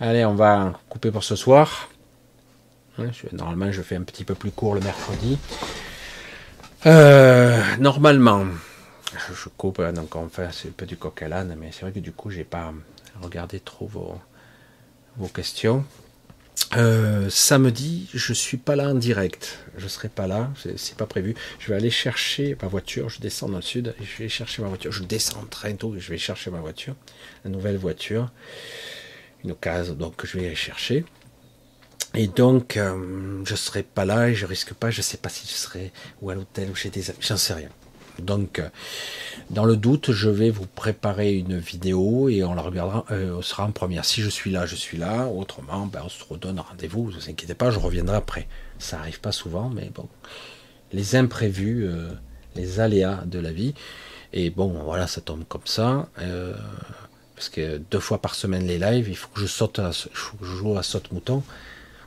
[0.00, 1.88] Allez, on va couper pour ce soir.
[3.32, 5.38] Normalement, je fais un petit peu plus court le mercredi.
[6.86, 8.46] Euh, normalement,
[9.12, 11.92] je, coupe, hein, donc on fait un peu du coq à l'âne, mais c'est vrai
[11.92, 12.72] que du coup, j'ai pas
[13.20, 14.18] regardé trop vos,
[15.16, 15.84] vos questions.
[16.76, 19.58] Euh, samedi, je suis pas là en direct.
[19.78, 21.34] Je serai pas là, c'est pas prévu.
[21.58, 23.08] Je vais aller chercher ma voiture.
[23.08, 24.92] Je descends dans le sud je vais chercher ma voiture.
[24.92, 26.94] Je descends très tôt je vais chercher ma voiture,
[27.44, 28.30] une nouvelle voiture,
[29.44, 29.96] une case.
[29.96, 31.04] Donc je vais aller chercher.
[32.14, 34.90] Et donc, euh, je serai pas là et je risque pas.
[34.90, 37.18] Je sais pas si je serai ou à l'hôtel ou chez des amis.
[37.20, 37.68] J'en sais rien.
[38.20, 38.68] Donc, euh,
[39.50, 43.64] dans le doute, je vais vous préparer une vidéo et on la regardera, euh, sera
[43.64, 44.04] en première.
[44.04, 45.26] Si je suis là, je suis là.
[45.26, 47.10] Autrement, ben, on se redonne rendez-vous.
[47.10, 48.46] Ne vous inquiétez pas, je reviendrai après.
[48.78, 50.08] Ça arrive pas souvent, mais bon.
[50.92, 52.10] Les imprévus, euh,
[52.56, 53.74] les aléas de la vie.
[54.32, 56.08] Et bon, voilà, ça tombe comme ça.
[57.34, 60.76] parce que deux fois par semaine les lives, il faut que je saute, je joue
[60.76, 61.42] à saute mouton.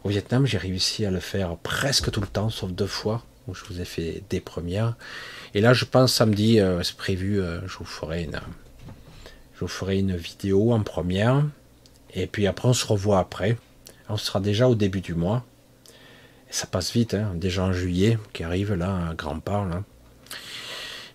[0.03, 3.53] Au Vietnam, j'ai réussi à le faire presque tout le temps, sauf deux fois où
[3.53, 4.95] je vous ai fait des premières.
[5.53, 8.39] Et là, je pense samedi, euh, c'est prévu, euh, je vous ferai une,
[9.53, 11.43] je vous ferai une vidéo en première.
[12.13, 13.57] Et puis après, on se revoit après.
[14.07, 15.43] On sera déjà au début du mois.
[16.49, 19.65] Et ça passe vite, hein, déjà en juillet, qui arrive là, à grands pas.
[19.65, 19.83] Là.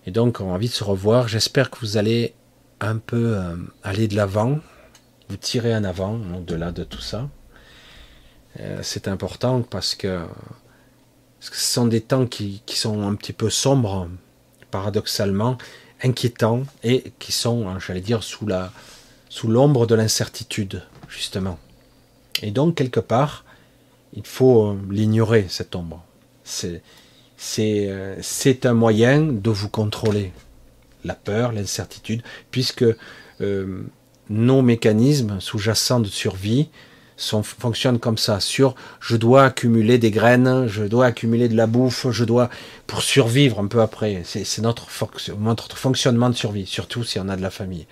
[0.05, 1.27] Et donc, on a envie de se revoir.
[1.27, 2.35] J'espère que vous allez
[2.79, 4.59] un peu euh, aller de l'avant,
[5.29, 7.27] vous tirer en avant, au-delà de tout ça.
[8.81, 10.25] c'est important parce que,
[11.39, 14.09] parce que, ce sont des temps qui, qui sont un petit peu sombres
[14.71, 15.57] paradoxalement
[16.03, 18.71] inquiétants et qui sont, hein, j'allais dire, sous la
[19.29, 21.59] sous l'ombre de l'incertitude, justement.
[22.41, 23.45] Et donc, quelque part,
[24.13, 26.03] il faut euh, l'ignorer, cette ombre.
[26.43, 26.81] C'est,
[27.59, 30.31] euh, c'est un moyen de vous contrôler.
[31.03, 32.85] La peur, l'incertitude, puisque
[33.41, 33.83] euh,
[34.29, 36.69] nos mécanismes sous-jacents de survie
[37.17, 41.67] sont, fonctionnent comme ça, sur je dois accumuler des graines, je dois accumuler de la
[41.67, 42.49] bouffe, je dois
[42.85, 44.21] pour survivre un peu après.
[44.23, 44.87] C'est notre,
[45.39, 47.87] notre fonctionnement de survie, surtout si on a de la famille.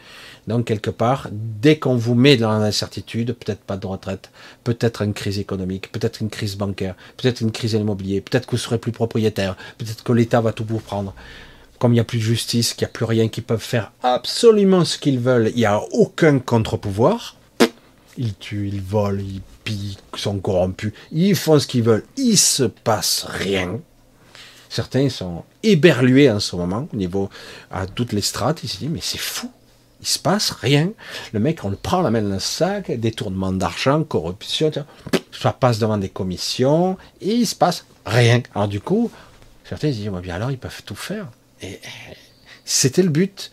[0.48, 4.30] Donc quelque part, dès qu'on vous met dans l'incertitude, peut-être pas de retraite,
[4.64, 8.58] peut-être une crise économique, peut-être une crise bancaire, peut-être une crise immobilière, peut-être que vous
[8.58, 11.14] serez plus propriétaire, peut-être que l'État va tout vous prendre.
[11.80, 13.92] Comme il n'y a plus de justice, qu'il n'y a plus rien, qu'ils peuvent faire
[14.04, 17.35] absolument ce qu'ils veulent, il n'y a aucun contre-pouvoir.
[18.18, 22.64] Ils tuent, ils volent, ils pillent, sont corrompus, ils font ce qu'ils veulent, il se
[22.64, 23.80] passe rien.
[24.70, 27.30] Certains sont éberlués en ce moment, au niveau
[27.72, 29.52] à toutes les strates, ils se disent mais c'est fou,
[30.02, 30.92] il se passe rien.
[31.34, 34.72] Le mec, on le prend, on l'amène dans le sac, détournement d'argent, corruption,
[35.32, 38.42] ça passe devant des commissions, et il se passe rien.
[38.54, 39.12] Alors du coup,
[39.68, 41.28] certains disent, bien alors ils peuvent tout faire.
[41.62, 41.80] Et
[42.64, 43.52] c'était le but,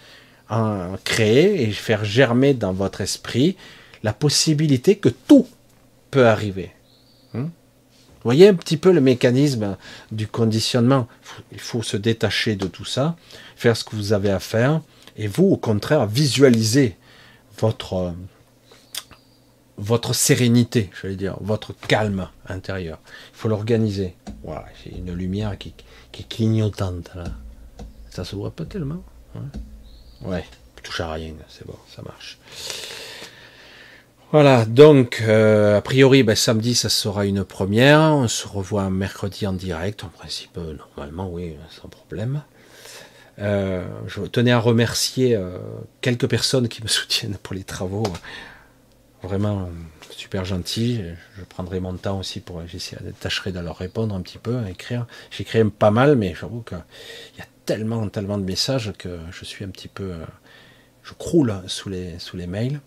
[0.49, 3.57] en créer et faire germer dans votre esprit
[4.03, 5.47] la possibilité que tout
[6.11, 6.73] peut arriver.
[8.23, 9.77] Vous voyez un petit peu le mécanisme
[10.13, 11.09] du conditionnement.
[11.51, 13.17] Il faut se détacher de tout ça,
[13.57, 14.81] faire ce que vous avez à faire,
[15.17, 16.97] et vous, au contraire, visualisez
[17.59, 18.15] votre,
[19.77, 23.01] votre sérénité, je vais dire, votre calme intérieur.
[23.35, 24.15] Il faut l'organiser.
[24.45, 25.75] Voilà, j'ai une lumière qui,
[26.13, 27.11] qui est clignotante.
[28.09, 29.03] Ça se voit pas tellement.
[29.35, 29.47] Hein?
[30.25, 30.45] Ouais,
[30.81, 32.39] touche à rien, c'est bon, ça marche.
[34.33, 38.01] Voilà, donc euh, a priori, ben, samedi, ça sera une première.
[38.01, 40.05] On se revoit mercredi en direct.
[40.05, 42.43] En principe, euh, normalement, oui, sans problème.
[43.39, 45.39] Euh, je tenais à remercier
[46.01, 48.05] quelques personnes qui me soutiennent pour les travaux.
[49.23, 49.69] Vraiment
[50.11, 51.03] super gentil.
[51.37, 54.71] Je prendrai mon temps aussi pour j'essaierai tâcherai de leur répondre un petit peu, à
[54.71, 55.07] écrire.
[55.31, 56.83] J'écris pas mal, mais j'avoue qu'il
[57.37, 60.15] y a tellement, tellement de messages que je suis un petit peu,
[61.03, 62.81] je croule sous les mails.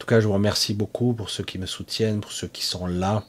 [0.00, 2.64] En tout cas, je vous remercie beaucoup pour ceux qui me soutiennent, pour ceux qui
[2.64, 3.22] sont là,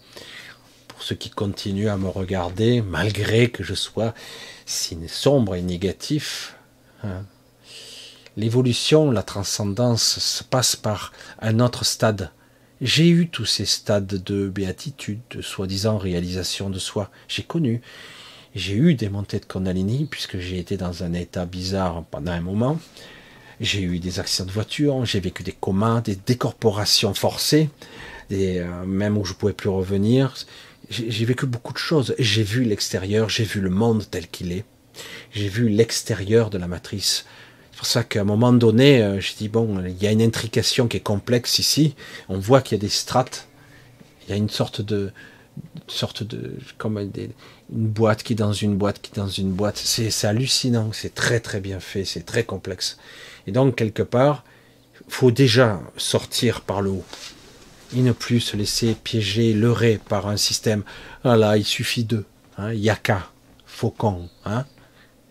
[0.87, 4.13] pour ceux qui continuent à me regarder, malgré que je sois
[4.65, 6.55] si sombre et négatif.
[7.03, 7.25] Hein.
[8.37, 11.11] L'évolution, la transcendance se passe par
[11.41, 12.31] un autre stade.
[12.79, 17.11] J'ai eu tous ces stades de béatitude, de soi-disant réalisation de soi.
[17.27, 17.81] J'ai connu.
[18.55, 22.39] J'ai eu des montées de Kundalini, puisque j'ai été dans un état bizarre pendant un
[22.39, 22.79] moment.
[23.61, 27.69] J'ai eu des accidents de voiture, j'ai vécu des comas, des décorporations forcées,
[28.29, 30.35] des, euh, même où je ne pouvais plus revenir
[30.91, 32.15] j'ai vécu beaucoup de choses.
[32.19, 34.65] J'ai vu l'extérieur, j'ai vu le monde tel qu'il est.
[35.31, 37.25] J'ai vu l'extérieur de la matrice.
[37.71, 40.21] C'est pour ça qu'à un moment donné, euh, je dis bon, il y a une
[40.21, 41.95] intrication qui est complexe ici.
[42.29, 43.47] On voit qu'il y a des strates.
[44.23, 45.11] Il y a une sorte de,
[45.87, 47.31] sorte de, comme une
[47.69, 49.77] boîte qui est dans une boîte qui est dans une boîte.
[49.77, 50.91] C'est hallucinant.
[50.91, 52.03] C'est très très bien fait.
[52.03, 52.97] C'est très complexe.
[53.47, 54.43] Et donc quelque part,
[55.07, 57.05] faut déjà sortir par le haut
[57.95, 60.83] et ne plus se laisser piéger, leurrer par un système.
[61.23, 62.25] Voilà, il suffit d'eux.
[62.57, 63.29] Hein, yaka,
[63.65, 64.65] faucon, hein,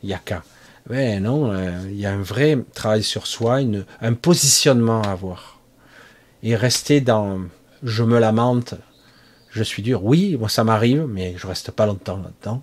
[0.03, 0.43] yaka.
[0.89, 3.61] Mais non, euh, il y a un vrai travail sur soi,
[4.01, 5.61] un positionnement à avoir.
[6.43, 7.41] Et rester dans
[7.83, 8.75] je me lamente,
[9.51, 10.05] je suis dur.
[10.05, 12.63] Oui, moi ça m'arrive, mais je reste pas longtemps là-dedans.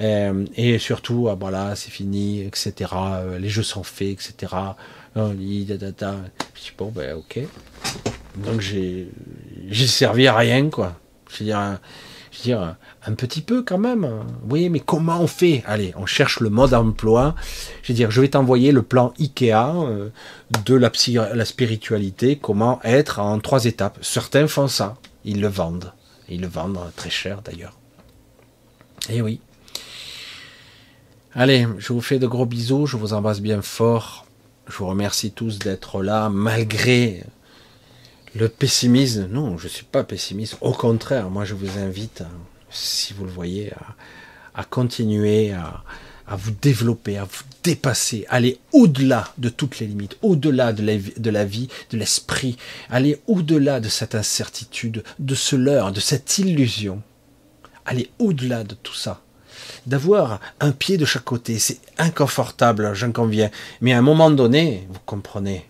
[0.00, 2.90] Euh, et surtout, ah, voilà, c'est fini, etc.
[2.94, 4.54] Euh, les jeux sont faits, etc.
[5.14, 5.20] Je
[6.78, 7.40] bon, ben ok.
[8.36, 9.10] Donc j'ai
[9.86, 10.96] servi à rien, quoi.
[11.30, 11.78] Je veux dire,
[12.30, 14.08] je veux dire, un petit peu quand même.
[14.48, 15.62] Oui, mais comment on fait?
[15.66, 17.34] Allez, on cherche le mode emploi.
[17.82, 20.08] Je veux dire, je vais t'envoyer le plan IKEA euh,
[20.64, 20.90] de la,
[21.34, 23.98] la spiritualité, comment être en trois étapes.
[24.00, 24.96] Certains font ça.
[25.24, 25.92] Ils le vendent.
[26.28, 27.78] Ils le vendent très cher d'ailleurs.
[29.10, 29.40] Eh oui.
[31.34, 34.26] Allez, je vous fais de gros bisous, je vous embrasse bien fort.
[34.68, 37.24] Je vous remercie tous d'être là, malgré
[38.34, 40.58] le pessimisme, non, je ne suis pas pessimiste.
[40.60, 42.22] Au contraire, moi je vous invite,
[42.68, 43.72] si vous le voyez,
[44.54, 45.82] à, continuer à,
[46.36, 50.82] vous développer, à vous dépasser, aller au-delà de toutes les limites, au-delà de,
[51.16, 52.58] de la, vie, de l'esprit,
[52.90, 57.00] aller au-delà de cette incertitude, de ce leurre, de cette illusion.
[57.86, 59.21] Aller au-delà de tout ça.
[59.86, 63.50] D'avoir un pied de chaque côté, c'est inconfortable, j'en conviens.
[63.80, 65.66] Mais à un moment donné, vous comprenez,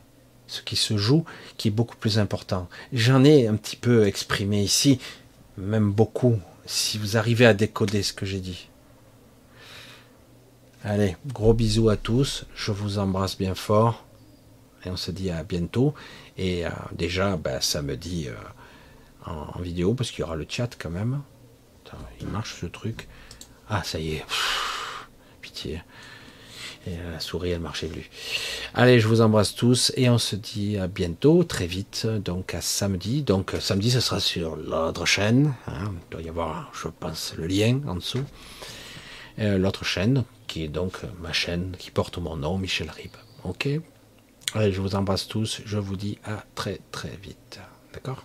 [0.47, 1.25] ce qui se joue,
[1.57, 2.69] qui est beaucoup plus important.
[2.93, 5.01] J'en ai un petit peu exprimé ici,
[5.57, 8.69] même beaucoup, si vous arrivez à décoder ce que j'ai dit.
[10.85, 14.05] Allez, gros bisous à tous, je vous embrasse bien fort,
[14.85, 15.95] et on se dit à bientôt.
[16.37, 20.91] Et euh, déjà, ben, samedi euh, en, vidéo, parce qu'il y aura le chat quand
[20.91, 21.23] même.
[22.21, 23.09] il marche ce truc.
[23.75, 24.25] Ah, ça y est,
[25.41, 25.81] pitié.
[26.87, 28.11] Et la souris, elle marchait plus.
[28.75, 32.61] Allez, je vous embrasse tous et on se dit à bientôt, très vite, donc à
[32.61, 33.23] samedi.
[33.23, 35.55] Donc samedi, ce sera sur l'autre chaîne.
[35.69, 35.91] Hein.
[35.95, 38.25] Il doit y avoir, je pense, le lien en dessous.
[39.39, 43.13] Euh, l'autre chaîne, qui est donc ma chaîne qui porte mon nom, Michel Rib.
[43.45, 43.69] Ok?
[44.53, 45.63] Allez, je vous embrasse tous.
[45.65, 47.59] Je vous dis à très très vite.
[47.95, 48.23] D'accord?